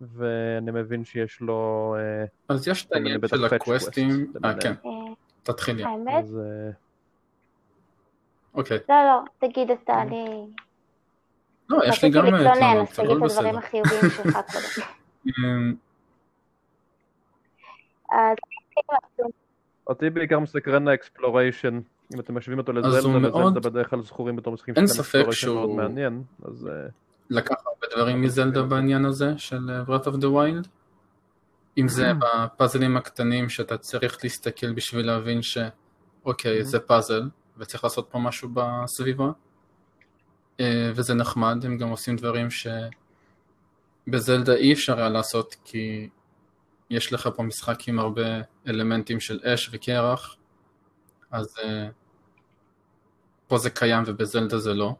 ואני 0.00 0.70
מבין 0.70 1.04
שיש 1.04 1.40
לו... 1.40 1.94
אה, 1.98 2.24
אז 2.48 2.68
יש 2.68 2.86
את 2.86 2.92
העניין 2.92 3.20
של 3.26 3.44
ה 3.44 3.55
quests, 3.55 4.32
אה 4.44 4.60
כן, 4.60 4.72
תתחילי. 5.42 5.84
האמת? 5.84 6.24
אה, 6.24 6.70
אוקיי. 8.54 8.78
לא, 8.88 8.94
לא, 8.94 9.48
תגיד 9.48 9.70
אתה, 9.70 10.02
אני... 10.02 10.46
לא, 11.68 11.78
יש 11.86 12.04
לי 12.04 12.10
גם. 12.10 12.26
תגיד 12.26 12.34
את 12.34 12.98
הדברים 12.98 13.56
החיוביים 13.56 14.10
שלך 14.10 14.36
קודם. 14.52 14.86
אמ, 15.26 15.74
אותי 19.86 20.10
בעיקר 20.10 20.38
מסקרן 20.38 20.88
ה 20.88 20.95
exploration, 20.95 21.80
אם 22.14 22.20
אתם 22.20 22.34
משווים 22.34 22.58
אותו 22.58 22.72
לזלדה, 22.72 23.28
וזלדה 23.28 23.60
בדרך 23.60 23.90
כלל 23.90 24.02
זכורים 24.02 24.36
בתור 24.36 24.52
משחקים 24.52 24.74
אין 24.76 24.86
ספק 24.86 25.30
שהוא 25.30 25.54
מאוד 25.54 25.70
מעניין, 25.70 26.22
אז... 26.44 26.68
לקח 27.30 27.54
הרבה 27.66 27.86
דברים 27.96 28.22
מזלדה 28.22 28.62
בעניין 28.62 29.04
הזה 29.04 29.34
של 29.38 29.70
אה, 29.70 29.82
Breath 29.82 30.04
of 30.04 30.14
the 30.14 30.26
Wild. 30.26 30.68
אם 31.78 31.88
זה 31.88 32.10
mm. 32.10 32.14
בפאזלים 32.14 32.96
הקטנים 32.96 33.48
שאתה 33.48 33.78
צריך 33.78 34.18
להסתכל 34.22 34.72
בשביל 34.72 35.06
להבין 35.06 35.40
שאוקיי, 35.42 36.60
mm. 36.60 36.64
זה 36.64 36.80
פאזל 36.80 37.28
וצריך 37.56 37.84
לעשות 37.84 38.08
פה 38.10 38.18
משהו 38.18 38.48
בסביבה. 38.54 39.30
אה, 40.60 40.92
וזה 40.94 41.14
נחמד, 41.14 41.64
הם 41.64 41.78
גם 41.78 41.88
עושים 41.88 42.16
דברים 42.16 42.48
שבזלדה 44.06 44.54
אי 44.54 44.72
אפשר 44.72 44.98
היה 44.98 45.08
לעשות 45.08 45.56
כי 45.64 46.08
יש 46.90 47.12
לך 47.12 47.28
פה 47.36 47.42
משחק 47.42 47.88
עם 47.88 47.98
הרבה 47.98 48.40
אלמנטים 48.68 49.20
של 49.20 49.40
אש 49.44 49.70
וקרח, 49.72 50.36
אז 51.30 51.54
אה, 51.64 51.88
פה 53.48 53.58
זה 53.58 53.70
קיים 53.70 54.02
ובזלדה 54.06 54.58
זה 54.58 54.74
לא. 54.74 54.94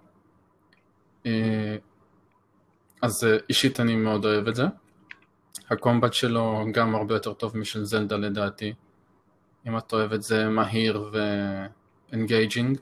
אז 3.03 3.25
אה, 3.25 3.37
אישית 3.49 3.81
אני 3.81 3.97
מאוד 3.97 4.25
אוהב 4.25 4.49
את 4.49 4.55
זה. 4.55 4.65
ה 5.71 5.77
combat 5.77 6.13
שלו 6.13 6.65
גם 6.73 6.95
הרבה 6.95 7.15
יותר 7.15 7.33
טוב 7.33 7.57
משל 7.57 7.85
זלדה 7.85 8.17
לדעתי. 8.17 8.75
אם 9.67 9.77
את 10.15 10.23
זה 10.23 10.49
מהיר 10.49 11.11
ו 12.13 12.19
engaging. 12.19 12.79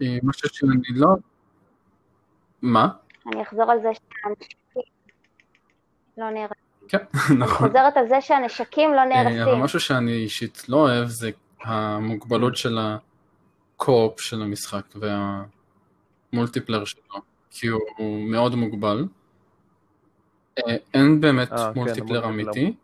משהו 0.00 0.48
שאני 0.48 0.88
לא... 0.94 1.08
מה? 2.62 2.88
אני 3.26 3.42
אחזור 3.42 3.70
על 3.70 3.78
זה 3.82 3.88
שהנשקים 3.94 4.82
לא 6.18 6.30
נהרסים. 6.30 6.68
כן, 6.88 6.98
נכון. 7.14 7.38
אני 7.38 7.46
חוזרת 7.46 7.96
על 7.96 8.08
זה 8.08 8.20
שהנשקים 8.20 8.94
לא 8.94 9.00
אה, 9.00 9.04
נהרסים. 9.04 9.42
אבל 9.42 9.54
משהו 9.54 9.80
שאני 9.80 10.12
אישית 10.12 10.68
לא 10.68 10.76
אוהב 10.76 11.08
זה 11.08 11.30
המוגבלות 11.62 12.56
של 12.56 12.78
הקו-אופ 12.78 14.20
של 14.20 14.42
המשחק 14.42 14.84
והמולטיפלר 16.34 16.84
שלו, 16.84 17.20
כי 17.50 17.66
הוא 17.66 18.28
מאוד 18.30 18.54
מוגבל. 18.54 19.06
אה, 20.58 20.76
אין 20.94 21.20
באמת 21.20 21.52
אה, 21.52 21.72
כן, 21.74 21.80
מולטיפלר. 21.80 22.24
אמיתי. 22.24 22.74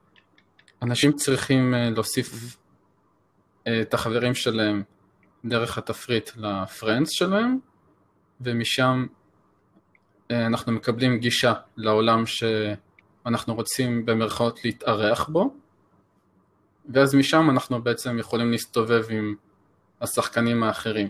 אנשים 0.82 1.12
צריכים 1.12 1.74
אה, 1.74 1.90
להוסיף 1.90 2.56
את 3.82 3.94
החברים 3.94 4.34
שלהם 4.34 4.82
דרך 5.44 5.78
התפריט 5.78 6.30
לפרנדס 6.36 7.10
שלהם, 7.10 7.58
ומשם 8.40 9.06
אנחנו 10.30 10.72
מקבלים 10.72 11.18
גישה 11.18 11.52
לעולם 11.76 12.24
שאנחנו 12.26 13.54
רוצים 13.54 14.06
במרכאות 14.06 14.64
להתארח 14.64 15.28
בו, 15.28 15.54
ואז 16.88 17.14
משם 17.14 17.50
אנחנו 17.50 17.82
בעצם 17.82 18.18
יכולים 18.18 18.50
להסתובב 18.50 19.04
עם 19.10 19.34
השחקנים 20.00 20.62
האחרים. 20.62 21.08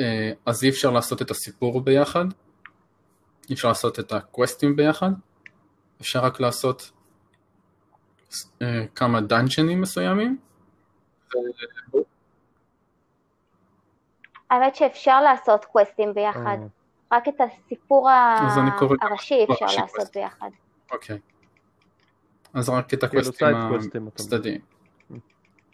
אה, 0.00 0.32
אז 0.46 0.64
אי 0.64 0.68
אפשר 0.68 0.90
לעשות 0.90 1.22
את 1.22 1.30
הסיפור 1.30 1.80
ביחד, 1.80 2.24
אי 3.50 3.54
אפשר 3.54 3.68
לעשות 3.68 3.98
את 3.98 4.12
הקווסטים 4.12 4.76
ביחד, 4.76 5.10
אפשר 6.00 6.20
רק 6.24 6.40
לעשות 6.40 6.90
אה, 8.62 8.86
כמה 8.94 9.20
דאנג'נים 9.20 9.80
מסוימים. 9.80 10.38
האמת 14.50 14.76
שאפשר 14.76 15.20
לעשות 15.20 15.64
קווסטים 15.64 16.14
ביחד. 16.14 16.40
אה, 16.46 16.66
רק 17.12 17.28
את 17.28 17.40
הסיפור 17.40 18.10
הראשי 19.02 19.46
אפשר 19.52 19.66
לעשות. 19.66 20.16
ביחד. 20.16 20.50
אוקיי. 20.92 21.18
אז 22.54 22.68
רק 22.68 22.94
את 22.94 23.04
כאילו 23.04 23.22
ה 23.40 23.48
quests. 23.48 24.08
הצדדיים. 24.08 24.60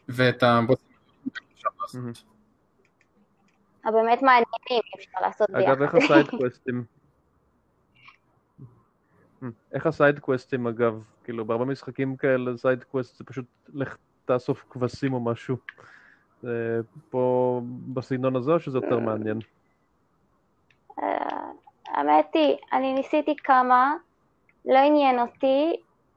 ואת 0.09 0.43
הבוסים 0.43 0.87
אפשר 1.55 1.69
לעשות. 1.81 2.36
הבאמת 3.87 4.23
מעניינים 4.23 4.83
אפשר 4.97 5.21
לעשות 5.21 5.51
ביחד. 5.51 5.73
אגב, 5.73 5.83
איך 5.83 5.95
הסייד 5.95 6.29
קווסטים? 6.39 6.85
איך 9.73 9.87
ה 9.87 9.93
side 9.93 10.19
quests 10.19 10.67
אגב? 10.67 11.03
כאילו 11.25 11.45
בהרבה 11.45 11.65
משחקים 11.65 12.17
כאלה 12.17 12.57
side 12.57 12.85
quest 12.85 13.17
זה 13.17 13.25
פשוט 13.25 13.45
לך 13.75 13.97
תאסוף 14.25 14.65
כבשים 14.71 15.13
או 15.13 15.21
משהו. 15.21 15.57
זה 16.43 16.81
פה 17.11 17.61
בסגנון 17.95 18.37
הזה 18.37 18.53
או 18.53 18.61
שזה 18.61 18.79
יותר 18.79 18.99
מעניין? 18.99 19.39
אה, 21.03 21.51
האמת 21.89 22.35
היא, 22.35 22.57
אני 22.73 22.95
ניסיתי 22.95 23.37
כמה, 23.37 23.95
לא 24.65 24.79
עניין 24.79 25.19
אותי, 25.21 25.77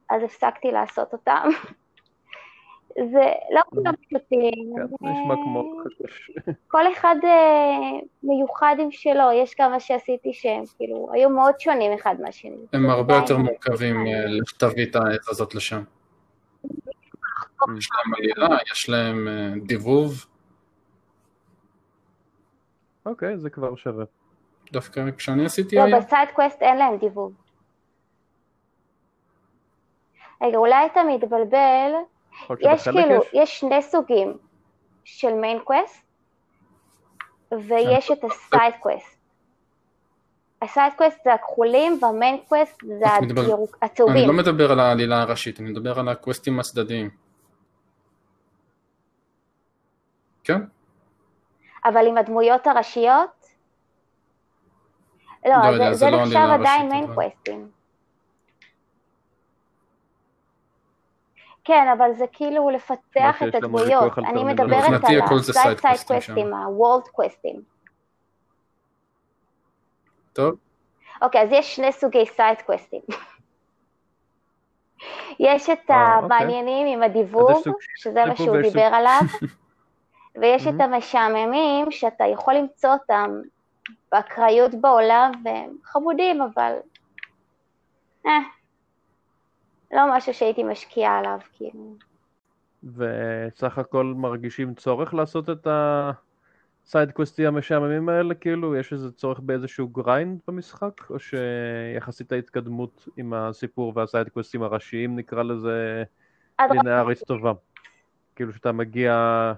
אז 0.10 0.24
הפסקתי 0.24 0.72
לעשות 0.72 1.14
אותם. 1.14 1.50
זה 3.12 3.32
לא 3.56 3.62
כולם 3.70 3.94
פשוטים. 3.96 4.74
כן, 4.76 5.08
נשמע 5.08 5.36
כמו 5.36 5.74
חדש. 5.84 6.32
כל 6.68 6.92
אחד 6.94 7.16
אה, 7.24 8.00
מיוחד 8.24 8.76
עם 8.80 8.92
שלו, 8.92 9.32
יש 9.34 9.54
כמה 9.54 9.80
שעשיתי 9.80 10.34
שהם 10.34 10.64
כאילו 10.78 11.10
היו 11.14 11.30
מאוד 11.30 11.60
שונים 11.60 11.94
אחד 11.94 12.16
מהשני. 12.22 12.58
הם 12.74 12.90
הרבה 12.90 13.16
יותר 13.16 13.38
מורכבים. 13.38 14.08
אה, 14.08 14.26
לך 14.28 14.52
תביא 14.52 14.86
את 14.86 14.96
העץ 14.96 15.30
הזאת 15.30 15.56
לשם. 15.56 15.84
יש 17.78 17.90
להם 17.96 18.14
עלילה, 18.16 18.58
יש 18.72 18.90
להם 18.90 19.28
אה, 19.28 19.54
דיבוב, 19.66 20.26
אוקיי, 23.06 23.38
זה 23.38 23.50
כבר 23.50 23.76
שווה. 23.76 24.06
דווקא 24.72 25.12
כשאני 25.18 25.46
עשיתי 25.46 25.76
לא. 25.76 25.98
ב 25.98 26.04
side 26.04 26.30
quest 26.36 26.62
אין 26.62 26.78
להם 26.78 26.98
דיבוב. 26.98 27.34
רגע, 30.42 30.58
אולי 30.58 30.86
אתה 30.86 31.02
מתבלבל, 31.04 31.92
יכול 32.44 32.58
להיות 32.62 32.80
יש 32.80 32.88
כאילו, 32.88 33.16
יש? 33.24 33.30
יש 33.34 33.60
שני 33.60 33.82
סוגים 33.82 34.38
של 35.04 35.34
main 35.34 35.60
quest, 35.64 36.04
ויש 37.52 38.12
את 38.12 38.24
ה 38.24 38.34
side 38.34 38.74
quest. 38.80 39.20
ה 40.62 40.68
side 40.68 40.94
quest 40.98 41.24
זה 41.24 41.34
הכחולים, 41.34 42.00
וה 42.02 42.14
main 42.14 42.38
quest 42.48 42.82
זה 42.86 43.06
מדבר- 43.22 43.42
הירוק- 43.42 43.78
אני 43.82 43.90
הצהובים. 43.92 44.28
לא 44.28 44.34
מדבר 44.34 44.72
על 44.72 44.80
העלילה 44.80 45.22
הראשית, 45.22 45.60
אני 45.60 45.70
מדבר 45.72 46.00
על 46.00 46.10
ה 46.10 46.17
quests 46.17 46.60
הצדדיים. 46.60 47.10
כן? 50.44 50.62
אבל 51.86 52.08
עם 52.08 52.18
הדמויות 52.18 52.68
הראשיות? 52.68 53.30
לא, 55.46 55.52
לא 55.56 55.72
זה- 55.78 55.94
זה 55.94 55.94
זה 55.94 56.10
לא 56.12 56.22
נחשב 56.26 56.36
עדיין 56.38 56.90
main 56.90 57.08
quests. 57.14 57.72
כן, 61.64 61.88
אבל 61.98 62.14
זה 62.14 62.26
כאילו 62.32 62.70
לפתח 62.70 63.44
את 63.48 63.56
הדמויות. 63.56 64.18
אני. 64.18 64.44
מדברת 64.44 64.84
על 64.84 64.96
ה 64.96 65.17
side 65.17 66.00
quests. 66.08 66.54
ה 66.54 66.63
world 66.63 67.08
quests. 67.08 67.62
טוב, 70.34 70.56
אוקיי, 71.22 71.42
אז 71.42 71.50
יש 71.52 71.76
שני 71.76 71.92
סוגי 71.92 72.26
side 72.26 72.62
quests. 72.66 73.02
יש 75.40 75.70
את 75.70 75.92
אה, 75.92 76.18
אוקיי. 76.18 76.38
המעניינים 76.38 77.02
עם 77.04 77.14
סוג 77.64 77.76
שזה 77.96 78.26
מה 78.26 78.36
שהוא 78.36 78.62
דיבר 78.62 78.90
עליו, 78.94 79.22
ויש 80.42 80.68
את. 80.68 80.74
המשעממים, 80.82 81.92
שאתה 81.92 82.26
יכול 82.26 82.54
למצוא 82.54 82.90
אותם 82.90 83.42
באקראיות 84.12 84.76
בעולם, 84.76 85.32
והם 85.46 85.70
חמודים, 85.84 86.42
אבל... 86.42 86.74
אה, 88.26 88.40
לא 89.92 90.18
משהו 90.18 90.34
שהייתי 90.34 90.64
משקיעה 90.64 91.20
עליו, 91.20 91.40
כאילו. 91.54 91.96
וסך 92.84 93.78
הכל 93.78 94.06
מרגישים 94.06 94.74
צורך 94.74 95.14
לעשות 95.14 95.50
את 95.50 95.68
ה 96.86 96.91
side 96.91 97.12
quests 97.12 97.46
המשעממים 97.46 98.10
האלה, 98.10 98.36
כאילו? 98.36 98.76
יש 98.76 98.94
איזה 98.94 99.12
צורך 99.12 99.40
באיזשהו 99.40 99.88
grind 99.88 100.40
במשחק? 100.48 101.10
או 101.10 101.16
שיחסית 101.20 102.32
ההתקדמות 102.32 103.08
עם 103.18 103.34
הסיפור 103.34 103.94
וה 103.96 104.07
side 104.07 104.30
quests 104.30 104.64
הראשיים, 104.64 105.16
נקרא 105.16 105.44
לזה, 105.44 106.04
לינארית 106.70 107.20
טובה? 107.28 107.52
כאילו 108.36 108.54
שאתה 108.54 108.72
מגיע... 108.72 109.54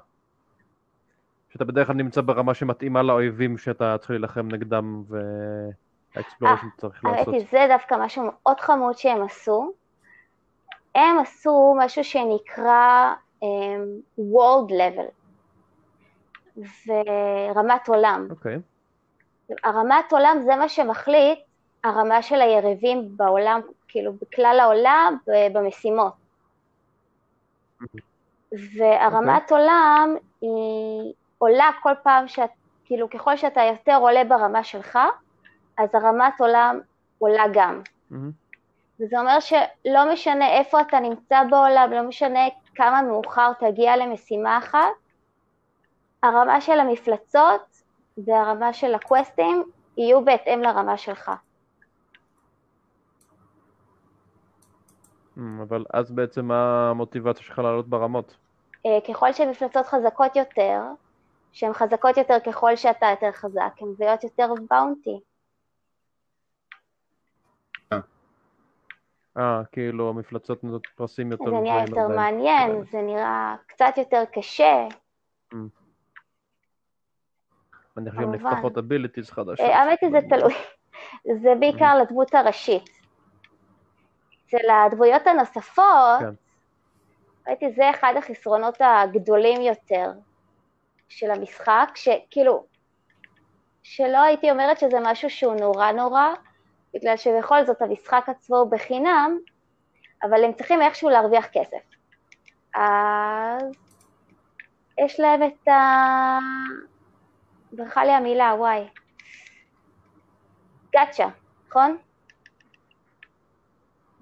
שאתה 1.50 1.66
בדרך 1.66 1.88
כלל 1.88 1.96
נמצא 1.96 2.22
ברמה 2.22 2.54
שמתאימה 2.54 3.04
לאויבים 3.04 3.58
שאתה 3.58 3.98
צריך 3.98 4.10
להילחם 4.10 4.48
נגדם 4.48 5.04
והאקספלוריישן 6.16 6.68
צריך 6.78 7.06
האמת 7.06 7.18
לעשות. 7.18 7.34
היא, 7.34 7.46
זה 7.52 7.66
דווקא 7.70 7.96
משהו 8.00 8.24
מאוד 8.26 8.60
חמוד 8.60 8.98
שהם 8.98 9.24
עשו. 9.24 9.74
הם 10.96 11.20
עשו 11.20 11.76
משהו 11.78 12.04
שנקרא 12.04 13.14
um, 13.42 13.46
World 14.20 14.72
Level, 14.72 15.12
ורמת 16.88 17.88
עולם. 17.88 18.28
אוקיי. 18.30 18.58
הרמת 19.64 20.12
עולם 20.12 20.38
זה 20.46 20.56
מה 20.56 20.70
שמחליט 20.70 21.40
הרמה 21.84 22.22
של 22.22 22.42
היריבים 22.42 23.18
בעולם, 23.18 23.62
כאילו 23.88 24.14
בכלל 24.14 24.60
העולם, 24.60 25.18
במשימות. 25.54 26.14
והרמת 28.52 29.52
עולם 29.52 30.16
היא 30.42 31.14
עולה 31.38 31.70
כל 31.84 31.94
פעם 32.04 32.28
שאת, 32.28 32.50
כאילו 32.86 33.10
ככל 33.10 33.38
שאתה 33.38 33.62
יותר 33.62 33.96
עולה 33.96 34.24
ברמה 34.24 34.64
שלך, 34.64 35.00
אז 35.78 35.90
הרמת 35.94 36.34
עולם 36.40 36.80
עולה 37.20 37.44
גם. 37.54 37.82
מהמם. 38.10 38.41
וזה 39.02 39.20
אומר 39.20 39.40
שלא 39.40 40.14
משנה 40.14 40.58
איפה 40.58 40.82
אתה 40.82 41.00
נמצא 41.00 41.44
בעולם, 41.50 41.92
לא 41.92 42.04
משנה 42.04 42.40
כמה 42.76 43.02
מאוחר 43.02 43.52
תגיע 43.60 43.98
למשימה 43.98 44.58
אחת, 44.58 44.80
הרמה 46.24 46.62
של 46.62 46.80
המפלצות 46.80 47.82
והרמה 48.18 48.74
של 48.74 48.94
הקווסטים 48.94 49.64
יהיו 49.98 50.26
בהתאם 50.26 50.62
לרמה 50.62 50.98
שלך. 50.98 51.32
אמ, 55.38 55.62
אבל 55.62 55.86
אז 55.94 56.12
בעצם 56.12 56.46
מה 56.46 56.90
המוטיבציה 56.90 57.44
שלך 57.44 57.60
לעלות 57.60 57.88
ברמות? 57.88 58.36
אה, 58.86 59.00
ככל 59.08 59.34
שמפלצות 59.34 59.86
חזקות 59.86 60.36
יותר, 60.36 60.82
שהן 61.52 61.74
חזקות 61.74 62.18
יותר 62.18 62.38
ככל 62.46 62.76
שאתה 62.76 63.06
יותר 63.12 63.32
חזק, 63.32 63.74
הן 63.82 63.88
מביאות 63.88 64.24
יותר 64.24 64.54
באונטי. 64.70 65.20
אה, 69.38 69.62
כאילו 69.72 70.10
המפלצות 70.10 70.64
נותנות 70.64 70.88
פרסים 70.96 71.32
יותר 71.32 71.46
זה 71.46 71.52
נהיה 71.52 71.86
גבוהים. 71.86 72.04
יותר. 72.04 72.16
מעניין, 72.16 72.84
זה 72.92 73.02
נראה 73.02 73.56
קצת 73.68 73.94
יותר 73.98 74.24
קשה. 74.34 74.88
אני 77.98 78.12
חושב 78.12 78.22
גם. 78.22 78.32
נפתחות 78.32 78.78
abilities 78.78 79.32
חדשות. 79.32 79.60
אה, 79.60 79.78
האמת 79.78 80.00
היא 80.02 80.10
זה 80.12 80.20
תלוי, 80.30 80.54
זה 81.44 81.54
בעיקר 81.60 81.98
לדמות 81.98 82.36
הראשית. 82.36 82.90
אצל 84.48 84.70
הדמויות 84.70 85.28
הנוספות, 85.28 86.20
כן. 86.20 86.34
ראיתי 87.48 87.72
זה 87.72 87.90
אחד 87.90 88.14
החסרונות 88.18 88.78
הגדולים 88.80 89.62
יותר 89.62 90.12
של 91.10 91.32
המשחק, 91.32 91.90
שכאילו, 91.96 92.66
שלא 93.84 94.22
הייתי 94.22 94.52
אומרת 94.52 94.80
שזה 94.80 94.98
משהו 95.04 95.30
שהוא 95.30 95.56
נורא 95.56 95.92
נורא, 95.92 96.34
בגלל 96.94 97.18
שבכל 97.18 97.66
זאת 97.66 97.82
המשחק 97.82 98.24
עצמו 98.28 98.58
הוא 98.58 98.72
בחינם, 98.72 99.38
אבל 100.24 100.44
הם 100.44 100.54
צריכים 100.54 100.82
איכשהו 100.82 101.10
להרוויח 101.10 101.46
כסף. 101.54 101.78
אז 102.76 103.64
יש 105.06 105.20
להם 105.20 105.44
את 105.44 105.68
ה... 105.68 106.38
ברחה 107.72 108.06
לי 108.06 108.12
המילה, 108.12 108.54
וואי. 108.58 108.88
gacha, 110.94 111.28
נכון? 111.68 111.98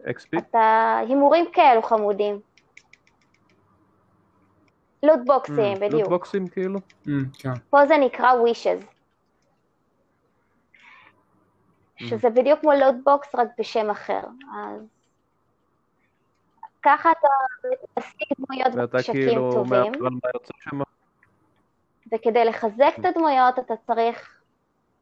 XP? 0.04 0.38
אתה 0.38 0.98
הימורים 1.02 1.46
כאלו 1.54 1.82
חמודים. 1.82 2.40
loot 5.04 5.32
boxים, 5.32 5.74
Mm, 5.74 5.80
בדיוק. 5.80 5.94
לוטבוקסים 5.94 6.48
כאילו? 6.48 6.80
Mm, 7.06 7.10
כן. 7.40 7.54
פה 7.70 7.86
זה 7.86 7.98
נקרא 7.98 8.32
wishes. 8.34 8.86
שזה 12.00 12.30
בדיוק 12.30 12.60
כמו 12.60 12.72
loot 12.72 13.04
box, 13.04 13.36
רק 13.36 13.48
בשם 13.60 13.90
אחר. 13.90 14.22
אז 14.54 14.82
ככה 16.82 17.12
אתה 17.12 17.28
משיג 18.00 18.28
דמויות 18.40 18.76
ואתה 18.76 18.98
במשקים 18.98 19.14
כאילו 19.14 19.54
טובים, 19.54 19.92
מה? 20.74 20.84
וכדי 22.14 22.46
לחזק 22.46 22.94
את 23.00 23.06
הדמויות 23.06 23.60
אתה 23.60 23.74
צריך 23.88 24.42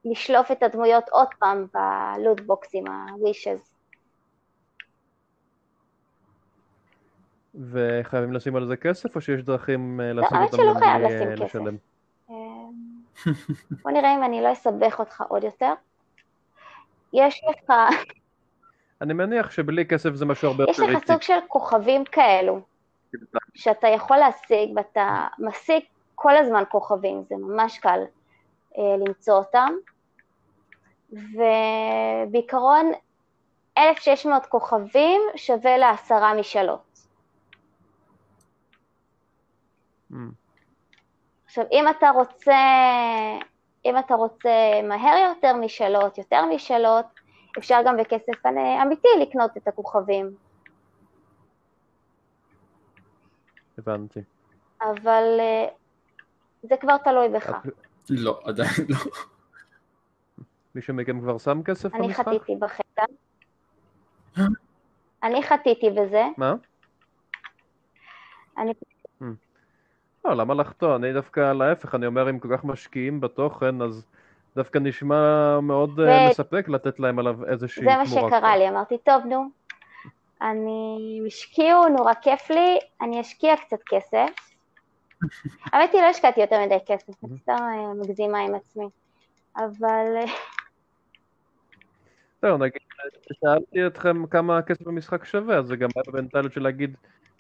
לשלוף 0.06 0.52
את 0.52 0.64
הדמויות 0.64 1.10
עוד 1.10 1.28
פעם 1.40 1.66
בלוטבוקסים, 1.74 2.88
ה-wishes. 2.88 3.78
וחייבים 7.72 8.34
לשים 8.34 8.56
על 8.56 8.68
זה 8.68 8.78
כסף, 8.78 9.16
או 9.16 9.22
שיש 9.22 9.44
דרכים 9.44 10.02
אה, 10.02 10.14
להשיג 10.14 10.38
האמת 10.38 10.54
אותם 10.54 10.64
שלא 10.64 10.74
גם 10.74 10.80
חייב 10.80 10.98
בלי 10.98 11.16
לשים 11.16 11.28
אה, 11.28 11.36
כסף. 11.36 11.44
לשלם? 11.44 11.78
אמ, 12.30 12.36
בוא 13.84 13.92
נראה 13.92 14.16
אם 14.16 14.24
אני 14.24 14.42
לא 14.42 14.54
אסבך 14.54 15.00
אותך 15.00 15.24
עוד 15.28 15.44
יותר. 15.44 15.74
יש 17.14 17.42
לך, 17.50 17.74
אני 19.02 19.14
מניח 19.14 19.52
שבלי 19.52 19.86
כסף 19.86 20.14
זה 20.14 20.26
משהו 20.26 20.48
הרבה 20.50 20.64
יש 20.64 20.80
יותר 20.80 20.92
לך 20.92 20.96
איטי. 20.96 21.14
סוג 21.14 21.22
של 21.22 21.40
כוכבים 21.48 22.06
כאלו, 22.06 22.60
שאתה 23.54 23.88
יכול 23.88 24.18
להשיג 24.18 24.70
ואתה 24.76 25.28
משיג 25.40 25.84
כל 26.16 26.38
הזמן 26.38 26.64
כוכבים, 26.70 27.24
זה 27.30 27.36
ממש 27.36 27.80
קל 27.80 28.00
אה, 28.78 28.84
למצוא 29.08 29.34
אותם. 29.38 29.74
ובעיקרון 31.12 32.92
1,600 33.78 34.46
כוכבים 34.46 35.22
שווה 35.36 35.78
לעשרה 35.78 36.34
משאלות. 36.34 37.00
Mm, 40.12 40.16
עכשיו, 41.46 41.66
אם 41.72 41.86
אתה 41.90 42.10
רוצה, 42.10 42.56
אם 43.90 43.98
אתה 43.98 44.14
רוצה 44.14 44.82
מהר 44.84 45.18
יותר 45.30 45.54
משאלות, 45.56 46.18
יותר 46.18 46.46
משאלות, 46.46 47.06
אפשר 47.58 47.80
גם 47.86 47.98
בכסף 47.98 48.46
אמיתי 48.84 49.08
לקנות 49.22 49.58
את 49.58 49.68
הכוכבים. 49.68 50.36
הבנתי. 53.78 54.20
אבל 54.82 55.38
אה, 55.40 55.68
זה 56.64 56.76
כבר 56.82 56.98
תלוי 56.98 57.30
בך. 57.30 57.52
לא, 58.10 58.40
עדיין 58.44 58.70
לא. 58.90 58.98
מישהו 60.76 60.94
מכם 60.94 61.22
כבר 61.22 61.38
שם 61.38 61.64
כסף 61.64 61.96
אני 61.96 62.08
במשחק? 62.08 62.28
חטיתי 62.28 62.56
בחטא. 62.56 63.04
אני 65.24 65.44
חטיתי 65.44 65.90
בזה. 65.90 66.24
מה? 66.38 66.56
אני, 68.58 68.74
לא, 70.28 70.38
למה 70.38 70.54
לחטוא? 70.54 70.96
אני 70.96 71.14
דווקא 71.14 71.54
להפך, 71.54 71.96
אני 71.96 72.06
אומר, 72.06 72.30
אם 72.30 72.40
כל 72.40 72.58
כך 72.58 72.64
משקיעים 72.64 73.22
בתוכן, 73.22 73.82
אז 73.82 74.06
דווקא 74.56 74.78
נשמע 74.78 75.60
מאוד 75.60 76.00
אה, 76.00 76.26
ו- 76.26 76.30
מספק 76.30 76.70
לתת 76.70 77.00
להם 77.00 77.20
עליו 77.20 77.46
איזושהי 77.46 77.84
זה 77.84 77.90
תמורה. 77.90 78.22
מה 78.24 78.30
שקרה 78.38 78.58
לי. 78.58 78.70
אמרתי, 78.70 78.98
טוב, 78.98 79.26
נו, 79.26 79.50
אני 80.42 81.22
השקיעו, 81.28 81.90
נורא 81.90 82.14
כיף 82.22 82.50
לי, 82.50 82.80
אני 83.02 83.22
אשקיע 83.22 83.56
קצת 83.56 83.80
כסף. 83.90 84.34
האמת 85.74 85.94
היא, 85.94 86.02
לא 86.02 86.08
השקעתי 86.08 86.42
יותר 86.42 86.66
מדי 86.66 86.78
כסף, 86.86 87.24
אני 87.24 87.38
סתם 87.38 87.54
אה, 87.54 87.94
מגזימה 87.94 88.40
עם 88.40 88.56
עצמי. 88.56 88.90
אבל 89.58 90.26
זהו, 92.42 92.58
נגיד, 92.58 92.82
שאלתי 93.34 93.88
אתכם 93.88 94.26
כמה 94.26 94.58
הכסף 94.58 94.82
במשחק 94.82 95.26
שווה, 95.26 95.58
אז 95.58 95.68
זה 95.68 95.76
גם 95.76 95.90
היה 95.96 96.04
במנטליות 96.08 96.54
של 96.54 96.64
להגיד 96.64 96.96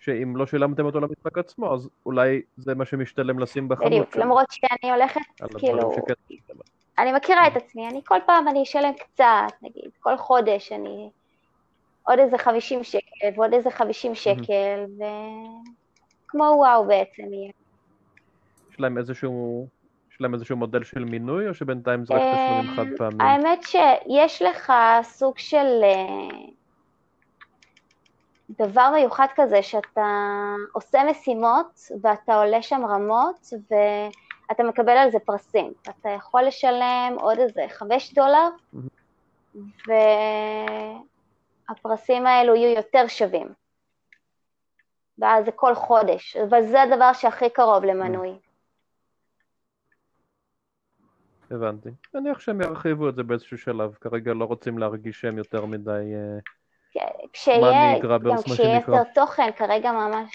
שאם 0.08 0.38
לא 0.38 0.46
שילמתם 0.46 0.86
אותו 0.86 1.00
למשחק 1.00 1.38
עצמו, 1.38 1.74
אז 1.74 1.90
אולי 2.06 2.42
זה 2.58 2.76
מה 2.76 2.86
שמשתלם 2.86 3.40
לשים 3.40 3.68
בחנות 3.68 3.88
בדיוק, 3.88 4.14
שלו, 4.14 4.24
למרות 4.24 4.46
שאני 4.50 4.92
הולכת, 4.92 5.22
כאילו. 5.58 5.92
אני 6.98 7.14
מכירה 7.14 7.48
את 7.48 7.56
עצמי, 7.56 7.88
אני 7.88 8.02
כל 8.06 8.20
פעם 8.26 8.48
אני 8.48 8.64
אשלם 8.64 8.94
קצת, 8.94 9.54
נגיד, 9.62 9.92
כל 10.00 10.18
חודש 10.18 10.72
אני 10.72 11.10
עוד 12.04 12.20
איזה 12.20 12.38
50 12.38 12.84
שקל 12.84 13.28
ועוד 13.36 13.54
איזה 13.54 13.72
50 13.72 14.16
שקל, 14.16 14.86
וכמו 14.96 16.44
וואו 16.44 16.88
בעצם 16.88 17.34
יהיה. 17.34 17.52
יש 18.72 18.80
להם 18.80 18.98
איזשהו... 18.98 19.68
יש 20.12 20.22
להם 20.22 20.34
איזשהו 20.34 20.58
מודל 20.58 20.84
של 20.84 21.04
מינוי, 21.04 21.50
או 21.50 21.54
שבינתיים 21.54 22.06
זה 22.06 22.14
רק 22.14 22.22
אה, 22.22 22.34
תשלומים 22.34 22.76
חד 22.76 22.98
פעמים? 22.98 23.22
האמת 23.22 23.64
שיש 23.64 24.42
לך 24.42 24.74
סוג 25.04 25.38
של 25.38 25.82
אה, 25.84 26.48
דבר 28.50 28.92
מיוחד 28.96 29.28
כזה, 29.36 29.64
שאתה 29.64 30.36
עושה 30.72 31.04
משימות 31.10 31.80
ואתה 32.02 32.36
עולה 32.36 32.62
שם 32.62 32.82
רמות 32.86 33.50
ואתה 33.72 34.64
מקבל 34.64 34.98
על 34.98 35.12
זה 35.12 35.20
פרסים. 35.20 35.74
אתה 35.90 36.10
יכול 36.10 36.44
לשלם 36.44 37.16
עוד 37.20 37.40
איזה 37.40 37.66
חמש 37.70 38.14
דולר, 38.14 38.50
והפרסים 41.70 42.28
האלו 42.28 42.56
יהיו 42.56 42.76
יותר 42.76 43.08
שווים. 43.08 43.48
ואז 45.20 45.46
זה 45.46 45.52
כל 45.52 45.76
חודש, 45.76 46.38
אבל 46.38 46.66
זה 46.66 46.82
הדבר 46.82 47.14
שהכי 47.14 47.50
קרוב 47.50 47.84
למנוי. 47.84 48.34
הבנתי. 51.52 51.90
אני 51.90 51.96
מניח 52.24 52.40
שהם 52.40 52.62
ירחיבו 52.62 53.10
את 53.10 53.16
זה 53.16 53.24
באיזשהו 53.24 53.58
שלב, 53.58 53.94
כרגע 54.02 54.34
לא 54.34 54.46
רוצים 54.46 54.78
להרגיש 54.78 55.22
שהם 55.22 55.38
יותר 55.38 55.66
מדי... 55.66 55.92
אה, 55.92 56.40
כשיהיה, 57.34 58.00
גם 58.00 58.38
כשיהיה. 58.46 58.76
יותר 58.88 59.04
תוכן, 59.16 59.50
כרגע 59.58 59.92
ממש 59.92 60.30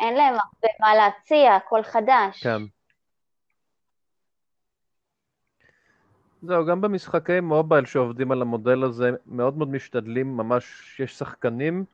אין 0.00 0.14
להם 0.14 0.34
הרבה 0.34 0.68
מה 0.80 0.94
להציע, 0.94 1.54
הכל 1.54 1.82
חדש. 1.82 2.42
כן. 2.42 2.62
זהו, 6.42 6.66
גם 6.66 6.80
במשחקי 6.80 7.40
מובייל 7.40 7.84
שעובדים 7.84 8.32
על 8.32 8.42
המודל 8.42 8.84
הזה, 8.84 9.10
מאוד 9.26 9.56
מאוד 9.58 9.68
משתדלים, 9.68 10.36
ממש 10.36 10.96
יש 11.00 11.18
שחקנים 11.18 11.84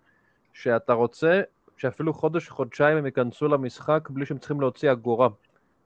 שאתה 0.53 0.93
רוצה 0.93 1.41
שאפילו 1.77 2.15
חודש, 2.15 2.49
חודשיים 2.49 2.99
הם 2.99 3.07
ייכנסו 3.07 3.49
למשחק 3.49 4.09
בלי 4.11 4.27
שהם 4.27 4.39
צריכים 4.39 4.61
להוציא 4.61 4.93
אגורה. 4.93 5.29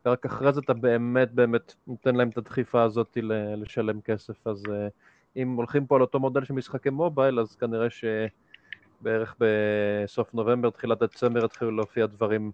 ורק 0.06 0.26
אחרי 0.26 0.52
זה 0.52 0.60
אתה 0.60 0.74
באמת 0.74 1.32
באמת 1.32 1.74
נותן 1.86 2.14
להם 2.14 2.28
את 2.28 2.38
הדחיפה 2.38 2.82
הזאת 2.82 3.18
לשלם 3.56 4.00
כסף. 4.00 4.46
אז 4.46 4.62
אה, 4.70 4.88
אם 5.36 5.54
הולכים 5.54 5.86
פה 5.86 5.96
על 5.96 6.00
אותו 6.00 6.20
מודל 6.20 6.44
של 6.44 6.54
משחקי 6.54 6.90
מובייל, 6.90 7.40
אז 7.40 7.56
כנראה 7.56 7.86
שבערך 7.90 9.34
בסוף 9.38 10.34
נובמבר, 10.34 10.70
תחילת 10.70 11.02
דצמבר, 11.02 11.44
יתחילו 11.44 11.70
להופיע 11.70 12.06
דברים 12.06 12.50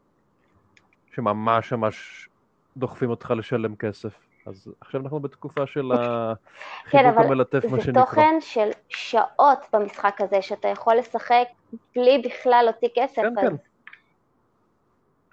שממש 1.14 1.72
ממש 1.72 2.28
דוחפים 2.76 3.10
אותך 3.10 3.32
לשלם 3.36 3.76
כסף. 3.76 4.12
אז 4.46 4.72
עכשיו 4.80 5.00
אנחנו 5.00 5.20
בתקופה 5.20 5.66
של 5.66 5.92
כן, 6.90 6.98
החיבוק 6.98 7.16
אבל 7.16 7.24
המלטף, 7.24 7.64
מה 7.64 7.76
זה 7.76 7.84
שנקרא. 7.84 8.04
תוכן 8.04 8.34
של 8.40 8.70
שעות 8.88 9.58
במשחק 9.72 10.20
הזה, 10.20 10.42
שאתה 10.42 10.68
יכול 10.68 10.94
לשחק 10.94 11.46
בלי 11.94 12.22
בכלל 12.24 12.62
להוציא 12.64 12.88
כסף, 12.94 13.22
כן, 13.22 13.38
אז 13.38 13.54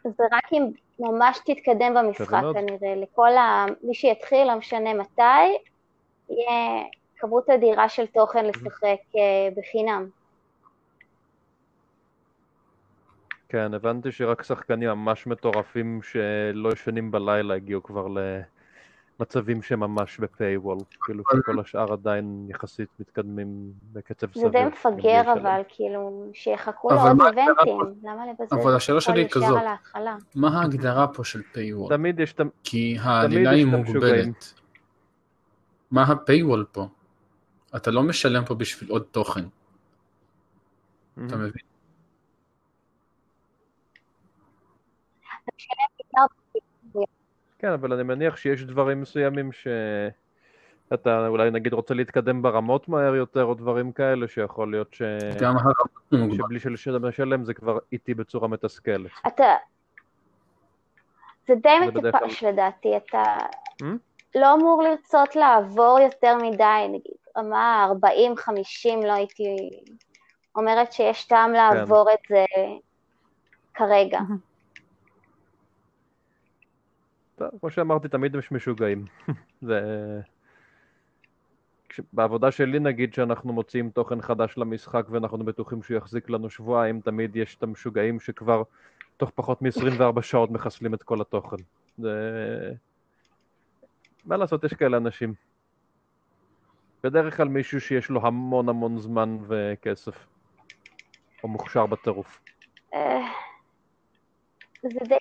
כן. 0.03 0.09
זה 0.17 0.23
רק 0.31 0.53
אם 0.53 0.71
ממש 0.99 1.39
תתקדם 1.45 1.93
במשחק. 1.93 2.41
כנראה. 2.53 2.95
לכל 2.95 3.37
ה... 3.37 3.65
מי 3.83 3.93
שיתחיל, 3.93 4.47
לא 4.47 4.55
משנה 4.55 4.93
מתי, 4.93 5.21
יהיה 6.29 6.83
כמות 7.17 7.49
אדירה 7.49 7.89
של 7.89 8.05
תוכן 8.05 8.45
לשחק 8.45 8.99
אה, 9.15 9.49
בחינם. 9.57 10.07
כן, 13.49 13.73
הבנתי 13.73 14.11
שרק 14.11 14.43
שחקנים 14.43 14.89
ממש 14.89 15.27
מטורפים 15.27 15.99
שלא 16.03 16.73
ישנים 16.73 17.11
בלילה 17.11 17.55
הגיעו 17.55 17.83
כבר 17.83 18.07
למצבים 19.19 19.61
שממש 19.61 20.19
בפייוול, 20.19 20.77
כאילו 21.05 21.23
שכל 21.31 21.59
השאר 21.59 21.93
עדיין 21.93 22.45
יחסית 22.49 22.89
מתקדמים 22.99 23.47
בקצב 23.93 24.27
סביר. 24.31 24.43
זה 24.43 24.49
די 24.49 24.65
מפגר. 24.65 25.33
אבל, 25.33 25.61
כאילו, 25.67 26.29
שיחכו 26.33 26.91
אבל 26.91 26.97
לעוד 27.07 27.37
איבנטים, 27.37 27.79
למה 28.03 28.25
לבזבז 28.27 28.65
אבל 28.65 28.75
השאלה 28.75 29.01
שלי 29.01 29.21
היא 29.21 29.29
כזאת. 29.29 29.61
מה 30.35 30.59
ההגדרה 30.59 31.07
פה 31.07 31.23
של 31.23 31.41
paywall? 31.53 31.89
תמיד 31.89 32.19
יש, 32.19 32.35
כי 32.63 32.97
העלילה 33.01 33.53
יש 33.53 33.57
היא. 33.57 33.65
מוגבלת. 33.65 34.53
מה 35.91 36.03
ה-paywall 36.03 36.63
פה? 36.71 36.87
אתה 37.75 37.91
לא 37.91 38.03
משלם 38.03 38.45
פה 38.45 38.55
בשביל 38.55 38.91
עוד 38.91 39.03
תוכן. 39.11 39.43
אתה 41.13 41.35
מבין? 41.35 41.51
כן, 47.59 47.71
אבל 47.71 47.93
אני 47.93 48.03
מניח 48.03 48.37
שיש 48.37 48.63
דברים 48.63 49.01
מסוימים 49.01 49.49
שאתה 49.51 51.27
אולי 51.27 51.51
נגיד 51.51 51.73
רוצה 51.73 51.93
להתקדם 51.93 52.41
ברמות 52.41 52.89
מהר 52.89 53.15
יותר, 53.15 53.43
או 53.43 53.53
דברים 53.53 53.91
כאלה, 53.91 54.27
שיכול 54.27 54.71
להיות 54.71 54.93
ש... 54.93 55.01
גם 55.41 55.55
הרמות. 55.57 56.35
שבלי 56.37 56.59
שלשלם 56.59 57.05
לשלם 57.05 57.45
זה 57.45 57.53
כבר 57.53 57.77
איטי 57.91 58.13
בצורה 58.13 58.47
מתסכלת. 58.47 59.11
אתה... 59.27 59.55
זה 61.47 61.53
די 61.55 61.69
מטופש 61.87 62.43
לדעתי, 62.43 62.97
אתה 62.97 63.37
Hmm? 63.81 63.85
לא 64.35 64.53
אמור 64.53 64.83
לרצות 64.83 65.35
לעבור 65.35 65.99
יותר 65.99 66.37
מדי, 66.37 66.85
נגיד 66.89 67.15
רמה 67.37 67.91
40-50 68.03 69.05
לא 69.05 69.13
הייתי 69.13 69.69
אומרת 70.55 70.91
שיש 70.91 71.25
טעם 71.25 71.51
לעבור 71.51 72.07
את 72.13 72.19
זה 72.29 72.45
כרגע. 73.73 74.19
טוב, 77.35 77.49
כמו 77.59 77.71
שאמרתי, 77.71 78.07
תמיד 78.07 78.35
יש 78.35 78.51
משוגעים. 78.51 79.05
זה... 79.67 79.81
בעבודה 82.13 82.51
שלי 82.51 82.79
נגיד 82.79 83.13
שאנחנו 83.13 83.53
מוציאים 83.53 83.89
תוכן 83.89 84.21
חדש 84.21 84.57
למשחק 84.57 85.05
ואנחנו 85.09 85.45
בטוחים 85.45 85.83
שהוא 85.83 85.97
יחזיק 85.97 86.29
לנו 86.29 86.49
שבועיים, 86.49 87.01
תמיד 87.01 87.35
יש 87.35 87.55
את 87.55 87.63
המשוגעים 87.63 88.19
שכבר 88.19 88.63
תוך 89.17 89.31
פחות 89.35 89.61
מ-24 89.61 90.21
שעות 90.21 90.51
מחסלים 90.51 90.93
את 90.93 91.03
כל 91.03 91.21
התוכן. 91.21 91.57
זה... 91.97 92.11
מה 94.25 94.37
לעשות, 94.37 94.63
יש 94.63 94.73
כאלה 94.73 94.97
אנשים. 94.97 95.33
בדרך 97.03 97.37
כלל 97.37 97.47
מישהו 97.47 97.81
שיש 97.81 98.09
לו 98.09 98.27
המון 98.27 98.69
המון 98.69 98.99
זמן 98.99 99.37
וכסף. 99.47 100.27
או 101.43 101.47
מוכשר 101.47 101.85
בטירוף. 101.85 102.39
אה, 102.93 103.27
זה 104.81 104.99
די... 105.07 105.15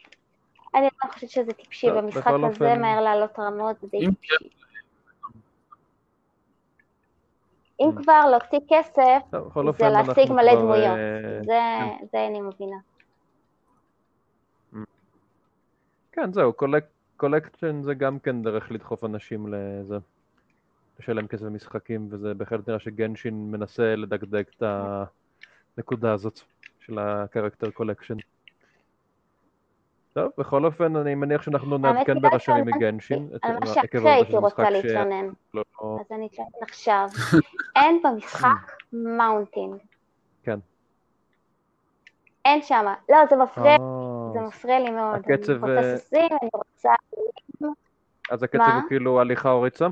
אני 0.75 0.89
לא 1.05 1.11
חושבת 1.13 1.31
שזה 1.31 1.53
טיפשי, 1.53 1.91
במשחק 1.91 2.33
הזה 2.45 2.75
מהר 2.75 3.01
לעלות 3.01 3.39
רמות 3.39 3.81
זה 3.81 3.87
די 3.91 4.07
טיפשי. 4.07 4.35
אם 7.81 7.91
כבר 8.03 8.21
להוציא 8.31 8.59
כסף, 8.69 9.39
זה 9.79 9.89
להשיג 9.89 10.33
מלא 10.33 10.55
דמויות. 10.55 10.97
אה, 10.97 11.41
זה 11.45 11.61
זה 12.13 12.27
אני 12.27 12.41
מבינה. 12.41 12.77
כן, 16.13 16.33
זהו, 16.33 16.53
collection 17.17 17.83
זה 17.83 17.95
גם 17.95 18.19
כן 18.19 18.43
דרך 18.43 18.71
לדחוף 18.71 19.05
אנשים 19.05 19.55
לזה. 19.55 19.99
לשלם 21.01 21.27
כסף 21.27 21.43
במשחקים, 21.43 22.09
וזה 22.11 22.35
בהחלט 22.35 22.69
נראה 22.69 22.81
ש 22.81 22.96
Genshin 22.96 23.51
מנסה 23.51 23.97
לדקדק 23.97 24.49
את 24.57 24.63
הנקודה 25.79 26.13
הזאת 26.13 26.41
של 26.81 26.99
ה-character 26.99 27.81
collection. 27.81 28.19
טוב, 30.13 30.31
בכל 30.39 30.65
אופן, 30.65 30.97
אני 30.97 31.15
מניח 31.15 31.43
שאנחנו 31.43 31.79
נעדכן 31.79 32.15
לא 32.15 32.31
ברשמים. 32.31 32.65
מ 32.67 32.74
Genshin. 32.74 33.29
על 33.43 33.57
מה 33.61 33.67
שאחרי 33.67 34.11
הייתי 34.11 34.37
רוצה 34.37 34.71
להתלונן, 34.71 35.27
לא- 35.55 35.63
אז 35.81 36.07
אני 36.11 36.27
אתלונן 36.27 36.51
עכשיו. 36.61 37.09
אין 37.77 38.03
במשחק 38.05 38.49
mounting. 38.93 39.75
כן. 40.43 40.59
אין 42.45 42.63
שם. 42.63 42.85
לא, 43.09 43.17
זה 43.31 43.37
מפריע, 43.37 43.73
אה, 43.73 43.77
זה 44.33 44.41
מפריע 44.41 44.79
לי 44.79 44.91
מאוד. 44.91 45.17
הקצב, 45.19 45.65
אני 45.65 45.77
רוצה 45.77 45.93
אה, 45.93 45.97
סוסים, 45.99 46.29
אני 46.43 46.51
רוצה... 46.55 46.91
אז 48.31 48.43
הקצב? 48.43 48.61
הוא 48.61 48.89
כאילו 48.89 49.21
הליכה 49.21 49.51
או 49.51 49.61
ריצה? 49.63 49.87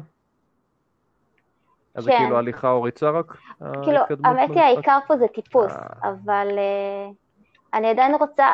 אז 1.94 2.04
זה 2.04 2.10
כן. 2.10 2.18
כאילו 2.18 2.38
הליכה 2.38 2.70
או 2.70 2.82
ריצה 2.82 3.10
רק? 3.10 3.36
כאילו, 3.82 3.98
האמת 4.24 4.38
היא, 4.40 4.48
במשחק? 4.48 4.56
העיקר 4.56 4.98
פה 5.06 5.16
זה 5.16 5.26
טיפוס, 5.34 5.72
אה. 5.72 6.10
אבל 6.10 6.48
אה, 6.58 7.10
אני 7.74 7.90
עדיין 7.90 8.14
רוצה, 8.14 8.46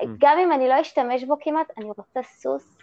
Mm. 0.00 0.04
גם 0.18 0.38
אם 0.38 0.52
אני 0.52 0.68
לא 0.68 0.80
אשתמש 0.80 1.24
בו 1.24 1.36
כמעט, 1.40 1.66
אני 1.78 1.86
רוצה 1.96 2.20
סוס 2.22 2.78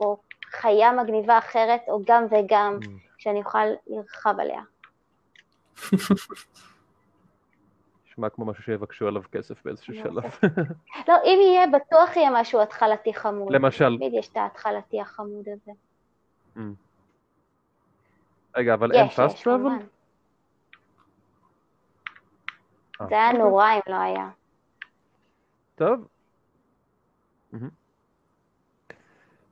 או 0.00 0.16
חיה 0.50 0.92
מגניבה 0.92 1.38
אחרת, 1.38 1.80
או 1.88 2.00
גם 2.06 2.24
וגם, 2.30 2.78
Mm. 2.82 2.86
שאני 3.18 3.38
אוכל 3.40 3.58
לרחב 3.86 4.34
עליה. 4.40 4.62
נשמע 8.06 8.28
כמו 8.28 8.44
משהו 8.44 8.62
שיבקשו 8.62 9.08
עליו 9.08 9.22
כסף 9.32 9.64
באיזשהו 9.64 9.94
אני 9.94 10.02
שלב. 10.02 10.24
לא, 11.08 11.14
אם 11.24 11.38
יהיה, 11.42 11.66
בטוח 11.66 12.16
יהיה 12.16 12.30
משהו 12.40 12.60
התחלתי 12.60 13.14
חמוד. 13.14 13.52
למשל. 13.52 13.96
תמיד 13.96 14.14
יש 14.14 14.28
את 14.28 14.36
ההתחלתי 14.36 15.00
החמוד 15.00 15.44
הזה. 15.48 15.72
רגע, 18.58 18.74
אבל 18.74 18.92
אין 18.92 19.08
פאסט 19.08 19.36
יש, 19.36 19.42
טראבל? 19.42 19.68
זה 23.08 23.14
היה 23.14 23.32
נורא 23.32 23.72
אם 23.72 23.80
לא 23.86 23.96
היה. 23.96 24.30
טוב. 25.74 26.08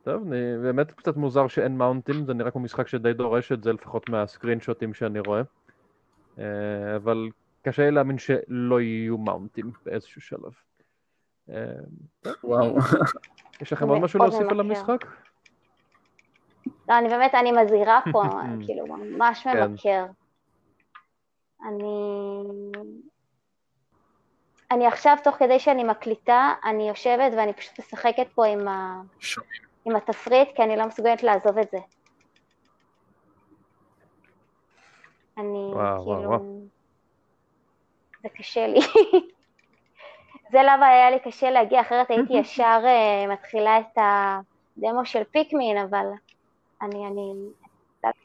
טוב, 0.03 0.33
אני, 0.33 0.59
באמת 0.63 0.93
קצת 0.93 1.17
מוזר 1.17 1.49
שאין 1.49 1.79
מאונטים, 1.79 2.27
זה 2.27 2.35
נראה 2.35 2.51
כמו 2.51 2.61
משחק 2.61 2.89
שדי 2.89 3.13
דורש 3.13 3.53
את 3.53 3.63
זה, 3.63 3.73
לפחות 3.73 4.09
מהסקרין 4.09 4.61
שוטים 4.61 4.95
שאני 4.95 5.21
רואה. 5.21 5.43
אה, 6.39 6.97
אבל 6.97 7.29
קשה 7.63 7.83
לי 7.83 7.91
להאמין 7.91 8.19
שלא 8.19 8.81
יהיו 8.81 9.19
מאונטים 9.19 9.71
באיזשהו 9.85 10.21
שלב. 10.21 10.53
אה, 11.51 11.65
וואו. 12.45 12.77
יש 13.63 13.73
לכם 13.73 13.89
עוד 13.89 13.99
משהו 13.99 14.21
להוסיף 14.21 14.49
על. 14.51 14.61
המשחק? 14.61 15.05
לא, 16.89 16.99
אני 16.99 17.09
באמת, 17.09 17.35
אני 17.35 17.53
מזהירה 17.53 18.01
פה, 18.13 18.23
כאילו, 18.67 18.87
ממש 18.87 19.43
כן. 19.45 19.71
ממכר. 19.71 20.05
אני... 21.69 21.91
אני 24.71 24.87
עכשיו, 24.87 25.17
תוך 25.25 25.37
כדי 25.37 25.59
שאני 25.59 25.85
מקליטה, 25.85 26.55
אני 26.65 26.89
יושבת 26.89 27.33
ואני 27.37 27.53
פשוט 27.53 27.79
משחקת 27.79 28.27
פה 28.35 28.47
עם, 28.47 28.69
ה... 28.69 29.03
עם 29.85 29.97
התפריט, 29.97 30.49
כי 30.57 30.63
אני 30.63 30.77
לא 30.77 30.87
מסוגלת 30.87 31.23
לעזוב 31.23 31.59
את 31.59 31.71
זה. 31.71 31.79
אני, 35.39 35.71
וואו, 35.73 35.75
כאילו... 35.75 36.07
וואו, 36.07 36.23
וואו. 36.23 36.61
זה 38.23 38.29
קשה 38.29 38.67
לי. 38.67 38.81
זה 40.53 40.59
למה 40.65 40.87
היה 40.87 41.11
לי 41.11 41.19
קשה 41.21 41.51
להגיע, 41.51 41.81
אחרת 41.81 42.11
הייתי 42.11 42.33
ישר 42.41 42.81
אה, 42.85 43.27
מתחילה 43.33 43.79
את 43.79 43.99
הדמו 43.99 45.05
של 45.05 45.25
פיקמין, 45.25 45.79
אבל 45.79 46.07
אני, 46.83 47.07
אני... 47.07 47.33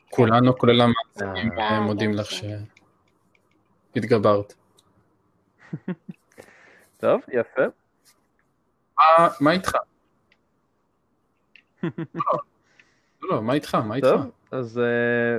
כולנו, 0.10 0.58
כולל 0.58 0.82
המאזינים, 0.82 1.60
אה, 1.60 1.80
מודים 1.80 2.12
כן, 2.12 2.18
לך 2.18 2.28
כן. 2.30 2.64
שהתגברת. 3.96 4.54
טוב, 7.02 7.22
יפה. 7.34 7.62
מה- 8.98 9.28
מה 9.42 9.52
איתך? 9.52 9.72
לא, 11.84 11.90
לא, 13.22 13.42
מה 13.42 13.54
איתך? 13.54 13.76
מה 13.76 13.96
איתך? 13.96 14.08
טוב, 14.08 14.22
אז 14.52 14.78
אה, 14.80 15.38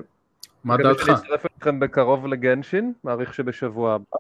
מה 0.65 0.77
דעתך? 0.77 1.05
שאני 1.07 1.15
אצטרף 1.17 1.47
אליכם 1.47 1.81
בקרוב 1.81 2.27
לגנשין, 2.27 2.93
מעריך 3.05 3.35
שבשבוע 3.35 3.95
הבא. 3.95 4.17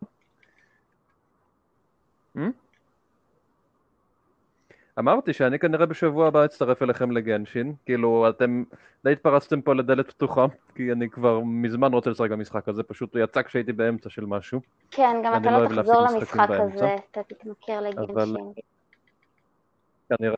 אמרתי 4.99 5.33
שאני 5.33 5.59
כנראה 5.59 5.87
בשבוע 5.87 6.27
הבא 6.27 6.45
אצטרף 6.45 6.83
אליכם 6.83 7.11
לגנשין, 7.11 7.75
כאילו 7.85 8.29
אתם 8.29 8.65
די 9.05 9.13
התפרצתם 9.13 9.61
פה 9.61 9.75
לדלת 9.75 10.11
פתוחה, 10.11 10.47
כי 10.75 10.93
אני 10.93 11.11
כבר 11.11 11.41
מזמן 11.41 11.93
רוצה 11.93 12.11
לשחק 12.11 12.31
במשחק 12.31 12.69
הזה, 12.69 12.83
פשוט 12.83 13.15
הוא 13.15 13.23
יצא 13.23 13.43
כשהייתי 13.43 13.73
באמצע 13.73 14.11
של 14.11 14.25
משהו. 14.25 14.61
כן, 14.91 15.17
גם 15.25 15.43
אתה 15.43 15.51
לא 15.51 15.63
לא 15.63 15.83
תחזור 15.83 16.03
למשחק 16.03 16.49
באמצע. 16.49 16.63
הזה, 16.63 16.97
אתה 17.11 17.21
תתמכר 17.23 17.81
לגנשין. 17.81 18.37
כנראה. 20.09 20.35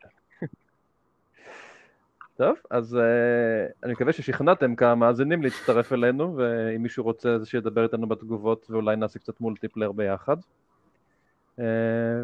טוב, 2.36 2.56
אז 2.70 2.94
uh, 2.94 3.72
אני 3.84 3.92
מקווה 3.92 4.12
ששכנעתם 4.12 4.74
כמה 4.74 4.94
מאזינים 4.94 5.42
להצטרף 5.42 5.92
אלינו, 5.92 6.36
ואם 6.36 6.82
מישהו 6.82 7.04
רוצה 7.04 7.28
אז 7.28 7.46
שידבר 7.46 7.82
איתנו 7.82 8.06
בתגובות, 8.08 8.66
ואולי 8.70 8.96
נעשה 8.96 9.18
קצת 9.18 9.40
מולטיפלייר 9.40 9.92
ביחד. 9.92 10.36
Uh, 11.56 11.62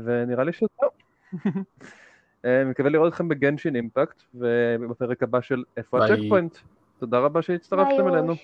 ונראה 0.05 0.45
לי 0.45 0.53
שזהו. 0.53 0.91
אה, 2.45 2.65
מקווה 2.65 2.91
לראות 2.91 3.13
אתכם 3.13 3.29
בגנשין 3.29 3.77
אימפקט, 3.77 4.23
ובפרק 4.35 5.23
הבא 5.23 5.41
של 5.41 5.63
איפה 5.77 5.99
ביי. 5.99 6.13
הצ'ק 6.13 6.23
פוינט. 6.29 6.57
תודה 6.99 7.19
רבה 7.19 7.43
שהצטרפתם 7.43 8.09
אלינו. 8.09 8.35